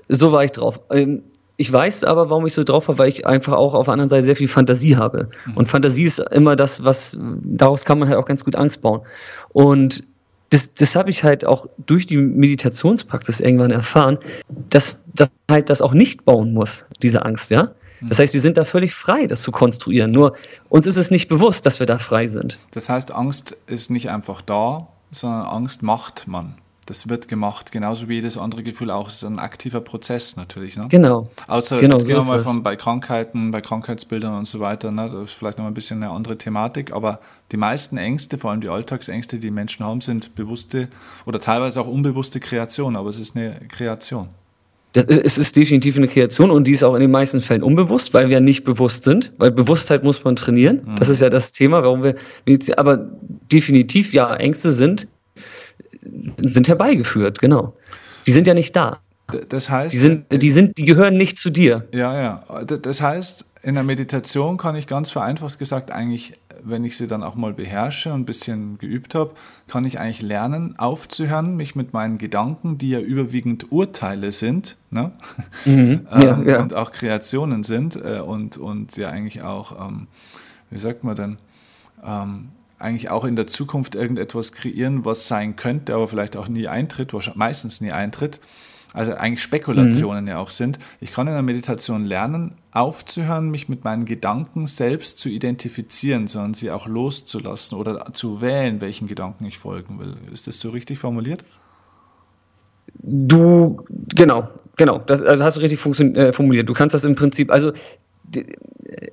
So 0.09 0.31
war 0.31 0.45
ich 0.45 0.53
drauf. 0.53 0.79
Ähm, 0.91 1.23
ich 1.57 1.73
weiß 1.73 2.05
aber, 2.05 2.29
warum 2.29 2.47
ich 2.47 2.55
so 2.55 2.65
drauf 2.65 2.89
war, 2.89 2.99
weil 2.99 3.09
ich 3.09 3.27
einfach 3.27 3.53
auch 3.55 3.75
auf 3.75 3.87
der 3.87 3.93
anderen 3.93 4.09
Seite 4.09 4.25
sehr 4.25 4.37
viel 4.37 4.49
Fantasie 4.49 4.97
habe. 4.97 5.29
Mhm. 5.47 5.57
Und 5.57 5.67
Fantasie 5.67 6.05
ist 6.05 6.19
immer 6.19 6.57
das, 6.57 6.85
was, 6.85 7.17
daraus 7.21 7.85
kann 7.85 7.99
man 7.99 8.09
halt 8.09 8.19
auch 8.19 8.25
ganz 8.25 8.45
gut 8.45 8.57
Angst 8.57 8.83
bauen. 8.83 9.03
Und 9.51 10.03
das, 10.53 10.75
das 10.75 10.97
habe 10.97 11.09
ich 11.09 11.25
halt 11.25 11.47
auch 11.47 11.67
durch 11.79 12.07
die 12.07 12.19
Meditationspraxis 12.19 13.41
irgendwann 13.41 13.71
erfahren, 13.71 14.19
dass, 14.69 15.03
dass 15.15 15.31
halt 15.51 15.71
das 15.71 15.81
auch 15.81 15.95
nicht 15.95 16.27
bauen 16.27 16.53
muss, 16.53 16.85
diese 17.01 17.25
Angst, 17.25 17.51
ja. 17.51 17.73
Das 18.03 18.19
heißt, 18.19 18.35
wir 18.35 18.41
sind 18.41 18.57
da 18.57 18.65
völlig 18.65 18.95
frei, 18.95 19.27
das 19.27 19.43
zu 19.43 19.53
konstruieren. 19.53 20.11
Nur 20.11 20.35
uns 20.69 20.87
ist 20.87 20.97
es 20.97 21.13
nicht 21.13 21.29
bewusst, 21.29 21.65
dass 21.67 21.79
wir 21.79 21.87
da 21.87 21.99
frei 21.99 22.27
sind. 22.27 22.59
Das 22.73 22.89
heißt, 22.89 23.13
Angst 23.13 23.57
ist 23.67 23.91
nicht 23.91 24.11
einfach 24.11 24.43
da, 24.43 24.89
sondern 25.13 25.47
Angst 25.47 25.85
macht 25.85 26.27
man. 26.27 26.57
Das 26.87 27.09
wird 27.09 27.29
gemacht, 27.29 27.71
genauso 27.71 28.09
wie 28.09 28.15
jedes 28.15 28.37
andere 28.37 28.65
Gefühl 28.65 28.91
auch. 28.91 29.09
Es 29.09 29.15
ist 29.15 29.25
ein 29.25 29.39
aktiver 29.39 29.81
Prozess 29.81 30.37
natürlich. 30.37 30.77
Ne? 30.77 30.87
Genau. 30.89 31.31
Außer 31.47 31.79
genau, 31.79 31.97
jetzt 31.97 32.07
gehen 32.07 32.17
wir 32.17 32.25
mal 32.25 32.43
von, 32.43 32.65
bei 32.65 32.75
Krankheiten, 32.75 33.53
bei 33.53 33.61
Krankheitsbildern 33.61 34.37
und 34.37 34.49
so 34.49 34.59
weiter. 34.59 34.91
Ne? 34.91 35.09
Das 35.13 35.31
ist 35.31 35.33
vielleicht 35.33 35.59
noch 35.59 35.67
ein 35.67 35.75
bisschen 35.75 36.03
eine 36.03 36.13
andere 36.13 36.37
Thematik, 36.37 36.93
aber 36.93 37.21
die 37.53 37.57
meisten 37.57 37.99
Ängste, 37.99 38.37
vor 38.37 38.51
allem 38.51 38.61
die 38.61 38.69
Alltagsängste, 38.69 39.39
die 39.39 39.53
Menschen 39.53 39.87
haben, 39.87 40.01
sind 40.01 40.35
bewusste 40.35 40.89
oder 41.25 41.41
teilweise 41.41 41.81
auch 41.81 41.87
unbewusste 41.87 42.41
Kreation, 42.41 42.97
aber 42.97 43.11
es 43.11 43.21
ist 43.21 43.37
eine 43.37 43.61
Kreation. 43.69 44.29
Das 44.93 45.05
ist, 45.05 45.21
es 45.25 45.39
ist 45.39 45.57
definitiv 45.57 45.97
eine 45.97 46.09
Kreation 46.09 46.51
und 46.51 46.67
die 46.67 46.73
ist 46.73 46.83
auch 46.83 46.95
in 46.95 47.01
den 47.01 47.11
meisten 47.11 47.41
Fällen 47.41 47.63
unbewusst, 47.63 48.13
weil 48.13 48.29
wir 48.29 48.41
nicht 48.41 48.65
bewusst 48.65 49.05
sind, 49.05 49.33
weil 49.39 49.51
Bewusstheit 49.51 50.03
muss 50.03 50.23
man 50.25 50.37
trainieren. 50.37 50.83
Mhm. 50.85 50.97
Das 50.97 51.09
ist 51.09 51.23
ja 51.23 51.31
das 51.31 51.53
Thema, 51.53 51.83
warum 51.83 52.03
wir, 52.03 52.17
aber 52.77 53.09
definitiv, 53.51 54.13
ja, 54.13 54.35
Ängste 54.35 54.73
sind 54.73 55.07
sind 56.39 56.69
herbeigeführt, 56.69 57.41
genau. 57.41 57.75
Die 58.27 58.33
sind 58.33 58.47
ja 58.47 58.55
nicht 58.55 58.75
da. 58.77 59.01
Das 59.49 59.71
heißt, 59.71 59.95
die 59.95 59.99
sind, 59.99 60.25
die 60.31 60.51
sind, 60.51 60.79
die 60.79 60.85
gehören 60.85 61.17
nicht 61.17 61.39
zu 61.39 61.51
dir. 61.51 61.89
Ja, 61.93 62.21
ja. 62.21 62.65
Das 62.65 63.01
heißt, 63.01 63.47
in 63.63 63.75
der 63.75 63.85
Meditation 63.85 64.57
kann 64.57 64.75
ich 64.75 64.87
ganz 64.87 65.11
vereinfacht 65.11 65.59
gesagt 65.59 65.91
eigentlich, 65.91 66.35
wenn 66.65 66.85
ich 66.85 66.97
sie 66.97 67.07
dann 67.07 67.23
auch 67.23 67.35
mal 67.35 67.53
beherrsche 67.53 68.13
und 68.13 68.21
ein 68.21 68.25
bisschen 68.25 68.79
geübt 68.79 69.15
habe, 69.15 69.33
kann 69.69 69.85
ich 69.85 69.99
eigentlich 69.99 70.23
lernen, 70.23 70.79
aufzuhören, 70.79 71.57
mich 71.57 71.75
mit 71.75 71.93
meinen 71.93 72.19
Gedanken, 72.19 72.79
die 72.79 72.91
ja 72.91 73.01
überwiegend 73.01 73.73
Urteile 73.73 74.33
sind, 74.33 74.77
ne? 74.91 75.13
Mhm, 75.65 76.07
ja, 76.23 76.39
ähm, 76.39 76.49
ja. 76.49 76.61
und 76.61 76.75
auch 76.75 76.93
Kreationen 76.93 77.65
sind 77.65 77.97
äh, 77.97 78.21
und, 78.21 78.59
und 78.59 78.97
ja 78.97 79.09
eigentlich 79.09 79.43
auch, 79.43 79.89
ähm, 79.89 80.07
wie 80.71 80.79
sagt 80.79 81.05
man 81.05 81.17
denn, 81.17 81.39
ähm, 82.05 82.49
eigentlich 82.83 83.11
auch 83.11 83.25
in 83.25 83.37
der 83.37 83.47
Zukunft 83.47 83.95
irgendetwas 83.95 84.53
kreieren, 84.53 85.05
was 85.05 85.29
sein 85.29 85.57
könnte, 85.57 85.95
aber 85.95 86.09
vielleicht 86.09 86.37
auch 86.37 86.49
nie 86.49 86.69
eintritt, 86.69 87.13
meistens 87.35 87.81
nie 87.81 87.93
eintritt. 87.93 88.41
Also 88.95 89.15
eigentlich 89.15 89.43
Spekulationen 89.43 90.25
mhm. 90.25 90.31
ja 90.31 90.39
auch 90.39 90.51
sind. 90.51 90.79
Ich 91.01 91.13
kann 91.13 91.27
in 91.27 91.33
der 91.33 91.43
Meditation 91.43 92.05
lernen, 92.05 92.57
aufzuhören, 92.73 93.51
mich 93.51 93.69
mit 93.69 93.85
meinen 93.85 94.05
Gedanken 94.05 94.67
selbst 94.67 95.19
zu 95.19 95.31
identifizieren, 95.31 96.27
sondern 96.27 96.55
sie 96.55 96.71
auch 96.71 96.87
loszulassen 96.87 97.79
oder 97.79 98.13
zu 98.13 98.43
wählen, 98.43 98.81
welchen 98.81 99.09
Gedanken 99.09 99.47
ich 99.47 99.59
folgen 99.59 99.99
will. 99.99 100.17
Ist 100.31 100.47
das 100.47 100.61
so 100.61 100.71
richtig 100.71 100.99
formuliert? 100.99 101.45
Du, 102.95 103.83
genau, 104.15 104.49
genau, 104.77 104.99
das 104.99 105.23
also 105.23 105.43
hast 105.43 105.57
du 105.57 105.61
richtig 105.63 105.85
äh, 106.17 106.33
formuliert. 106.33 106.69
Du 106.69 106.75
kannst 106.75 106.95
das 106.95 107.05
im 107.05 107.15
Prinzip, 107.15 107.51
also 107.51 107.73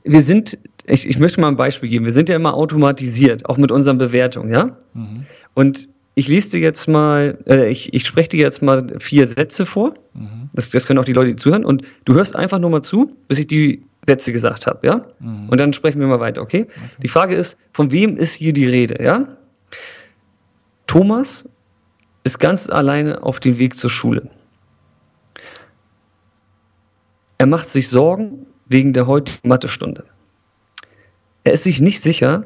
wir 0.04 0.22
sind, 0.22 0.58
ich, 0.86 1.08
ich 1.08 1.20
möchte 1.20 1.42
mal 1.42 1.48
ein 1.48 1.56
Beispiel 1.56 1.90
geben, 1.90 2.06
wir 2.06 2.14
sind 2.14 2.30
ja 2.30 2.36
immer 2.36 2.54
automatisiert, 2.54 3.46
auch 3.46 3.58
mit 3.58 3.72
unseren 3.72 3.98
Bewertungen, 3.98 4.50
ja? 4.50 4.78
Mhm. 4.94 5.26
Und 5.54 5.90
ich 6.16 6.28
lese 6.28 6.52
dir 6.52 6.60
jetzt 6.60 6.88
mal, 6.88 7.38
äh, 7.48 7.70
ich, 7.70 7.94
ich 7.94 8.06
spreche 8.06 8.30
dir 8.30 8.40
jetzt 8.40 8.62
mal 8.62 9.00
vier 9.00 9.26
Sätze 9.28 9.66
vor. 9.66 9.94
Mhm. 10.14 10.50
Das, 10.54 10.70
das 10.70 10.86
können 10.86 11.00
auch 11.00 11.06
die 11.06 11.14
Leute, 11.14 11.30
die 11.30 11.36
zuhören. 11.38 11.64
Und 11.64 11.84
du 12.06 12.14
hörst 12.14 12.36
einfach 12.36 12.60
nur 12.60 12.70
mal 12.70 12.82
zu, 12.82 13.16
bis 13.28 13.40
ich 13.40 13.48
die 13.48 13.84
Sätze 14.04 14.34
gesagt 14.34 14.68
habe, 14.68 14.86
ja? 14.86 15.06
Mhm. 15.20 15.50
Und 15.50 15.60
dann 15.60 15.72
sprechen 15.72 16.00
wir 16.02 16.08
mal 16.08 16.20
weiter, 16.20 16.42
okay? 16.42 16.68
okay? 16.70 16.90
Die 17.02 17.08
Frage 17.08 17.36
ist, 17.36 17.58
von 17.72 17.92
wem 17.92 18.18
ist 18.18 18.34
hier 18.34 18.54
die 18.54 18.68
Rede, 18.68 19.02
ja? 19.02 19.38
Thomas 20.88 21.48
ist 22.24 22.40
ganz 22.40 22.70
alleine 22.70 23.24
auf 23.24 23.40
dem 23.40 23.58
Weg 23.58 23.78
zur 23.78 23.90
Schule. 23.90 24.30
Er 27.38 27.46
macht 27.46 27.70
sich 27.70 27.88
Sorgen 27.88 28.46
wegen 28.70 28.94
der 28.94 29.08
heutigen 29.08 29.50
Mathestunde. 29.50 30.06
Er 31.44 31.54
ist 31.54 31.64
sich 31.64 31.82
nicht 31.82 32.02
sicher, 32.02 32.46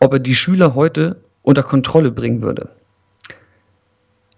ob 0.00 0.14
er 0.14 0.18
die 0.18 0.34
Schüler 0.34 0.74
heute 0.74 1.22
unter 1.42 1.62
Kontrolle 1.62 2.10
bringen 2.10 2.42
würde. 2.42 2.70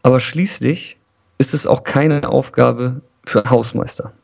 Aber 0.03 0.21
schließlich 0.21 0.99
ist 1.39 1.55
es 1.55 1.67
auch 1.67 1.85
keine 1.85 2.29
Aufgabe 2.29 3.01
für 3.25 3.41
einen 3.41 3.51
Hausmeister. 3.51 4.13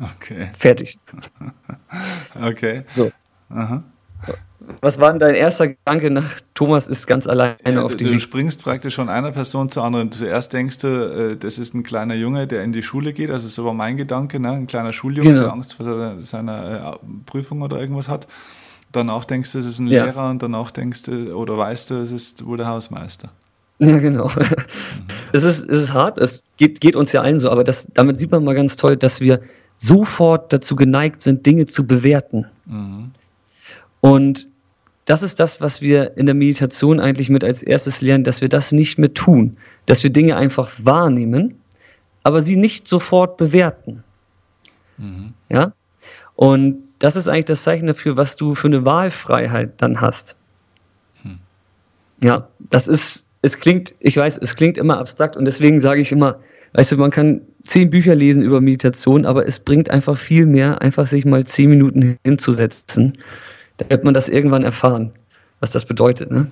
Okay. 0.00 0.48
Fertig. 0.56 0.96
Okay. 2.40 2.84
So. 2.94 3.10
Aha. 3.48 3.82
Was 4.80 5.00
war 5.00 5.10
denn 5.10 5.18
dein 5.18 5.34
erster 5.34 5.68
Gedanke 5.68 6.10
nach 6.10 6.40
Thomas 6.54 6.86
ist 6.88 7.06
ganz 7.06 7.26
alleine 7.26 7.56
ja, 7.64 7.82
auf 7.82 7.96
dem 7.96 8.12
Du 8.12 8.20
springst 8.20 8.62
praktisch 8.62 8.96
von 8.96 9.08
einer 9.08 9.32
Person 9.32 9.68
zur 9.68 9.84
anderen. 9.84 10.12
Zuerst 10.12 10.52
denkst 10.52 10.78
du, 10.78 10.88
äh, 10.88 11.36
das 11.36 11.58
ist 11.58 11.74
ein 11.74 11.82
kleiner 11.82 12.14
Junge, 12.14 12.46
der 12.46 12.62
in 12.64 12.72
die 12.72 12.82
Schule 12.82 13.12
geht. 13.12 13.30
Also 13.30 13.48
so 13.48 13.64
war 13.64 13.74
mein 13.74 13.96
Gedanke, 13.96 14.40
ne? 14.40 14.52
ein 14.52 14.66
kleiner 14.66 14.92
Schuljunge, 14.92 15.30
genau. 15.30 15.42
der 15.42 15.52
Angst 15.52 15.74
vor 15.74 16.16
seiner 16.22 16.98
äh, 17.02 17.06
Prüfung 17.26 17.62
oder 17.62 17.78
irgendwas 17.80 18.08
hat. 18.08 18.26
Danach 18.92 19.24
denkst 19.24 19.52
du, 19.52 19.58
es 19.58 19.66
ist 19.66 19.78
ein 19.80 19.88
ja. 19.88 20.04
Lehrer 20.04 20.30
und 20.30 20.42
danach 20.42 20.70
denkst 20.70 21.02
du 21.02 21.34
oder 21.34 21.58
weißt 21.58 21.90
du, 21.90 21.94
es 21.96 22.10
ist 22.10 22.46
wohl 22.46 22.56
der 22.56 22.68
Hausmeister. 22.68 23.30
Ja, 23.78 23.98
genau. 23.98 24.28
Mhm. 24.28 24.44
Es, 25.30 25.44
ist, 25.44 25.68
es 25.68 25.78
ist 25.78 25.92
hart, 25.92 26.16
es 26.16 26.42
geht, 26.56 26.80
geht 26.80 26.96
uns 26.96 27.12
ja 27.12 27.20
allen 27.20 27.38
so, 27.38 27.50
aber 27.50 27.62
das, 27.62 27.86
damit 27.92 28.16
sieht 28.18 28.30
man 28.30 28.44
mal 28.44 28.54
ganz 28.54 28.76
toll, 28.76 28.96
dass 28.96 29.20
wir 29.20 29.42
sofort 29.76 30.54
dazu 30.54 30.74
geneigt 30.74 31.20
sind, 31.20 31.44
Dinge 31.44 31.66
zu 31.66 31.86
bewerten. 31.86 32.46
Mhm. 32.64 33.10
Und 34.00 34.48
das 35.08 35.22
ist 35.22 35.40
das, 35.40 35.62
was 35.62 35.80
wir 35.80 36.18
in 36.18 36.26
der 36.26 36.34
Meditation 36.34 37.00
eigentlich 37.00 37.30
mit 37.30 37.42
als 37.42 37.62
erstes 37.62 38.02
lernen, 38.02 38.24
dass 38.24 38.42
wir 38.42 38.50
das 38.50 38.72
nicht 38.72 38.98
mehr 38.98 39.14
tun, 39.14 39.56
dass 39.86 40.02
wir 40.02 40.10
Dinge 40.10 40.36
einfach 40.36 40.70
wahrnehmen, 40.82 41.54
aber 42.22 42.42
sie 42.42 42.56
nicht 42.56 42.86
sofort 42.86 43.38
bewerten. 43.38 44.04
Mhm. 44.98 45.32
Ja? 45.48 45.72
Und 46.36 46.82
das 46.98 47.16
ist 47.16 47.26
eigentlich 47.26 47.46
das 47.46 47.62
Zeichen 47.62 47.86
dafür, 47.86 48.18
was 48.18 48.36
du 48.36 48.54
für 48.54 48.66
eine 48.66 48.84
Wahlfreiheit 48.84 49.80
dann 49.80 50.02
hast. 50.02 50.36
Hm. 51.22 51.38
Ja, 52.22 52.48
das 52.58 52.86
ist, 52.86 53.28
es 53.40 53.60
klingt, 53.60 53.94
ich 54.00 54.18
weiß, 54.18 54.36
es 54.36 54.56
klingt 54.56 54.76
immer 54.76 54.98
abstrakt 54.98 55.38
und 55.38 55.46
deswegen 55.46 55.80
sage 55.80 56.02
ich 56.02 56.12
immer, 56.12 56.40
weißt 56.74 56.92
du, 56.92 56.96
man 56.98 57.12
kann 57.12 57.40
zehn 57.62 57.88
Bücher 57.88 58.14
lesen 58.14 58.42
über 58.42 58.60
Meditation, 58.60 59.24
aber 59.24 59.46
es 59.46 59.60
bringt 59.60 59.88
einfach 59.88 60.18
viel 60.18 60.44
mehr, 60.44 60.82
einfach 60.82 61.06
sich 61.06 61.24
mal 61.24 61.46
zehn 61.46 61.70
Minuten 61.70 62.18
hinzusetzen 62.26 63.16
da 63.78 63.90
wird 63.90 64.04
man 64.04 64.14
das 64.14 64.28
irgendwann 64.28 64.62
erfahren, 64.62 65.12
was 65.60 65.72
das 65.72 65.86
bedeutet. 65.86 66.30
Ne? 66.30 66.48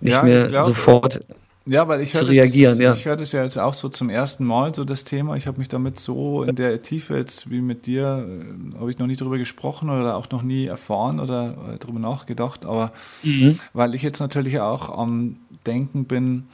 Nicht 0.00 0.14
ja, 0.14 0.22
mehr 0.22 0.46
glaub, 0.46 0.66
sofort 0.66 1.20
ja, 1.68 1.88
weil 1.88 2.00
ich 2.00 2.12
zu 2.12 2.24
reagieren. 2.24 2.80
Ja. 2.80 2.92
Ich 2.92 3.06
höre 3.06 3.16
das 3.16 3.32
ja 3.32 3.42
jetzt 3.42 3.58
auch 3.58 3.74
so 3.74 3.88
zum 3.88 4.08
ersten 4.08 4.44
Mal, 4.44 4.72
so 4.72 4.84
das 4.84 5.02
Thema. 5.02 5.34
Ich 5.34 5.48
habe 5.48 5.58
mich 5.58 5.66
damit 5.66 5.98
so 5.98 6.44
in 6.44 6.54
der 6.54 6.80
Tiefe 6.80 7.16
jetzt 7.16 7.50
wie 7.50 7.60
mit 7.60 7.86
dir, 7.86 8.24
äh, 8.24 8.78
habe 8.78 8.90
ich 8.90 8.98
noch 8.98 9.08
nie 9.08 9.16
darüber 9.16 9.36
gesprochen 9.36 9.90
oder 9.90 10.16
auch 10.16 10.30
noch 10.30 10.42
nie 10.42 10.66
erfahren 10.66 11.18
oder 11.18 11.56
äh, 11.74 11.78
darüber 11.80 11.98
nachgedacht. 11.98 12.64
Aber 12.64 12.92
mhm. 13.24 13.58
weil 13.72 13.96
ich 13.96 14.02
jetzt 14.02 14.20
natürlich 14.20 14.60
auch 14.60 14.96
am 14.96 15.38
Denken 15.66 16.04
bin, 16.04 16.44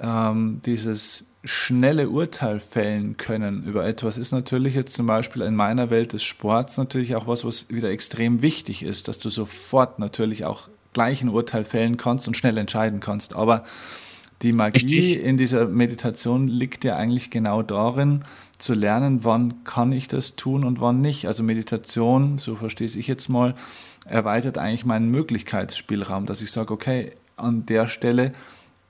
ähm, 0.00 0.60
dieses 0.64 1.26
schnelle 1.44 2.10
Urteil 2.10 2.60
fällen 2.60 3.16
können 3.16 3.64
über 3.64 3.86
etwas 3.86 4.18
ist 4.18 4.32
natürlich 4.32 4.74
jetzt 4.74 4.94
zum 4.94 5.06
Beispiel 5.06 5.40
in 5.40 5.54
meiner 5.54 5.88
Welt 5.88 6.12
des 6.12 6.22
Sports 6.22 6.76
natürlich 6.76 7.16
auch 7.16 7.26
was, 7.26 7.46
was 7.46 7.70
wieder 7.70 7.90
extrem 7.90 8.42
wichtig 8.42 8.82
ist, 8.82 9.08
dass 9.08 9.18
du 9.18 9.30
sofort 9.30 9.98
natürlich 9.98 10.44
auch 10.44 10.68
gleich 10.92 11.22
ein 11.22 11.30
Urteil 11.30 11.64
fällen 11.64 11.96
kannst 11.96 12.28
und 12.28 12.36
schnell 12.36 12.58
entscheiden 12.58 13.00
kannst. 13.00 13.34
Aber 13.34 13.64
die 14.42 14.52
Magie 14.52 14.80
Richtig. 14.80 15.22
in 15.22 15.38
dieser 15.38 15.66
Meditation 15.66 16.48
liegt 16.48 16.84
ja 16.84 16.96
eigentlich 16.96 17.30
genau 17.30 17.62
darin, 17.62 18.24
zu 18.58 18.74
lernen, 18.74 19.24
wann 19.24 19.64
kann 19.64 19.92
ich 19.92 20.08
das 20.08 20.36
tun 20.36 20.64
und 20.64 20.80
wann 20.80 21.00
nicht. 21.00 21.26
Also 21.26 21.42
Meditation, 21.42 22.38
so 22.38 22.56
verstehe 22.56 22.86
ich 22.86 23.06
jetzt 23.06 23.28
mal, 23.28 23.54
erweitert 24.04 24.58
eigentlich 24.58 24.84
meinen 24.84 25.10
Möglichkeitsspielraum, 25.10 26.26
dass 26.26 26.42
ich 26.42 26.50
sage, 26.50 26.72
okay, 26.72 27.12
an 27.36 27.64
der 27.66 27.88
Stelle 27.88 28.32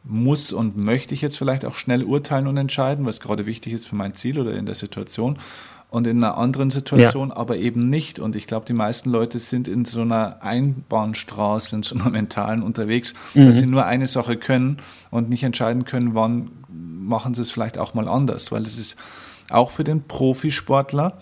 muss 0.02 0.52
und 0.52 0.76
möchte 0.76 1.14
ich 1.14 1.20
jetzt 1.20 1.36
vielleicht 1.36 1.64
auch 1.64 1.76
schnell 1.76 2.04
urteilen 2.04 2.46
und 2.46 2.56
entscheiden, 2.56 3.04
was 3.04 3.20
gerade 3.20 3.46
wichtig 3.46 3.72
ist 3.72 3.86
für 3.86 3.96
mein 3.96 4.14
Ziel 4.14 4.38
oder 4.38 4.54
in 4.54 4.66
der 4.66 4.74
Situation. 4.74 5.38
Und 5.90 6.06
in 6.06 6.22
einer 6.22 6.38
anderen 6.38 6.70
Situation 6.70 7.30
ja. 7.30 7.36
aber 7.36 7.56
eben 7.56 7.90
nicht. 7.90 8.20
Und 8.20 8.36
ich 8.36 8.46
glaube, 8.46 8.64
die 8.64 8.72
meisten 8.72 9.10
Leute 9.10 9.40
sind 9.40 9.66
in 9.66 9.84
so 9.84 10.02
einer 10.02 10.40
Einbahnstraße, 10.40 11.74
in 11.74 11.82
so 11.82 11.96
einer 11.96 12.10
mentalen 12.10 12.62
unterwegs, 12.62 13.12
mhm. 13.34 13.46
dass 13.46 13.56
sie 13.56 13.66
nur 13.66 13.84
eine 13.86 14.06
Sache 14.06 14.36
können 14.36 14.78
und 15.10 15.28
nicht 15.28 15.42
entscheiden 15.42 15.84
können, 15.84 16.14
wann 16.14 16.50
machen 16.68 17.34
sie 17.34 17.42
es 17.42 17.50
vielleicht 17.50 17.76
auch 17.76 17.92
mal 17.92 18.08
anders. 18.08 18.52
Weil 18.52 18.62
es 18.62 18.78
ist 18.78 18.96
auch 19.50 19.72
für 19.72 19.82
den 19.82 20.04
Profisportler 20.04 21.18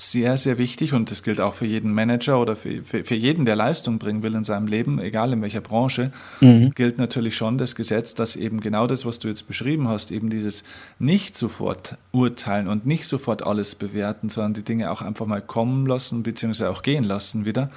sehr, 0.00 0.38
sehr 0.38 0.56
wichtig 0.56 0.94
und 0.94 1.10
das 1.10 1.22
gilt 1.22 1.40
auch 1.40 1.52
für 1.52 1.66
jeden 1.66 1.92
Manager 1.92 2.40
oder 2.40 2.56
für, 2.56 2.82
für, 2.84 3.04
für 3.04 3.14
jeden, 3.14 3.44
der 3.44 3.54
Leistung 3.54 3.98
bringen 3.98 4.22
will 4.22 4.34
in 4.34 4.44
seinem 4.44 4.66
Leben, 4.66 4.98
egal 4.98 5.32
in 5.34 5.42
welcher 5.42 5.60
Branche, 5.60 6.10
mhm. 6.40 6.70
gilt 6.74 6.96
natürlich 6.96 7.36
schon 7.36 7.58
das 7.58 7.74
Gesetz, 7.74 8.14
dass 8.14 8.34
eben 8.34 8.60
genau 8.62 8.86
das, 8.86 9.04
was 9.04 9.18
du 9.18 9.28
jetzt 9.28 9.46
beschrieben 9.46 9.88
hast, 9.88 10.10
eben 10.10 10.30
dieses 10.30 10.64
nicht 10.98 11.36
sofort 11.36 11.98
urteilen 12.12 12.66
und 12.66 12.86
nicht 12.86 13.04
sofort 13.04 13.42
alles 13.42 13.74
bewerten, 13.74 14.30
sondern 14.30 14.54
die 14.54 14.62
Dinge 14.62 14.90
auch 14.90 15.02
einfach 15.02 15.26
mal 15.26 15.42
kommen 15.42 15.86
lassen, 15.86 16.22
beziehungsweise 16.22 16.70
auch 16.70 16.80
gehen 16.80 17.04
lassen 17.04 17.44
wieder 17.44 17.68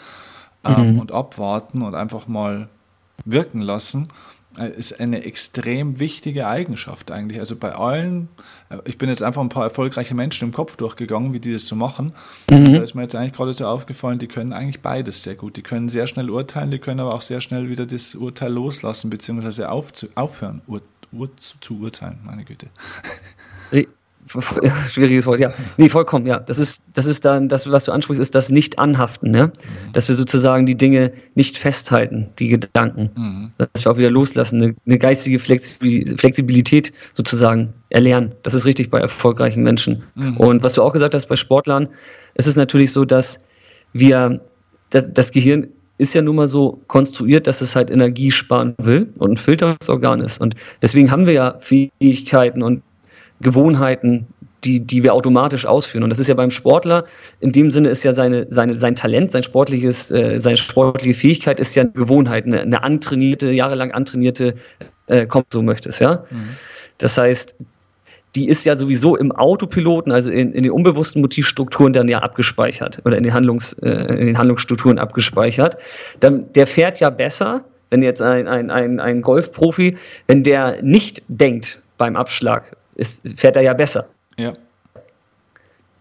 ähm, 0.63 0.93
mhm. 0.93 0.99
und 0.99 1.11
abwarten 1.11 1.81
und 1.81 1.93
einfach 1.93 2.27
mal 2.27 2.69
wirken 3.25 3.61
lassen 3.61 4.07
ist 4.57 4.99
eine 4.99 5.23
extrem 5.25 5.99
wichtige 5.99 6.47
Eigenschaft 6.47 7.11
eigentlich. 7.11 7.39
Also 7.39 7.55
bei 7.55 7.73
allen, 7.73 8.29
äh, 8.69 8.77
ich 8.85 8.97
bin 8.97 9.09
jetzt 9.09 9.23
einfach 9.23 9.41
ein 9.41 9.49
paar 9.49 9.63
erfolgreiche 9.63 10.15
Menschen 10.15 10.49
im 10.49 10.53
Kopf 10.53 10.75
durchgegangen, 10.75 11.33
wie 11.33 11.39
die 11.39 11.53
das 11.53 11.67
so 11.67 11.75
machen. 11.75 12.13
Mhm. 12.49 12.73
Da 12.73 12.81
ist 12.81 12.93
mir 12.93 13.03
jetzt 13.03 13.15
eigentlich 13.15 13.33
gerade 13.33 13.53
so 13.53 13.65
aufgefallen, 13.65 14.19
die 14.19 14.27
können 14.27 14.53
eigentlich 14.53 14.81
beides 14.81 15.23
sehr 15.23 15.35
gut. 15.35 15.57
Die 15.57 15.63
können 15.63 15.89
sehr 15.89 16.07
schnell 16.07 16.29
urteilen, 16.29 16.71
die 16.71 16.79
können 16.79 16.99
aber 16.99 17.13
auch 17.13 17.21
sehr 17.21 17.41
schnell 17.41 17.69
wieder 17.69 17.85
das 17.85 18.15
Urteil 18.15 18.51
loslassen, 18.51 19.09
beziehungsweise 19.09 19.69
auf, 19.69 19.91
aufhören, 20.15 20.61
ur, 20.67 20.81
zu, 21.37 21.57
zu 21.59 21.79
urteilen, 21.79 22.19
meine 22.23 22.43
Güte. 22.43 22.67
schwieriges 24.89 25.25
Wort, 25.25 25.39
ja. 25.39 25.53
Nee, 25.77 25.89
vollkommen, 25.89 26.25
ja. 26.25 26.39
Das 26.39 26.59
ist, 26.59 26.85
das 26.93 27.05
ist 27.05 27.25
dann, 27.25 27.49
das, 27.49 27.69
was 27.69 27.85
du 27.85 27.91
ansprichst, 27.91 28.21
ist 28.21 28.35
das 28.35 28.49
Nicht-Anhaften, 28.49 29.31
ne? 29.31 29.47
Mhm. 29.47 29.93
Dass 29.93 30.07
wir 30.07 30.15
sozusagen 30.15 30.65
die 30.65 30.75
Dinge 30.75 31.11
nicht 31.35 31.57
festhalten, 31.57 32.29
die 32.39 32.49
Gedanken. 32.49 33.09
Mhm. 33.15 33.51
Dass 33.57 33.85
wir 33.85 33.91
auch 33.91 33.97
wieder 33.97 34.11
loslassen, 34.11 34.61
eine, 34.61 34.75
eine 34.85 34.97
geistige 34.97 35.39
Flexibilität 35.39 36.93
sozusagen 37.13 37.73
erlernen. 37.89 38.33
Das 38.43 38.53
ist 38.53 38.65
richtig 38.65 38.89
bei 38.89 38.99
erfolgreichen 38.99 39.63
Menschen. 39.63 40.03
Mhm. 40.15 40.37
Und 40.37 40.63
was 40.63 40.73
du 40.73 40.81
auch 40.81 40.93
gesagt 40.93 41.13
hast 41.13 41.27
bei 41.27 41.35
Sportlern, 41.35 41.89
ist 42.35 42.47
es 42.47 42.55
natürlich 42.55 42.91
so, 42.91 43.05
dass 43.05 43.39
wir, 43.93 44.41
das, 44.89 45.09
das 45.13 45.31
Gehirn 45.31 45.67
ist 45.97 46.13
ja 46.15 46.21
nun 46.21 46.35
mal 46.35 46.47
so 46.47 46.81
konstruiert, 46.87 47.47
dass 47.47 47.61
es 47.61 47.75
halt 47.75 47.91
Energie 47.91 48.31
sparen 48.31 48.75
will 48.77 49.13
und 49.19 49.31
ein 49.31 49.37
Filterungsorgan 49.37 50.21
ist. 50.21 50.41
Und 50.41 50.55
deswegen 50.81 51.11
haben 51.11 51.25
wir 51.25 51.33
ja 51.33 51.57
Fähigkeiten 51.59 52.63
und 52.63 52.81
Gewohnheiten, 53.43 54.27
die, 54.63 54.79
die 54.79 55.03
wir 55.03 55.13
automatisch 55.13 55.65
ausführen. 55.65 56.03
Und 56.03 56.09
das 56.09 56.19
ist 56.19 56.27
ja 56.27 56.35
beim 56.35 56.51
Sportler, 56.51 57.05
in 57.39 57.51
dem 57.51 57.71
Sinne 57.71 57.89
ist 57.89 58.03
ja 58.03 58.13
seine, 58.13 58.47
seine, 58.49 58.79
sein 58.79 58.95
Talent, 58.95 59.31
sein 59.31 59.43
sportliches, 59.43 60.09
äh, 60.11 60.39
seine 60.39 60.57
sportliche 60.57 61.13
Fähigkeit 61.13 61.59
ist 61.59 61.75
ja 61.75 61.83
eine 61.83 61.91
Gewohnheit, 61.91 62.45
eine, 62.45 62.61
eine 62.61 62.81
antrainierte, 62.81 63.51
jahrelang 63.51 63.91
antrainierte, 63.91 64.55
äh, 65.07 65.25
kommt 65.25 65.47
so 65.51 65.61
möchtest, 65.61 65.99
ja. 65.99 66.23
Mhm. 66.29 66.49
Das 66.97 67.17
heißt, 67.17 67.55
die 68.35 68.47
ist 68.47 68.65
ja 68.65 68.75
sowieso 68.75 69.15
im 69.15 69.31
Autopiloten, 69.31 70.11
also 70.11 70.31
in, 70.31 70.53
in 70.53 70.63
den 70.63 70.71
unbewussten 70.71 71.21
Motivstrukturen 71.21 71.93
dann 71.93 72.07
ja 72.07 72.19
abgespeichert 72.19 72.99
oder 73.05 73.17
in 73.17 73.23
den, 73.23 73.33
Handlungs, 73.33 73.73
äh, 73.73 73.89
in 73.89 74.27
den 74.27 74.37
Handlungsstrukturen 74.37 74.97
abgespeichert. 74.97 75.77
Dann, 76.19 76.51
der 76.53 76.65
fährt 76.65 76.99
ja 76.99 77.09
besser, 77.09 77.63
wenn 77.89 78.01
jetzt 78.01 78.21
ein, 78.21 78.47
ein, 78.47 78.71
ein, 78.71 78.99
ein 78.99 79.21
Golfprofi, 79.21 79.97
wenn 80.27 80.41
der 80.41 80.81
nicht 80.81 81.21
denkt 81.27 81.81
beim 81.97 82.15
Abschlag, 82.15 82.75
ist, 82.95 83.23
fährt 83.35 83.55
er 83.55 83.63
ja 83.63 83.73
besser. 83.73 84.09
Ja. 84.37 84.53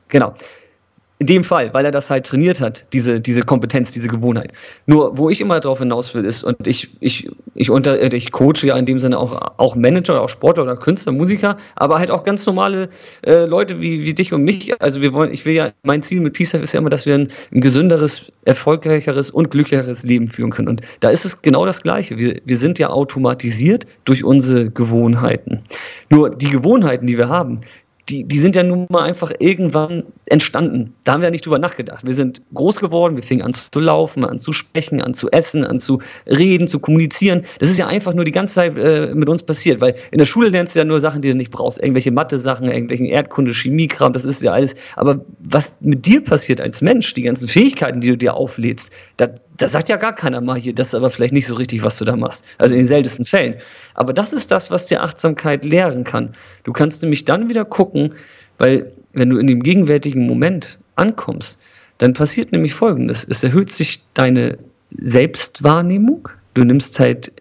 Genau. 0.08 0.34
In 1.22 1.26
dem 1.26 1.44
Fall, 1.44 1.72
weil 1.72 1.84
er 1.84 1.92
das 1.92 2.10
halt 2.10 2.26
trainiert 2.26 2.60
hat, 2.60 2.84
diese, 2.92 3.20
diese 3.20 3.42
Kompetenz, 3.44 3.92
diese 3.92 4.08
Gewohnheit. 4.08 4.52
Nur, 4.86 5.16
wo 5.16 5.30
ich 5.30 5.40
immer 5.40 5.60
drauf 5.60 5.78
hinaus 5.78 6.12
will, 6.16 6.24
ist, 6.24 6.42
und 6.42 6.66
ich, 6.66 6.90
ich, 6.98 7.28
ich, 7.54 7.70
unter, 7.70 7.96
äh, 7.96 8.08
ich 8.16 8.32
coache 8.32 8.66
ja 8.66 8.76
in 8.76 8.86
dem 8.86 8.98
Sinne 8.98 9.20
auch, 9.20 9.40
auch 9.56 9.76
Manager, 9.76 10.20
auch 10.20 10.28
Sportler 10.28 10.64
oder 10.64 10.74
Künstler, 10.74 11.12
Musiker, 11.12 11.58
aber 11.76 12.00
halt 12.00 12.10
auch 12.10 12.24
ganz 12.24 12.44
normale 12.44 12.88
äh, 13.24 13.44
Leute 13.44 13.80
wie, 13.80 14.04
wie 14.04 14.14
dich 14.14 14.32
und 14.32 14.42
mich. 14.42 14.82
Also 14.82 15.00
wir 15.00 15.12
wollen, 15.12 15.32
ich 15.32 15.46
will 15.46 15.54
ja, 15.54 15.70
mein 15.84 16.02
Ziel 16.02 16.20
mit 16.22 16.32
Peace 16.32 16.54
Life 16.54 16.64
ist 16.64 16.72
ja 16.72 16.80
immer, 16.80 16.90
dass 16.90 17.06
wir 17.06 17.14
ein, 17.14 17.28
ein 17.52 17.60
gesünderes, 17.60 18.32
erfolgreicheres 18.44 19.30
und 19.30 19.52
glücklicheres 19.52 20.02
Leben 20.02 20.26
führen 20.26 20.50
können. 20.50 20.66
Und 20.66 20.80
da 20.98 21.10
ist 21.10 21.24
es 21.24 21.40
genau 21.40 21.64
das 21.66 21.82
Gleiche. 21.82 22.18
Wir, 22.18 22.40
wir 22.44 22.56
sind 22.56 22.80
ja 22.80 22.90
automatisiert 22.90 23.86
durch 24.06 24.24
unsere 24.24 24.70
Gewohnheiten. 24.70 25.60
Nur 26.10 26.30
die 26.30 26.50
Gewohnheiten, 26.50 27.06
die 27.06 27.16
wir 27.16 27.28
haben, 27.28 27.60
die, 28.12 28.24
die 28.24 28.38
sind 28.38 28.54
ja 28.54 28.62
nun 28.62 28.86
mal 28.90 29.02
einfach 29.04 29.32
irgendwann 29.38 30.04
entstanden. 30.26 30.92
Da 31.04 31.12
haben 31.12 31.22
wir 31.22 31.28
ja 31.28 31.30
nicht 31.30 31.46
drüber 31.46 31.58
nachgedacht. 31.58 32.06
Wir 32.06 32.12
sind 32.12 32.42
groß 32.52 32.78
geworden, 32.78 33.16
wir 33.16 33.22
fingen 33.22 33.42
an 33.42 33.54
zu 33.54 33.80
laufen, 33.80 34.24
an 34.24 34.38
zu 34.38 34.52
sprechen, 34.52 35.00
an 35.00 35.14
zu 35.14 35.30
essen, 35.30 35.64
an 35.64 35.78
zu 35.78 36.00
reden, 36.26 36.68
zu 36.68 36.78
kommunizieren. 36.78 37.42
Das 37.58 37.70
ist 37.70 37.78
ja 37.78 37.86
einfach 37.86 38.12
nur 38.12 38.26
die 38.26 38.32
ganze 38.32 38.56
Zeit 38.56 38.76
äh, 38.76 39.14
mit 39.14 39.30
uns 39.30 39.42
passiert, 39.42 39.80
weil 39.80 39.94
in 40.10 40.18
der 40.18 40.26
Schule 40.26 40.50
lernst 40.50 40.74
du 40.74 40.80
ja 40.80 40.84
nur 40.84 41.00
Sachen, 41.00 41.22
die 41.22 41.30
du 41.30 41.34
nicht 41.34 41.50
brauchst. 41.50 41.78
Irgendwelche 41.78 42.10
Mathe-Sachen, 42.10 42.68
irgendwelchen 42.68 43.06
Erdkunde, 43.06 43.52
Chemiekram, 43.52 44.12
das 44.12 44.26
ist 44.26 44.42
ja 44.42 44.52
alles. 44.52 44.74
Aber 44.96 45.24
was 45.38 45.76
mit 45.80 46.04
dir 46.04 46.22
passiert 46.22 46.60
als 46.60 46.82
Mensch, 46.82 47.14
die 47.14 47.22
ganzen 47.22 47.48
Fähigkeiten, 47.48 48.02
die 48.02 48.08
du 48.08 48.18
dir 48.18 48.34
auflädst, 48.34 48.92
da, 49.16 49.28
da 49.62 49.68
sagt 49.68 49.88
ja 49.88 49.96
gar 49.96 50.12
keiner 50.12 50.40
mal 50.40 50.58
hier, 50.58 50.74
das 50.74 50.88
ist 50.88 50.94
aber 50.96 51.08
vielleicht 51.08 51.32
nicht 51.32 51.46
so 51.46 51.54
richtig, 51.54 51.84
was 51.84 51.96
du 51.96 52.04
da 52.04 52.16
machst. 52.16 52.44
Also 52.58 52.74
in 52.74 52.80
den 52.80 52.88
seltensten 52.88 53.24
Fällen. 53.24 53.54
Aber 53.94 54.12
das 54.12 54.32
ist 54.32 54.50
das, 54.50 54.72
was 54.72 54.86
dir 54.86 55.02
Achtsamkeit 55.02 55.64
lehren 55.64 56.02
kann. 56.02 56.34
Du 56.64 56.72
kannst 56.72 57.02
nämlich 57.02 57.24
dann 57.24 57.48
wieder 57.48 57.64
gucken, 57.64 58.16
weil 58.58 58.92
wenn 59.12 59.30
du 59.30 59.38
in 59.38 59.46
dem 59.46 59.62
gegenwärtigen 59.62 60.26
Moment 60.26 60.80
ankommst, 60.96 61.60
dann 61.98 62.12
passiert 62.12 62.50
nämlich 62.50 62.74
Folgendes. 62.74 63.24
Es 63.28 63.44
erhöht 63.44 63.70
sich 63.70 64.02
deine 64.14 64.58
Selbstwahrnehmung. 64.90 66.28
Du 66.54 66.64
nimmst 66.64 66.98
halt 66.98 67.32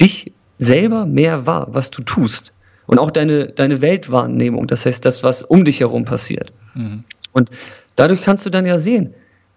dich 0.00 0.32
selber 0.58 1.04
mehr 1.04 1.46
wahr, 1.46 1.66
was 1.70 1.90
du 1.90 2.02
tust. 2.02 2.54
Und 2.86 2.98
auch 2.98 3.10
deine, 3.10 3.48
deine 3.48 3.82
Weltwahrnehmung, 3.82 4.66
das 4.66 4.86
heißt 4.86 5.04
das, 5.04 5.22
was 5.22 5.42
um 5.42 5.66
dich 5.66 5.80
herum 5.80 6.06
passiert. 6.06 6.54
Mhm. 6.74 7.04
Und 7.32 7.50
dadurch 7.96 8.22
kannst 8.22 8.46
du 8.46 8.50
dann 8.50 8.64
ja 8.64 8.78
sehen, 8.78 9.12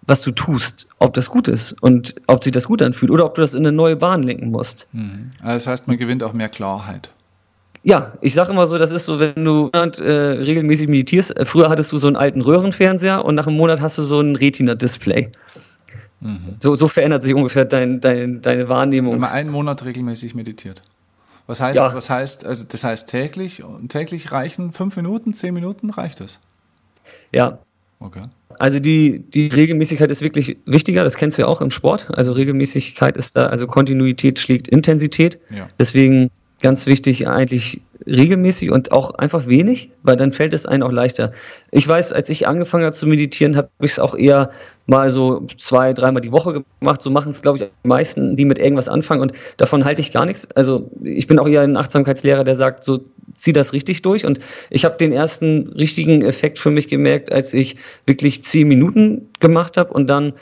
was 0.06 0.22
du 0.22 0.30
tust, 0.30 0.86
ob 0.98 1.14
das 1.14 1.28
gut 1.28 1.48
ist 1.48 1.72
und 1.82 2.14
ob 2.26 2.42
sich 2.42 2.52
das 2.52 2.66
gut 2.66 2.82
anfühlt 2.82 3.10
oder 3.10 3.24
ob 3.26 3.34
du 3.34 3.40
das 3.40 3.54
in 3.54 3.60
eine 3.60 3.72
neue 3.72 3.96
Bahn 3.96 4.22
lenken 4.22 4.50
musst. 4.50 4.86
Mhm. 4.92 5.32
Also 5.42 5.54
das 5.54 5.66
heißt, 5.66 5.88
man 5.88 5.98
gewinnt 5.98 6.22
auch 6.22 6.32
mehr 6.32 6.48
Klarheit. 6.48 7.10
Ja, 7.82 8.12
ich 8.20 8.34
sage 8.34 8.52
immer 8.52 8.66
so, 8.66 8.76
das 8.76 8.90
ist 8.90 9.06
so, 9.06 9.20
wenn 9.20 9.42
du 9.42 9.70
äh, 9.72 9.78
regelmäßig 9.78 10.88
meditierst. 10.88 11.36
Äh, 11.36 11.44
früher 11.44 11.70
hattest 11.70 11.92
du 11.92 11.98
so 11.98 12.08
einen 12.08 12.16
alten 12.16 12.42
Röhrenfernseher 12.42 13.24
und 13.24 13.34
nach 13.34 13.46
einem 13.46 13.56
Monat 13.56 13.80
hast 13.80 13.96
du 13.96 14.02
so 14.02 14.20
ein 14.20 14.36
Retina-Display. 14.36 15.30
Mhm. 16.20 16.56
So, 16.58 16.76
so 16.76 16.88
verändert 16.88 17.22
sich 17.22 17.34
ungefähr 17.34 17.64
dein, 17.64 18.00
dein, 18.00 18.42
deine 18.42 18.68
Wahrnehmung. 18.68 19.14
Wenn 19.14 19.20
man 19.20 19.30
einen 19.30 19.50
Monat 19.50 19.84
regelmäßig 19.84 20.34
meditiert. 20.34 20.82
Was 21.46 21.60
heißt, 21.60 21.78
ja. 21.78 21.94
was 21.94 22.10
heißt, 22.10 22.44
also 22.44 22.64
das 22.64 22.84
heißt 22.84 23.08
täglich 23.08 23.64
und 23.64 23.88
täglich 23.88 24.30
reichen 24.30 24.72
fünf 24.72 24.96
Minuten, 24.96 25.34
zehn 25.34 25.54
Minuten, 25.54 25.90
reicht 25.90 26.20
das? 26.20 26.38
Ja. 27.32 27.58
Okay. 28.00 28.22
Also 28.58 28.78
die, 28.78 29.20
die 29.20 29.48
Regelmäßigkeit 29.48 30.10
ist 30.10 30.22
wirklich 30.22 30.56
wichtiger, 30.66 31.04
das 31.04 31.16
kennst 31.16 31.38
du 31.38 31.42
ja 31.42 31.48
auch 31.48 31.60
im 31.60 31.70
Sport. 31.70 32.08
Also 32.12 32.32
Regelmäßigkeit 32.32 33.16
ist 33.16 33.36
da, 33.36 33.46
also 33.46 33.66
Kontinuität 33.66 34.38
schlägt 34.38 34.68
Intensität. 34.68 35.38
Ja. 35.54 35.68
Deswegen 35.78 36.30
ganz 36.60 36.86
wichtig 36.86 37.28
eigentlich 37.28 37.80
regelmäßig 38.06 38.70
und 38.70 38.92
auch 38.92 39.12
einfach 39.12 39.46
wenig, 39.46 39.90
weil 40.02 40.16
dann 40.16 40.32
fällt 40.32 40.54
es 40.54 40.66
einem 40.66 40.82
auch 40.82 40.92
leichter. 40.92 41.32
Ich 41.70 41.86
weiß, 41.86 42.12
als 42.12 42.28
ich 42.28 42.46
angefangen 42.46 42.84
habe 42.84 42.94
zu 42.94 43.06
meditieren, 43.06 43.56
habe 43.56 43.70
ich 43.80 43.92
es 43.92 43.98
auch 43.98 44.14
eher 44.14 44.50
mal 44.90 45.10
so 45.12 45.46
zwei, 45.56 45.92
dreimal 45.92 46.20
die 46.20 46.32
Woche 46.32 46.64
gemacht. 46.80 47.00
So 47.00 47.10
machen 47.10 47.30
es, 47.30 47.42
glaube 47.42 47.58
ich, 47.58 47.64
die 47.64 47.88
meisten, 47.88 48.34
die 48.34 48.44
mit 48.44 48.58
irgendwas 48.58 48.88
anfangen 48.88 49.22
und 49.22 49.32
davon 49.56 49.84
halte 49.84 50.02
ich 50.02 50.10
gar 50.10 50.26
nichts. 50.26 50.48
Also 50.56 50.90
ich 51.02 51.28
bin 51.28 51.38
auch 51.38 51.46
eher 51.46 51.62
ein 51.62 51.76
Achtsamkeitslehrer, 51.76 52.42
der 52.42 52.56
sagt, 52.56 52.82
so 52.82 53.00
zieh 53.32 53.52
das 53.52 53.72
richtig 53.72 54.02
durch 54.02 54.26
und 54.26 54.40
ich 54.68 54.84
habe 54.84 54.96
den 54.96 55.12
ersten 55.12 55.68
richtigen 55.68 56.22
Effekt 56.22 56.58
für 56.58 56.70
mich 56.70 56.88
gemerkt, 56.88 57.30
als 57.30 57.54
ich 57.54 57.76
wirklich 58.04 58.42
zehn 58.42 58.66
Minuten 58.66 59.28
gemacht 59.38 59.76
habe 59.76 59.94
und 59.94 60.10
dann 60.10 60.34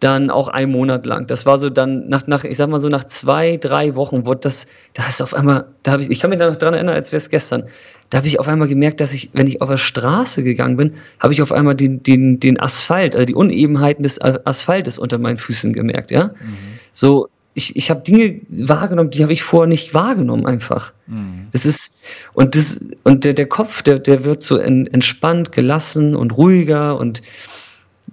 dann 0.00 0.30
auch 0.30 0.48
einen 0.48 0.72
Monat 0.72 1.06
lang. 1.06 1.26
Das 1.26 1.46
war 1.46 1.56
so 1.58 1.70
dann 1.70 2.08
nach, 2.08 2.26
nach 2.26 2.44
ich 2.44 2.56
sag 2.56 2.68
mal 2.68 2.80
so 2.80 2.88
nach 2.88 3.04
zwei, 3.04 3.56
drei 3.56 3.94
Wochen 3.94 4.26
wurde 4.26 4.40
das, 4.40 4.66
da 4.92 5.06
ist 5.06 5.22
auf 5.22 5.32
einmal, 5.32 5.66
da 5.82 5.92
habe 5.92 6.02
ich, 6.02 6.10
ich 6.10 6.20
kann 6.20 6.30
mich 6.30 6.38
da 6.38 6.48
noch 6.48 6.56
dran 6.56 6.74
erinnern, 6.74 6.94
als 6.94 7.12
wäre 7.12 7.18
es 7.18 7.30
gestern, 7.30 7.64
da 8.10 8.18
habe 8.18 8.28
ich 8.28 8.38
auf 8.38 8.46
einmal 8.46 8.68
gemerkt, 8.68 9.00
dass 9.00 9.14
ich, 9.14 9.30
wenn 9.32 9.46
ich 9.46 9.62
auf 9.62 9.70
der 9.70 9.78
Straße 9.78 10.42
gegangen 10.42 10.76
bin, 10.76 10.94
habe 11.18 11.32
ich 11.32 11.40
auf 11.40 11.50
einmal 11.50 11.74
den, 11.74 12.02
den, 12.02 12.40
den 12.40 12.60
Asphalt, 12.60 13.14
also 13.14 13.26
die 13.26 13.34
Unebenheiten 13.34 14.02
des 14.02 14.20
Asphaltes 14.20 14.98
unter 14.98 15.18
meinen 15.18 15.38
Füßen 15.38 15.72
gemerkt, 15.72 16.10
ja. 16.10 16.28
Mhm. 16.28 16.56
So, 16.92 17.28
ich, 17.54 17.74
ich 17.74 17.90
habe 17.90 18.02
Dinge 18.02 18.42
wahrgenommen, 18.50 19.10
die 19.10 19.22
habe 19.22 19.32
ich 19.32 19.42
vorher 19.42 19.66
nicht 19.66 19.94
wahrgenommen 19.94 20.44
einfach. 20.44 20.92
Mhm. 21.06 21.46
Das 21.52 21.64
ist, 21.64 21.98
und 22.34 22.54
das, 22.54 22.80
und 23.02 23.24
der, 23.24 23.32
der 23.32 23.46
Kopf, 23.46 23.80
der, 23.80 23.98
der 23.98 24.26
wird 24.26 24.42
so 24.42 24.58
entspannt, 24.58 25.52
gelassen 25.52 26.14
und 26.14 26.36
ruhiger 26.36 26.98
und 26.98 27.22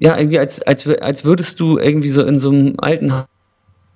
ja, 0.04 0.18
irgendwie 0.18 0.38
als, 0.38 0.62
als, 0.64 0.86
als 0.86 1.24
würdest 1.24 1.62
du 1.62 1.78
irgendwie 1.78 2.10
so 2.10 2.24
in 2.24 2.38
so 2.38 2.52
einem 2.52 2.74
alten 2.78 3.14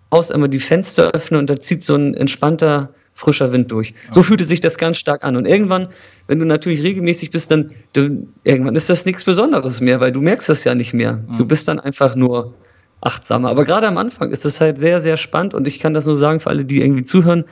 Haus 0.10 0.32
einmal 0.32 0.48
die 0.48 0.60
Fenster 0.60 1.12
öffnen 1.12 1.42
und 1.42 1.50
da 1.50 1.60
zieht 1.60 1.84
so 1.84 1.96
ein 1.96 2.14
entspannter, 2.14 2.92
frischer 3.14 3.52
Wind 3.52 3.72
durch. 3.72 3.90
Okay. 3.90 4.14
So 4.14 4.24
fühlte 4.24 4.46
sich 4.46 4.62
das 4.62 4.78
ganz 4.78 4.98
stark 4.98 5.26
an. 5.26 5.36
Und 5.36 5.46
irgendwann, 5.46 5.90
wenn 6.28 6.40
du 6.40 6.46
natürlich 6.46 6.82
regelmäßig 6.82 7.32
bist, 7.32 7.52
dann 7.52 7.72
du, 7.92 8.26
irgendwann 8.46 8.78
ist 8.78 8.90
das 8.90 9.06
nichts 9.06 9.26
Besonderes 9.26 9.82
mehr, 9.82 10.00
weil 10.00 10.14
du 10.14 10.22
merkst 10.22 10.48
das 10.48 10.64
ja 10.64 10.76
nicht 10.76 10.94
mehr. 10.94 11.18
Mhm. 11.28 11.36
Du 11.36 11.46
bist 11.46 11.68
dann 11.68 11.82
einfach 11.82 12.16
nur 12.16 12.54
achtsamer. 13.02 13.50
Aber 13.50 13.66
gerade 13.66 13.88
am 13.88 13.98
Anfang 13.98 14.32
ist 14.32 14.46
das 14.46 14.62
halt 14.62 14.80
sehr, 14.80 15.02
sehr 15.02 15.18
spannend 15.18 15.54
und 15.54 15.68
ich 15.68 15.78
kann 15.78 15.94
das 15.94 16.06
nur 16.06 16.16
sagen 16.16 16.40
für 16.40 16.50
alle, 16.50 16.64
die 16.64 16.82
irgendwie 16.82 17.04
zuhören, 17.04 17.44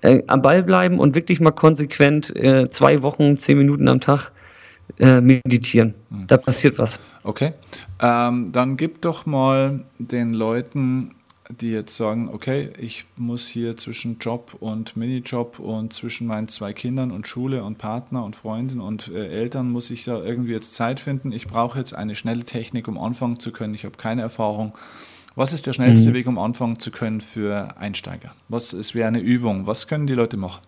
äh, 0.00 0.24
am 0.26 0.42
Ball 0.42 0.64
bleiben 0.64 0.98
und 0.98 1.14
wirklich 1.14 1.40
mal 1.40 1.52
konsequent 1.52 2.34
äh, 2.34 2.68
zwei 2.70 3.02
Wochen, 3.02 3.36
zehn 3.36 3.56
Minuten 3.56 3.86
am 3.86 4.00
Tag 4.00 4.32
äh, 4.98 5.20
meditieren. 5.20 5.94
Mhm. 6.10 6.26
Da 6.26 6.36
passiert 6.36 6.78
was. 6.78 7.00
Okay. 7.22 7.52
Ähm, 8.00 8.52
dann 8.52 8.76
gib 8.76 9.02
doch 9.02 9.26
mal 9.26 9.84
den 9.98 10.34
Leuten, 10.34 11.14
die 11.60 11.72
jetzt 11.72 11.96
sagen, 11.96 12.28
okay, 12.32 12.70
ich 12.78 13.06
muss 13.16 13.48
hier 13.48 13.76
zwischen 13.76 14.18
Job 14.18 14.56
und 14.60 14.96
Minijob 14.96 15.58
und 15.58 15.92
zwischen 15.92 16.26
meinen 16.26 16.48
zwei 16.48 16.72
Kindern 16.72 17.10
und 17.10 17.26
Schule 17.26 17.64
und 17.64 17.78
Partner 17.78 18.24
und 18.24 18.36
Freundin 18.36 18.80
und 18.80 19.08
äh, 19.08 19.28
Eltern 19.28 19.70
muss 19.70 19.90
ich 19.90 20.04
da 20.04 20.22
irgendwie 20.22 20.52
jetzt 20.52 20.74
Zeit 20.74 21.00
finden. 21.00 21.32
Ich 21.32 21.46
brauche 21.46 21.78
jetzt 21.78 21.94
eine 21.94 22.14
schnelle 22.14 22.44
Technik, 22.44 22.88
um 22.88 22.98
anfangen 22.98 23.38
zu 23.38 23.52
können. 23.52 23.74
Ich 23.74 23.84
habe 23.84 23.96
keine 23.96 24.22
Erfahrung. 24.22 24.74
Was 25.34 25.52
ist 25.52 25.66
der 25.66 25.72
schnellste 25.72 26.10
mhm. 26.10 26.14
Weg, 26.14 26.26
um 26.26 26.38
anfangen 26.38 26.78
zu 26.78 26.90
können 26.90 27.20
für 27.20 27.76
Einsteiger? 27.78 28.32
Was 28.48 28.72
ist 28.72 28.94
wäre 28.94 29.08
eine 29.08 29.20
Übung? 29.20 29.66
Was 29.66 29.86
können 29.86 30.06
die 30.06 30.14
Leute 30.14 30.36
machen? 30.36 30.60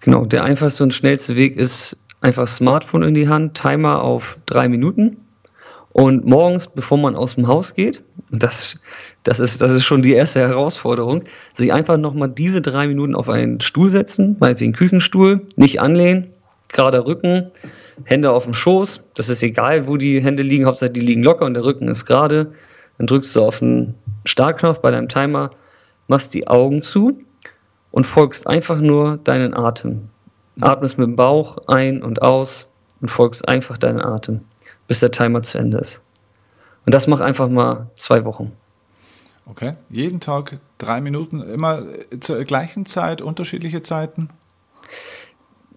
Genau, 0.00 0.24
der 0.24 0.44
einfachste 0.44 0.84
und 0.84 0.94
schnellste 0.94 1.34
Weg 1.34 1.56
ist 1.56 1.98
einfach 2.20 2.48
Smartphone 2.48 3.02
in 3.02 3.14
die 3.14 3.28
Hand, 3.28 3.54
Timer 3.54 4.02
auf 4.02 4.38
drei 4.46 4.68
Minuten 4.68 5.18
Und 5.92 6.26
morgens, 6.26 6.66
bevor 6.68 6.98
man 6.98 7.16
aus 7.16 7.36
dem 7.36 7.48
Haus 7.48 7.74
geht, 7.74 8.02
das, 8.30 8.80
das, 9.22 9.40
ist, 9.40 9.62
das 9.62 9.70
ist 9.70 9.84
schon 9.84 10.02
die 10.02 10.12
erste 10.12 10.40
Herausforderung, 10.40 11.24
sich 11.54 11.72
einfach 11.72 11.96
nochmal 11.96 12.28
diese 12.28 12.60
drei 12.60 12.86
Minuten 12.86 13.14
auf 13.14 13.30
einen 13.30 13.60
Stuhl 13.60 13.88
setzen, 13.88 14.36
meinetwegen 14.38 14.74
Küchenstuhl, 14.74 15.46
nicht 15.56 15.80
anlehnen, 15.80 16.34
gerader 16.68 17.06
Rücken, 17.06 17.50
Hände 18.04 18.30
auf 18.30 18.44
dem 18.44 18.52
Schoß, 18.52 19.04
das 19.14 19.30
ist 19.30 19.42
egal, 19.42 19.86
wo 19.86 19.96
die 19.96 20.20
Hände 20.20 20.42
liegen, 20.42 20.66
Hauptsache 20.66 20.90
die 20.90 21.00
liegen 21.00 21.22
locker 21.22 21.46
und 21.46 21.54
der 21.54 21.64
Rücken 21.64 21.88
ist 21.88 22.04
gerade. 22.04 22.52
Dann 22.98 23.06
drückst 23.06 23.34
du 23.34 23.42
auf 23.42 23.60
den 23.60 23.94
Startknopf 24.26 24.80
bei 24.80 24.90
deinem 24.90 25.08
Timer, 25.08 25.50
machst 26.08 26.34
die 26.34 26.46
Augen 26.46 26.82
zu 26.82 27.20
und 27.90 28.04
folgst 28.04 28.46
einfach 28.46 28.80
nur 28.80 29.18
deinen 29.18 29.54
Atem. 29.54 30.10
Atmest 30.60 30.98
mit 30.98 31.06
dem 31.06 31.16
Bauch 31.16 31.58
ein 31.66 32.02
und 32.02 32.22
aus 32.22 32.68
und 33.00 33.10
folgst 33.10 33.48
einfach 33.48 33.78
deinen 33.78 34.00
Atem 34.00 34.40
bis 34.88 35.00
der 35.00 35.10
Timer 35.10 35.42
zu 35.42 35.58
Ende 35.58 35.78
ist. 35.78 36.02
Und 36.84 36.94
das 36.94 37.06
mach 37.06 37.20
einfach 37.20 37.48
mal 37.48 37.88
zwei 37.96 38.24
Wochen. 38.24 38.52
Okay. 39.46 39.72
Jeden 39.90 40.20
Tag 40.20 40.58
drei 40.78 41.00
Minuten, 41.00 41.40
immer 41.40 41.82
zur 42.20 42.42
gleichen 42.44 42.86
Zeit, 42.86 43.22
unterschiedliche 43.22 43.82
Zeiten? 43.82 44.28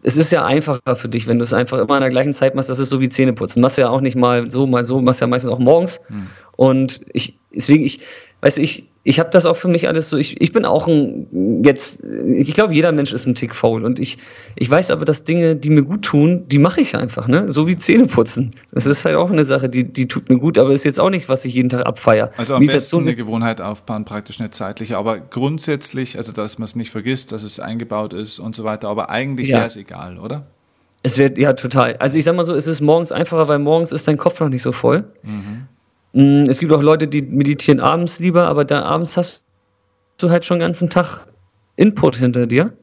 Es 0.01 0.17
ist 0.17 0.31
ja 0.31 0.45
einfacher 0.45 0.95
für 0.95 1.09
dich, 1.09 1.27
wenn 1.27 1.39
du 1.39 1.43
es 1.43 1.53
einfach 1.53 1.77
immer 1.77 1.95
in 1.95 2.01
der 2.01 2.09
gleichen 2.09 2.33
Zeit 2.33 2.55
machst. 2.55 2.69
Das 2.69 2.79
ist 2.79 2.89
so 2.89 3.01
wie 3.01 3.09
Zähneputzen. 3.09 3.61
Machst 3.61 3.77
ja 3.77 3.89
auch 3.89 4.01
nicht 4.01 4.15
mal 4.15 4.49
so, 4.49 4.65
mal 4.65 4.83
so, 4.83 5.01
machst 5.01 5.21
ja 5.21 5.27
meistens 5.27 5.51
auch 5.51 5.59
morgens. 5.59 5.99
Hm. 6.07 6.27
Und 6.59 6.99
ich, 7.13 7.39
deswegen, 7.55 7.85
ich, 7.85 8.01
weißt 8.41 8.57
du, 8.57 8.61
ich, 8.61 8.89
ich 9.03 9.17
habe 9.21 9.29
das 9.29 9.45
auch 9.45 9.55
für 9.55 9.69
mich 9.69 9.87
alles 9.87 10.09
so, 10.09 10.17
ich, 10.17 10.41
ich 10.41 10.51
bin 10.51 10.65
auch 10.65 10.89
ein, 10.89 11.63
jetzt, 11.63 12.03
ich 12.03 12.53
glaube, 12.53 12.73
jeder 12.73 12.91
Mensch 12.91 13.13
ist 13.13 13.25
ein 13.25 13.33
Tick 13.33 13.55
faul 13.55 13.85
und 13.85 13.97
ich, 13.97 14.17
ich 14.57 14.69
weiß 14.69 14.91
aber, 14.91 15.05
dass 15.05 15.23
Dinge, 15.23 15.55
die 15.55 15.69
mir 15.69 15.83
gut 15.83 16.01
tun, 16.01 16.49
die 16.49 16.59
mache 16.59 16.81
ich 16.81 16.97
einfach, 16.97 17.29
ne? 17.29 17.47
So 17.47 17.65
wie 17.65 17.77
Zähne 17.77 18.07
putzen. 18.07 18.51
Das 18.73 18.85
ist 18.85 19.05
halt 19.05 19.15
auch 19.15 19.31
eine 19.31 19.45
Sache, 19.45 19.69
die, 19.69 19.85
die 19.85 20.09
tut 20.09 20.27
mir 20.27 20.37
gut, 20.37 20.57
aber 20.57 20.71
ist 20.71 20.83
jetzt 20.83 20.99
auch 20.99 21.09
nicht, 21.09 21.29
was 21.29 21.45
ich 21.45 21.53
jeden 21.53 21.69
Tag 21.69 21.85
abfeier. 21.85 22.29
Also 22.35 22.55
am 22.55 22.59
Meditation 22.59 23.05
besten 23.05 23.21
eine 23.21 23.25
Gewohnheit 23.25 23.61
aufbauen, 23.61 24.03
praktisch 24.03 24.41
nicht 24.41 24.53
zeitlich, 24.53 24.95
aber 24.95 25.17
grundsätzlich, 25.17 26.17
also 26.17 26.33
dass 26.33 26.57
man 26.57 26.65
es 26.65 26.75
nicht 26.75 26.91
vergisst, 26.91 27.31
dass 27.31 27.43
es 27.43 27.61
eingebaut 27.61 28.11
ist 28.11 28.37
und 28.37 28.53
so 28.53 28.65
weiter, 28.65 28.89
aber 28.89 29.09
eigentlich 29.09 29.47
ja. 29.47 29.59
wäre 29.59 29.67
es 29.67 29.77
egal, 29.77 30.19
oder? 30.19 30.43
Es 31.01 31.17
wird, 31.17 31.37
ja, 31.37 31.53
total. 31.53 31.95
Also 31.97 32.17
ich 32.17 32.25
sag 32.25 32.35
mal 32.35 32.43
so, 32.43 32.53
es 32.53 32.67
ist 32.67 32.81
morgens 32.81 33.13
einfacher, 33.13 33.47
weil 33.47 33.59
morgens 33.59 33.93
ist 33.93 34.05
dein 34.09 34.17
Kopf 34.17 34.41
noch 34.41 34.49
nicht 34.49 34.61
so 34.61 34.73
voll. 34.73 35.05
Mhm. 35.23 35.38
Mm, 36.19 36.43
es 36.49 36.59
gibt 36.59 36.73
auch 36.73 36.81
Leute, 36.81 37.07
die 37.07 37.21
meditieren 37.21 37.79
abends 37.79 38.19
lieber, 38.19 38.47
aber 38.47 38.65
da 38.65 38.83
abends 38.83 39.15
hast 39.15 39.41
du 40.17 40.29
halt 40.29 40.43
schon 40.43 40.59
den 40.59 40.65
ganzen 40.65 40.89
Tag 40.89 41.27
Input 41.77 42.17
hinter 42.17 42.45
dir. 42.45 42.73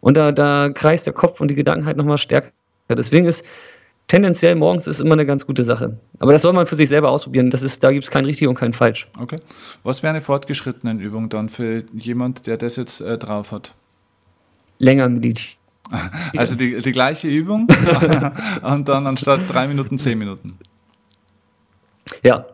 Und 0.00 0.16
da, 0.16 0.32
da 0.32 0.70
kreist 0.70 1.06
der 1.06 1.14
Kopf 1.14 1.40
und 1.40 1.48
die 1.48 1.54
Gedanken 1.54 1.86
halt 1.86 1.96
nochmal 1.96 2.18
stärker. 2.18 2.50
Deswegen 2.88 3.26
ist 3.26 3.44
tendenziell 4.08 4.56
morgens 4.56 4.88
ist 4.88 4.98
immer 4.98 5.12
eine 5.12 5.24
ganz 5.24 5.46
gute 5.46 5.62
Sache. 5.62 6.00
Aber 6.18 6.32
das 6.32 6.42
soll 6.42 6.52
man 6.52 6.66
für 6.66 6.74
sich 6.74 6.88
selber 6.88 7.12
ausprobieren. 7.12 7.50
Das 7.50 7.62
ist, 7.62 7.84
da 7.84 7.92
gibt 7.92 8.02
es 8.02 8.10
kein 8.10 8.24
richtig 8.24 8.48
und 8.48 8.56
kein 8.56 8.72
falsch. 8.72 9.06
Okay. 9.20 9.36
Was 9.84 10.02
wäre 10.02 10.10
eine 10.10 10.20
fortgeschrittene 10.20 11.00
Übung 11.00 11.28
dann 11.28 11.48
für 11.48 11.84
jemand, 11.92 12.48
der 12.48 12.56
das 12.56 12.74
jetzt 12.74 13.00
äh, 13.02 13.18
drauf 13.18 13.52
hat? 13.52 13.72
Länger 14.78 15.08
meditieren. 15.08 15.58
Also 16.36 16.54
die, 16.54 16.80
die 16.80 16.92
gleiche 16.92 17.26
Übung 17.26 17.66
und 18.62 18.88
dann 18.88 19.08
anstatt 19.08 19.40
drei 19.48 19.66
Minuten 19.66 19.98
zehn 19.98 20.16
Minuten. 20.16 20.56
Ja, 22.22 22.46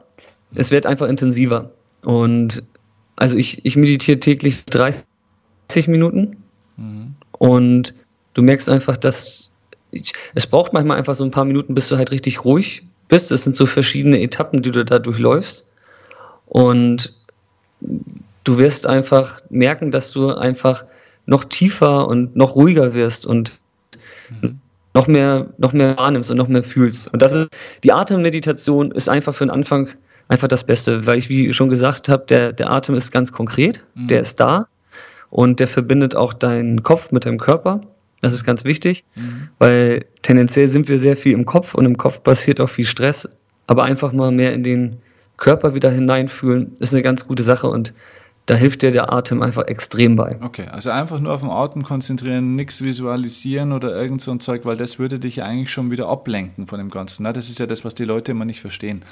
es 0.57 0.71
wird 0.71 0.87
einfach 0.87 1.09
intensiver. 1.09 1.71
Und 2.05 2.63
also 3.17 3.37
ich, 3.37 3.65
ich 3.65 3.77
meditiere 3.77 4.21
täglich 4.21 4.65
30 4.65 5.05
Minuten 5.87 6.45
mhm. 6.77 7.15
und 7.33 7.95
du 8.35 8.43
merkst 8.43 8.69
einfach, 8.69 8.97
dass 8.97 9.51
ich, 9.91 10.13
es 10.35 10.47
braucht 10.47 10.73
manchmal 10.73 10.99
einfach 10.99 11.15
so 11.15 11.25
ein 11.25 11.31
paar 11.31 11.45
Minuten, 11.45 11.75
bis 11.75 11.89
du 11.89 11.97
halt 11.97 12.11
richtig 12.11 12.45
ruhig 12.45 12.83
bist. 13.09 13.31
Es 13.31 13.45
sind 13.45 13.57
so 13.57 13.67
verschiedene 13.67 14.21
Etappen, 14.21 14.63
die 14.63 14.71
du 14.71 14.85
da 14.85 14.99
durchläufst. 14.99 15.65
Und 16.47 17.15
du 18.45 18.59
wirst 18.59 18.87
einfach 18.87 19.41
merken, 19.49 19.91
dass 19.91 20.11
du 20.11 20.31
einfach 20.31 20.85
noch 21.25 21.45
tiefer 21.45 22.09
und 22.09 22.37
noch 22.37 22.55
ruhiger 22.55 22.95
wirst 22.95 23.27
und 23.27 23.61
mhm. 24.29 24.61
noch 24.95 25.07
mehr, 25.07 25.49
noch 25.59 25.73
mehr 25.73 25.97
wahrnimmst 25.97 26.31
und 26.31 26.37
noch 26.37 26.49
mehr 26.49 26.63
fühlst. 26.63 27.13
Und 27.13 27.23
das 27.23 27.33
ist, 27.33 27.49
die 27.85 27.93
Atemmeditation 27.93 28.93
ist 28.93 29.09
einfach 29.09 29.35
für 29.35 29.45
den 29.45 29.51
Anfang 29.51 29.91
einfach 30.29 30.49
das 30.49 30.65
Beste, 30.65 31.07
weil 31.07 31.19
ich, 31.19 31.29
wie 31.29 31.53
schon 31.53 31.69
gesagt 31.69 32.09
habe, 32.09 32.25
der, 32.29 32.53
der 32.53 32.71
Atem 32.71 32.95
ist 32.95 33.13
ganz 33.13 33.33
konkret, 33.33 33.85
mhm. 33.95 34.09
der 34.09 34.21
ist 34.21 34.41
da 34.41 34.67
und 35.31 35.61
der 35.61 35.69
verbindet 35.69 36.15
auch 36.15 36.33
deinen 36.33 36.83
Kopf 36.83 37.13
mit 37.13 37.27
deinem 37.27 37.39
Körper. 37.39 37.83
Das 38.23 38.33
ist 38.33 38.45
ganz 38.45 38.65
wichtig, 38.65 39.05
mhm. 39.15 39.51
weil 39.59 40.07
tendenziell 40.23 40.67
sind 40.69 40.89
wir 40.89 40.99
sehr 40.99 41.17
viel 41.17 41.33
im 41.33 41.45
Kopf 41.45 41.75
und 41.75 41.85
im 41.85 41.97
Kopf 41.97 42.23
passiert 42.23 42.61
auch 42.61 42.69
viel 42.69 42.87
Stress, 42.87 43.29
aber 43.67 43.85
einfach 43.85 44.13
mal 44.13 44.33
mehr 44.33 44.55
in 44.55 44.63
den 44.63 44.97
Körper 45.37 45.75
wieder 45.75 45.91
hineinfühlen, 45.91 46.73
ist 46.79 46.95
eine 46.95 47.03
ganz 47.03 47.27
gute 47.27 47.43
Sache 47.43 47.69
und 47.69 47.93
da 48.47 48.55
hilft 48.55 48.83
dir 48.83 48.93
der 48.93 49.13
Atem 49.13 49.43
einfach 49.43 49.67
extrem 49.67 50.17
bei. 50.17 50.39
Okay, 50.41 50.67
also 50.71 50.91
einfach 50.91 51.19
nur 51.19 51.35
auf 51.35 51.41
den 51.41 51.51
Atem 51.51 51.83
konzentrieren, 51.83 52.55
nichts 52.55 52.81
visualisieren 52.81 53.73
oder 53.73 53.95
irgend 53.95 54.23
so 54.23 54.31
ein 54.31 54.41
Zeug, 54.41 54.65
weil 54.65 54.77
das 54.77 54.99
würde 54.99 55.19
dich 55.19 55.37
ja 55.37 55.45
eigentlich 55.45 55.71
schon 55.71 55.91
wieder 55.91 56.09
ablenken 56.09 56.69
von 56.69 56.79
dem 56.79 56.91
Ganzen. 56.91 57.25
Na, 57.25 57.33
das 57.33 57.51
ist 57.51 57.59
ja 57.59 57.67
das, 57.67 57.85
was 57.85 57.97
die 57.97 58.05
Leute 58.05 58.31
immer 58.33 58.45
nicht 58.45 58.61
verstehen 58.61 59.05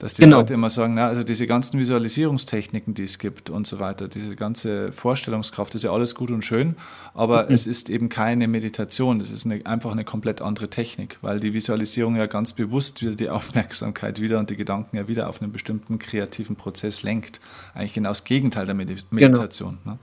dass 0.00 0.14
die 0.14 0.22
genau. 0.22 0.38
Leute 0.38 0.54
immer 0.54 0.70
sagen, 0.70 0.94
na, 0.94 1.06
also 1.06 1.22
diese 1.22 1.46
ganzen 1.46 1.78
Visualisierungstechniken, 1.78 2.94
die 2.94 3.04
es 3.04 3.18
gibt 3.18 3.50
und 3.50 3.66
so 3.66 3.78
weiter, 3.78 4.08
diese 4.08 4.34
ganze 4.34 4.92
Vorstellungskraft, 4.92 5.74
ist 5.74 5.84
ja 5.84 5.92
alles 5.92 6.14
gut 6.14 6.30
und 6.30 6.42
schön, 6.42 6.74
aber 7.14 7.44
mhm. 7.44 7.54
es 7.54 7.66
ist 7.66 7.90
eben 7.90 8.08
keine 8.08 8.48
Meditation, 8.48 9.20
es 9.20 9.30
ist 9.30 9.44
eine, 9.44 9.64
einfach 9.66 9.92
eine 9.92 10.04
komplett 10.04 10.40
andere 10.40 10.70
Technik, 10.70 11.18
weil 11.20 11.38
die 11.38 11.52
Visualisierung 11.52 12.16
ja 12.16 12.26
ganz 12.26 12.54
bewusst 12.54 13.02
wieder 13.02 13.14
die 13.14 13.28
Aufmerksamkeit 13.30 14.20
wieder 14.20 14.38
und 14.38 14.48
die 14.48 14.56
Gedanken 14.56 14.96
ja 14.96 15.06
wieder 15.06 15.28
auf 15.28 15.42
einen 15.42 15.52
bestimmten 15.52 15.98
kreativen 15.98 16.56
Prozess 16.56 17.02
lenkt. 17.02 17.40
Eigentlich 17.74 17.92
genau 17.92 18.08
das 18.08 18.24
Gegenteil 18.24 18.64
der 18.64 18.74
Medi 18.74 18.94
genau. 18.94 19.04
Meditation. 19.10 19.78
Genau. 19.84 19.94
Ne? 19.94 19.98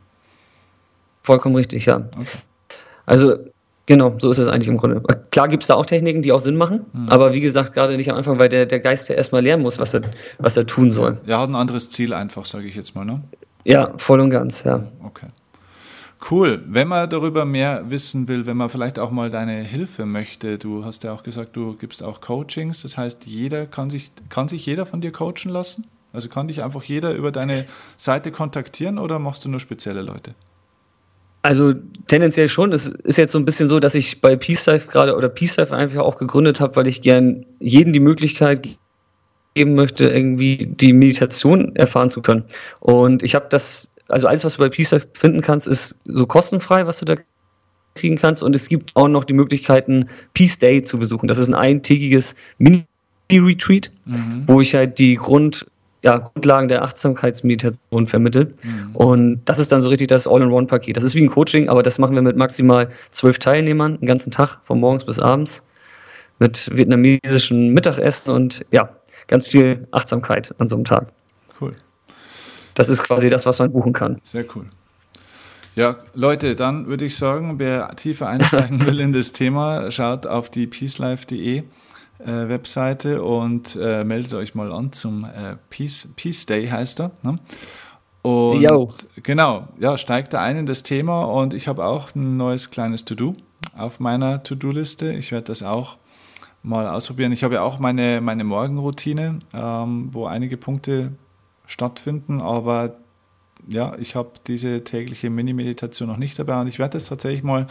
Vollkommen 1.23 1.55
richtig, 1.55 1.87
ja. 1.87 1.97
Okay. 1.97 2.37
Also 3.07 3.35
Genau, 3.87 4.15
so 4.19 4.29
ist 4.29 4.37
es 4.37 4.49
eigentlich 4.49 4.67
im 4.67 4.77
Grunde. 4.77 5.01
Klar 5.31 5.47
gibt 5.47 5.63
es 5.63 5.67
da 5.67 5.75
auch 5.75 5.85
Techniken, 5.85 6.21
die 6.21 6.33
auch 6.33 6.41
Sinn 6.41 6.57
machen, 6.57 6.85
mhm. 6.91 7.07
aber 7.07 7.33
wie 7.33 7.39
gesagt, 7.39 7.73
gerade 7.73 7.95
nicht 7.95 8.11
am 8.11 8.17
Anfang, 8.17 8.37
weil 8.37 8.49
der, 8.49 8.65
der 8.65 8.81
Geist 8.81 9.07
ja 9.07 9.15
erstmal 9.15 9.41
lernen 9.41 9.63
muss, 9.63 9.79
was 9.79 9.93
er, 9.93 10.01
was 10.39 10.57
er 10.57 10.65
tun 10.65 10.91
soll. 10.91 11.17
Er 11.25 11.39
hat 11.39 11.49
ein 11.49 11.55
anderes 11.55 11.89
Ziel 11.89 12.13
einfach, 12.13 12.45
sage 12.45 12.67
ich 12.67 12.75
jetzt 12.75 12.95
mal, 12.95 13.05
ne? 13.05 13.21
Ja, 13.63 13.93
voll 13.97 14.19
und 14.19 14.29
ganz, 14.29 14.65
ja. 14.65 14.83
Okay. 15.03 15.27
Cool. 16.29 16.63
Wenn 16.67 16.89
man 16.89 17.09
darüber 17.09 17.45
mehr 17.45 17.89
wissen 17.89 18.27
will, 18.27 18.45
wenn 18.45 18.57
man 18.57 18.69
vielleicht 18.69 18.99
auch 18.99 19.11
mal 19.11 19.29
deine 19.29 19.61
Hilfe 19.61 20.05
möchte, 20.05 20.57
du 20.57 20.83
hast 20.83 21.03
ja 21.03 21.13
auch 21.13 21.23
gesagt, 21.23 21.55
du 21.55 21.75
gibst 21.77 22.03
auch 22.03 22.19
Coachings, 22.19 22.81
das 22.81 22.97
heißt, 22.97 23.25
jeder 23.25 23.67
kann 23.67 23.89
sich, 23.89 24.11
kann 24.29 24.49
sich 24.49 24.65
jeder 24.65 24.85
von 24.85 24.99
dir 24.99 25.11
coachen 25.11 25.49
lassen? 25.51 25.85
Also 26.11 26.27
kann 26.27 26.47
dich 26.47 26.63
einfach 26.63 26.83
jeder 26.83 27.13
über 27.13 27.31
deine 27.31 27.65
Seite 27.95 28.31
kontaktieren 28.31 28.97
oder 28.97 29.19
machst 29.19 29.45
du 29.45 29.49
nur 29.49 29.59
spezielle 29.59 30.01
Leute? 30.01 30.33
Also 31.47 31.73
tendenziell 32.07 32.49
schon. 32.49 32.73
Es 32.73 32.87
ist 32.87 33.17
jetzt 33.17 33.31
so 33.31 33.39
ein 33.39 33.45
bisschen 33.45 33.69
so, 33.69 33.79
dass 33.79 33.95
ich 33.95 34.19
bei 34.19 34.35
Peace 34.35 34.65
Life 34.65 34.91
gerade 34.91 35.15
oder 35.15 35.29
Peace 35.29 35.55
Life 35.55 35.73
einfach 35.73 36.01
auch 36.01 36.17
gegründet 36.17 36.59
habe, 36.59 36.75
weil 36.75 36.87
ich 36.87 37.01
gern 37.01 37.45
jedem 37.61 37.93
die 37.93 38.01
Möglichkeit 38.01 38.77
geben 39.53 39.73
möchte, 39.73 40.09
irgendwie 40.09 40.57
die 40.57 40.91
Meditation 40.91 41.73
erfahren 41.77 42.09
zu 42.09 42.21
können. 42.21 42.43
Und 42.81 43.23
ich 43.23 43.33
habe 43.33 43.45
das, 43.49 43.91
also 44.09 44.27
alles, 44.27 44.43
was 44.43 44.57
du 44.57 44.59
bei 44.59 44.67
Peace 44.67 44.91
Life 44.91 45.07
finden 45.13 45.39
kannst, 45.39 45.67
ist 45.67 45.95
so 46.03 46.25
kostenfrei, 46.25 46.85
was 46.85 46.99
du 46.99 47.05
da 47.05 47.15
kriegen 47.95 48.17
kannst. 48.17 48.43
Und 48.43 48.53
es 48.53 48.67
gibt 48.67 48.93
auch 48.97 49.07
noch 49.07 49.23
die 49.23 49.33
Möglichkeiten, 49.33 50.09
Peace 50.33 50.59
Day 50.59 50.83
zu 50.83 50.99
besuchen. 50.99 51.29
Das 51.29 51.37
ist 51.37 51.47
ein 51.47 51.55
eintägiges 51.55 52.35
Mini-Retreat, 52.57 53.89
mhm. 54.03 54.43
wo 54.47 54.59
ich 54.59 54.75
halt 54.75 54.99
die 54.99 55.15
Grund 55.15 55.65
ja, 56.03 56.17
Grundlagen 56.17 56.67
der 56.67 56.83
Achtsamkeitsmeditation 56.83 58.07
vermittelt. 58.07 58.63
Mhm. 58.63 58.95
Und 58.95 59.41
das 59.45 59.59
ist 59.59 59.71
dann 59.71 59.81
so 59.81 59.89
richtig 59.89 60.07
das 60.07 60.27
All-in-One-Paket. 60.27 60.95
Das 60.95 61.03
ist 61.03 61.15
wie 61.15 61.23
ein 61.23 61.29
Coaching, 61.29 61.69
aber 61.69 61.83
das 61.83 61.99
machen 61.99 62.15
wir 62.15 62.21
mit 62.21 62.35
maximal 62.37 62.89
zwölf 63.09 63.39
Teilnehmern, 63.39 63.99
den 63.99 64.07
ganzen 64.07 64.31
Tag, 64.31 64.59
von 64.63 64.79
morgens 64.79 65.05
bis 65.05 65.19
abends, 65.19 65.65
mit 66.39 66.69
vietnamesischen 66.73 67.73
Mittagessen 67.73 68.31
und 68.31 68.65
ja, 68.71 68.89
ganz 69.27 69.47
viel 69.47 69.87
Achtsamkeit 69.91 70.53
an 70.59 70.67
so 70.67 70.75
einem 70.75 70.85
Tag. 70.85 71.07
Cool. 71.59 71.73
Das 72.75 72.89
ist 72.89 73.03
quasi 73.03 73.29
das, 73.29 73.45
was 73.45 73.57
man 73.59 73.71
buchen 73.71 73.93
kann. 73.93 74.17
Sehr 74.23 74.45
cool. 74.55 74.65
Ja, 75.75 75.97
Leute, 76.13 76.55
dann 76.55 76.87
würde 76.87 77.05
ich 77.05 77.15
sagen, 77.15 77.59
wer 77.59 77.95
tiefer 77.95 78.27
einsteigen 78.27 78.85
will 78.85 78.99
in 78.99 79.13
das 79.13 79.31
Thema, 79.31 79.91
schaut 79.91 80.25
auf 80.25 80.49
die 80.49 80.67
peacelife.de 80.67 81.63
äh, 82.19 82.49
Webseite 82.49 83.23
und 83.23 83.77
äh, 83.81 84.03
meldet 84.03 84.33
euch 84.33 84.55
mal 84.55 84.71
an 84.71 84.91
zum 84.91 85.25
äh, 85.25 85.57
Peace, 85.69 86.07
Peace 86.15 86.45
Day 86.45 86.67
heißt 86.67 87.01
er. 87.01 87.11
Ne? 87.21 87.39
Und 88.23 88.61
Yo. 88.61 88.89
genau, 89.23 89.69
ja, 89.79 89.97
steigt 89.97 90.33
da 90.33 90.41
ein 90.41 90.57
in 90.57 90.65
das 90.65 90.83
Thema 90.83 91.23
und 91.23 91.53
ich 91.53 91.67
habe 91.67 91.85
auch 91.85 92.13
ein 92.15 92.35
neues 92.35 92.71
kleines 92.71 93.05
To-Do 93.05 93.35
auf 93.77 93.99
meiner 93.99 94.43
To-Do-Liste. 94.43 95.13
Ich 95.13 95.31
werde 95.31 95.45
das 95.45 95.63
auch 95.63 95.97
mal 96.63 96.89
ausprobieren. 96.89 97.31
Ich 97.31 97.43
habe 97.43 97.55
ja 97.55 97.61
auch 97.61 97.79
meine, 97.79 98.19
meine 98.19 98.43
Morgenroutine, 98.43 99.39
ähm, 99.53 100.09
wo 100.11 100.25
einige 100.25 100.57
Punkte 100.57 101.13
stattfinden, 101.67 102.41
aber 102.41 102.97
ja, 103.67 103.95
ich 103.97 104.15
habe 104.15 104.31
diese 104.47 104.83
tägliche 104.83 105.29
Mini-Meditation 105.29 106.07
noch 106.07 106.17
nicht 106.17 106.37
dabei 106.37 106.59
und 106.59 106.67
ich 106.67 106.79
werde 106.79 106.93
das 106.93 107.05
tatsächlich 107.05 107.43
mal 107.43 107.67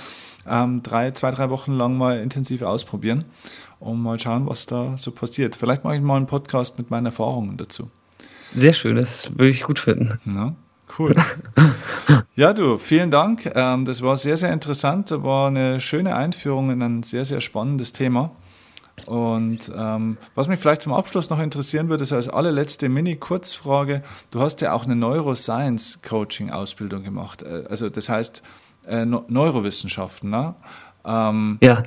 ähm, 0.49 0.83
drei, 0.83 1.11
zwei, 1.11 1.31
drei 1.31 1.51
Wochen 1.51 1.73
lang 1.73 1.97
mal 1.97 2.19
intensiv 2.19 2.63
ausprobieren 2.63 3.25
und 3.81 4.03
mal 4.03 4.19
schauen, 4.19 4.49
was 4.49 4.67
da 4.67 4.97
so 4.97 5.11
passiert. 5.11 5.57
Vielleicht 5.57 5.85
mache 5.85 5.97
ich 5.97 6.03
mal 6.03 6.17
einen 6.17 6.27
Podcast 6.27 6.79
mit 6.79 6.91
meinen 6.91 7.07
Erfahrungen 7.07 7.57
dazu. 7.57 7.91
Sehr 8.55 8.73
schön, 8.73 8.97
das 8.97 9.37
würde 9.37 9.51
ich 9.51 9.65
gut 9.65 9.79
finden. 9.79 10.19
Ja, 10.25 10.55
cool. 10.99 11.15
ja, 12.37 12.53
du, 12.53 12.79
vielen 12.79 13.11
Dank. 13.11 13.51
Ähm, 13.55 13.85
das 13.85 14.03
war 14.03 14.17
sehr, 14.17 14.37
sehr 14.37 14.53
interessant. 14.53 15.11
Das 15.11 15.23
war 15.23 15.49
eine 15.49 15.81
schöne 15.81 16.15
Einführung 16.15 16.71
in 16.71 16.83
ein 16.83 17.03
sehr, 17.03 17.25
sehr 17.25 17.41
spannendes 17.41 17.93
Thema. 17.93 18.31
Und 19.05 19.71
ähm, 19.77 20.17
was 20.35 20.49
mich 20.49 20.59
vielleicht 20.59 20.83
zum 20.83 20.95
Abschluss 20.95 21.29
noch 21.29 21.39
interessieren 21.39 21.91
würde, 21.91 22.05
ist 22.05 22.15
als 22.15 22.31
allerletzte 22.31 22.89
Mini-Kurzfrage. 22.89 24.03
Du 24.31 24.41
hast 24.41 24.63
ja 24.63 24.73
auch 24.73 24.85
eine 24.85 24.97
Neuroscience-Coaching-Ausbildung 24.97 27.05
gemacht. 27.05 27.43
Äh, 27.43 27.65
also 27.69 27.91
das 27.91 28.09
heißt 28.09 28.43
äh, 28.87 29.05
Neurowissenschaften. 29.05 30.31
Ne? 30.31 30.55
Ähm, 31.05 31.59
ja. 31.63 31.83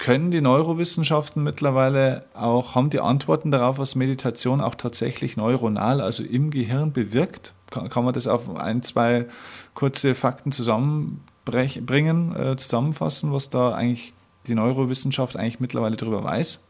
Können 0.00 0.30
die 0.30 0.40
Neurowissenschaften 0.40 1.42
mittlerweile 1.42 2.24
auch, 2.32 2.74
haben 2.74 2.88
die 2.88 3.00
Antworten 3.00 3.50
darauf, 3.50 3.76
was 3.76 3.96
Meditation 3.96 4.62
auch 4.62 4.74
tatsächlich 4.74 5.36
neuronal, 5.36 6.00
also 6.00 6.22
im 6.22 6.50
Gehirn 6.50 6.94
bewirkt? 6.94 7.52
Kann, 7.70 7.90
kann 7.90 8.06
man 8.06 8.14
das 8.14 8.26
auf 8.26 8.56
ein, 8.56 8.82
zwei 8.82 9.26
kurze 9.74 10.14
Fakten 10.14 10.52
zusammenbringen, 10.52 12.34
äh, 12.34 12.56
zusammenfassen, 12.56 13.30
was 13.34 13.50
da 13.50 13.74
eigentlich 13.74 14.14
die 14.46 14.54
Neurowissenschaft 14.54 15.36
eigentlich 15.36 15.60
mittlerweile 15.60 15.96
darüber 15.96 16.24
weiß? 16.24 16.60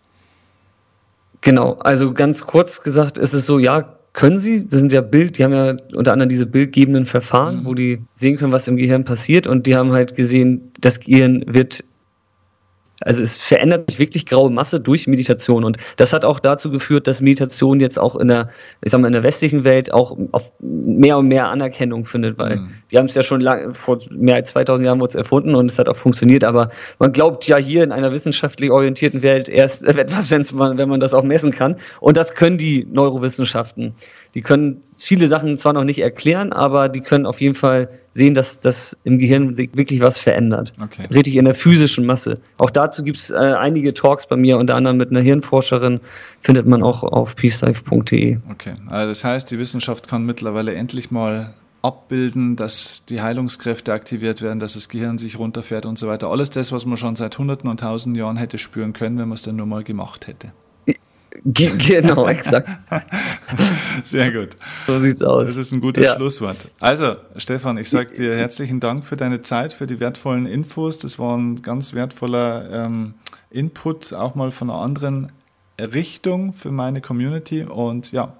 Genau, 1.40 1.74
also 1.74 2.12
ganz 2.12 2.44
kurz 2.44 2.82
gesagt 2.82 3.16
ist 3.16 3.32
es 3.32 3.46
so, 3.46 3.60
ja, 3.60 3.94
können 4.12 4.40
sie, 4.40 4.66
das 4.66 4.80
sind 4.80 4.90
ja 4.90 5.02
Bild, 5.02 5.38
die 5.38 5.44
haben 5.44 5.52
ja 5.52 5.76
unter 5.94 6.12
anderem 6.12 6.28
diese 6.28 6.46
bildgebenden 6.46 7.06
Verfahren, 7.06 7.60
mhm. 7.60 7.64
wo 7.64 7.74
die 7.74 8.02
sehen 8.12 8.38
können, 8.38 8.50
was 8.50 8.66
im 8.66 8.76
Gehirn 8.76 9.04
passiert 9.04 9.46
und 9.46 9.68
die 9.68 9.76
haben 9.76 9.92
halt 9.92 10.16
gesehen, 10.16 10.72
das 10.80 10.98
Gehirn 10.98 11.44
wird 11.46 11.84
also 13.01 13.22
es 13.22 13.38
verändert 13.38 13.90
sich 13.90 13.98
wirklich 13.98 14.26
graue 14.26 14.51
Masse 14.51 14.80
durch 14.80 15.07
Meditation 15.07 15.64
und 15.64 15.78
das 15.96 16.12
hat 16.12 16.24
auch 16.24 16.40
dazu 16.40 16.70
geführt, 16.70 17.07
dass 17.07 17.20
Meditation 17.20 17.80
jetzt 17.80 17.98
auch 17.98 18.16
in 18.16 18.28
der, 18.28 18.51
ich 18.82 18.92
sag 18.92 19.01
mal, 19.01 19.07
in 19.07 19.12
der 19.14 19.22
westlichen 19.22 19.64
Welt 19.64 19.92
auch 19.92 20.16
auf 20.32 20.53
mehr 20.61 21.18
und 21.18 21.28
mehr 21.28 21.48
Anerkennung 21.48 22.05
findet, 22.05 22.38
weil 22.38 22.57
mhm. 22.57 22.70
die 22.90 22.98
haben 22.98 23.07
es 23.07 23.14
ja 23.14 23.22
schon 23.22 23.40
lang, 23.40 23.74
vor 23.74 23.98
mehr 24.11 24.36
als 24.36 24.51
2000 24.51 24.86
Jahren 24.86 25.01
wurde 25.01 25.11
es 25.11 25.14
erfunden 25.14 25.55
und 25.55 25.70
es 25.70 25.78
hat 25.78 25.88
auch 25.88 25.96
funktioniert, 25.96 26.44
aber 26.44 26.70
man 26.98 27.12
glaubt 27.12 27.46
ja 27.46 27.57
hier 27.57 27.82
in 27.82 27.92
einer 27.92 28.12
wissenschaftlich 28.12 28.70
orientierten 28.70 29.22
Welt 29.22 29.48
erst 29.48 29.84
etwas, 29.86 30.53
man, 30.53 30.76
wenn 30.78 30.88
man 30.88 31.01
das 31.01 31.14
auch 31.14 31.24
messen 31.24 31.53
kann 31.53 31.76
und 32.01 32.16
das 32.16 32.34
können 32.34 32.59
die 32.59 32.86
Neurowissenschaften. 32.90 33.94
Die 34.34 34.42
können 34.42 34.80
viele 34.84 35.26
Sachen 35.28 35.56
zwar 35.56 35.72
noch 35.72 35.84
nicht 35.84 36.00
erklären, 36.00 36.52
aber 36.52 36.88
die 36.88 37.00
können 37.00 37.26
auf 37.26 37.40
jeden 37.40 37.54
Fall 37.56 37.88
sehen, 38.12 38.34
dass 38.34 38.60
das 38.60 38.96
im 39.04 39.18
Gehirn 39.18 39.54
sich 39.54 39.70
wirklich 39.74 40.00
was 40.00 40.18
verändert. 40.18 40.72
Okay. 40.80 41.02
Richtig 41.12 41.36
in 41.36 41.44
der 41.44 41.54
physischen 41.54 42.06
Masse. 42.06 42.40
Auch 42.58 42.70
dazu 42.70 43.02
gibt 43.02 43.18
es 43.18 43.30
äh, 43.30 43.34
einige 43.34 43.94
Talks 43.94 44.26
bei 44.26 44.36
mir, 44.36 44.58
unter 44.58 44.76
anderem 44.76 44.96
mit 44.96 45.10
einer 45.10 45.20
Hirnforscherin, 45.20 46.00
findet 46.40 46.66
man 46.66 46.82
auch 46.82 47.02
auf 47.02 47.36
peacelife.de. 47.36 48.38
Okay, 48.50 48.74
also 48.88 49.08
das 49.08 49.24
heißt, 49.24 49.50
die 49.50 49.58
Wissenschaft 49.58 50.08
kann 50.08 50.24
mittlerweile 50.24 50.74
endlich 50.74 51.10
mal 51.10 51.54
abbilden, 51.82 52.56
dass 52.56 53.04
die 53.06 53.22
Heilungskräfte 53.22 53.92
aktiviert 53.92 54.42
werden, 54.42 54.60
dass 54.60 54.74
das 54.74 54.88
Gehirn 54.88 55.18
sich 55.18 55.38
runterfährt 55.38 55.86
und 55.86 55.98
so 55.98 56.08
weiter. 56.08 56.28
Alles 56.28 56.50
das, 56.50 56.72
was 56.72 56.84
man 56.84 56.96
schon 56.96 57.16
seit 57.16 57.38
Hunderten 57.38 57.70
und 57.70 57.80
Tausenden 57.80 58.20
Jahren 58.20 58.36
hätte 58.36 58.58
spüren 58.58 58.92
können, 58.92 59.18
wenn 59.18 59.28
man 59.28 59.36
es 59.36 59.42
dann 59.42 59.56
nur 59.56 59.66
mal 59.66 59.82
gemacht 59.82 60.26
hätte. 60.26 60.52
Genau, 61.44 62.28
exakt. 62.28 62.76
Sehr 64.04 64.32
gut. 64.32 64.50
So 64.86 64.98
sieht's 64.98 65.22
aus. 65.22 65.46
Das 65.46 65.56
ist 65.56 65.72
ein 65.72 65.80
gutes 65.80 66.04
ja. 66.04 66.16
Schlusswort. 66.16 66.68
Also, 66.80 67.16
Stefan, 67.36 67.78
ich 67.78 67.88
sage 67.88 68.14
dir 68.14 68.36
herzlichen 68.36 68.80
Dank 68.80 69.04
für 69.04 69.16
deine 69.16 69.42
Zeit, 69.42 69.72
für 69.72 69.86
die 69.86 70.00
wertvollen 70.00 70.46
Infos. 70.46 70.98
Das 70.98 71.18
war 71.18 71.36
ein 71.36 71.62
ganz 71.62 71.94
wertvoller 71.94 72.86
ähm, 72.86 73.14
Input, 73.50 74.12
auch 74.12 74.34
mal 74.34 74.50
von 74.50 74.70
einer 74.70 74.80
anderen 74.80 75.32
Richtung 75.80 76.52
für 76.52 76.70
meine 76.70 77.00
Community. 77.00 77.62
Und 77.62 78.12
ja. 78.12 78.36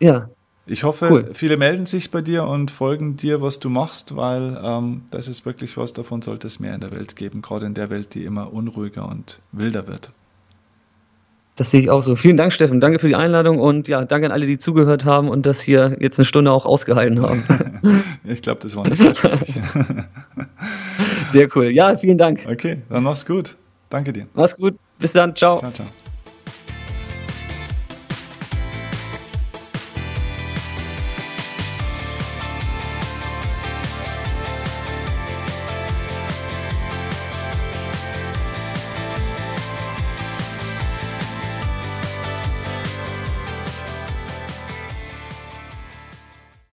Ja. 0.00 0.28
Ich 0.64 0.84
hoffe, 0.84 1.08
cool. 1.10 1.30
viele 1.32 1.56
melden 1.56 1.86
sich 1.86 2.12
bei 2.12 2.22
dir 2.22 2.44
und 2.44 2.70
folgen 2.70 3.16
dir, 3.16 3.42
was 3.42 3.58
du 3.58 3.68
machst, 3.68 4.14
weil 4.14 4.60
ähm, 4.62 5.02
das 5.10 5.26
ist 5.26 5.44
wirklich 5.44 5.76
was, 5.76 5.92
davon 5.92 6.22
sollte 6.22 6.46
es 6.46 6.60
mehr 6.60 6.72
in 6.72 6.80
der 6.80 6.92
Welt 6.92 7.16
geben, 7.16 7.42
gerade 7.42 7.66
in 7.66 7.74
der 7.74 7.90
Welt, 7.90 8.14
die 8.14 8.24
immer 8.24 8.52
unruhiger 8.52 9.08
und 9.08 9.40
wilder 9.50 9.88
wird. 9.88 10.12
Das 11.56 11.70
sehe 11.70 11.80
ich 11.80 11.90
auch 11.90 12.02
so. 12.02 12.16
Vielen 12.16 12.36
Dank, 12.36 12.52
Steffen. 12.52 12.80
Danke 12.80 12.98
für 12.98 13.08
die 13.08 13.14
Einladung 13.14 13.58
und 13.58 13.86
ja, 13.86 14.04
danke 14.04 14.26
an 14.26 14.32
alle, 14.32 14.46
die 14.46 14.56
zugehört 14.56 15.04
haben 15.04 15.28
und 15.28 15.44
das 15.44 15.60
hier 15.60 15.96
jetzt 16.00 16.18
eine 16.18 16.24
Stunde 16.24 16.50
auch 16.50 16.64
ausgehalten 16.64 17.20
haben. 17.22 17.44
ich 18.24 18.40
glaube, 18.40 18.60
das 18.62 18.74
war 18.74 18.88
nicht 18.88 19.02
sehr 19.02 19.14
schwierig. 19.14 19.54
sehr 21.28 21.48
cool. 21.54 21.66
Ja, 21.66 21.94
vielen 21.96 22.18
Dank. 22.18 22.46
Okay, 22.50 22.78
dann 22.88 23.02
mach's 23.02 23.26
gut. 23.26 23.56
Danke 23.90 24.14
dir. 24.14 24.26
Mach's 24.34 24.56
gut. 24.56 24.76
Bis 24.98 25.12
dann. 25.12 25.36
Ciao. 25.36 25.58
Ciao, 25.58 25.72
ciao. 25.72 25.86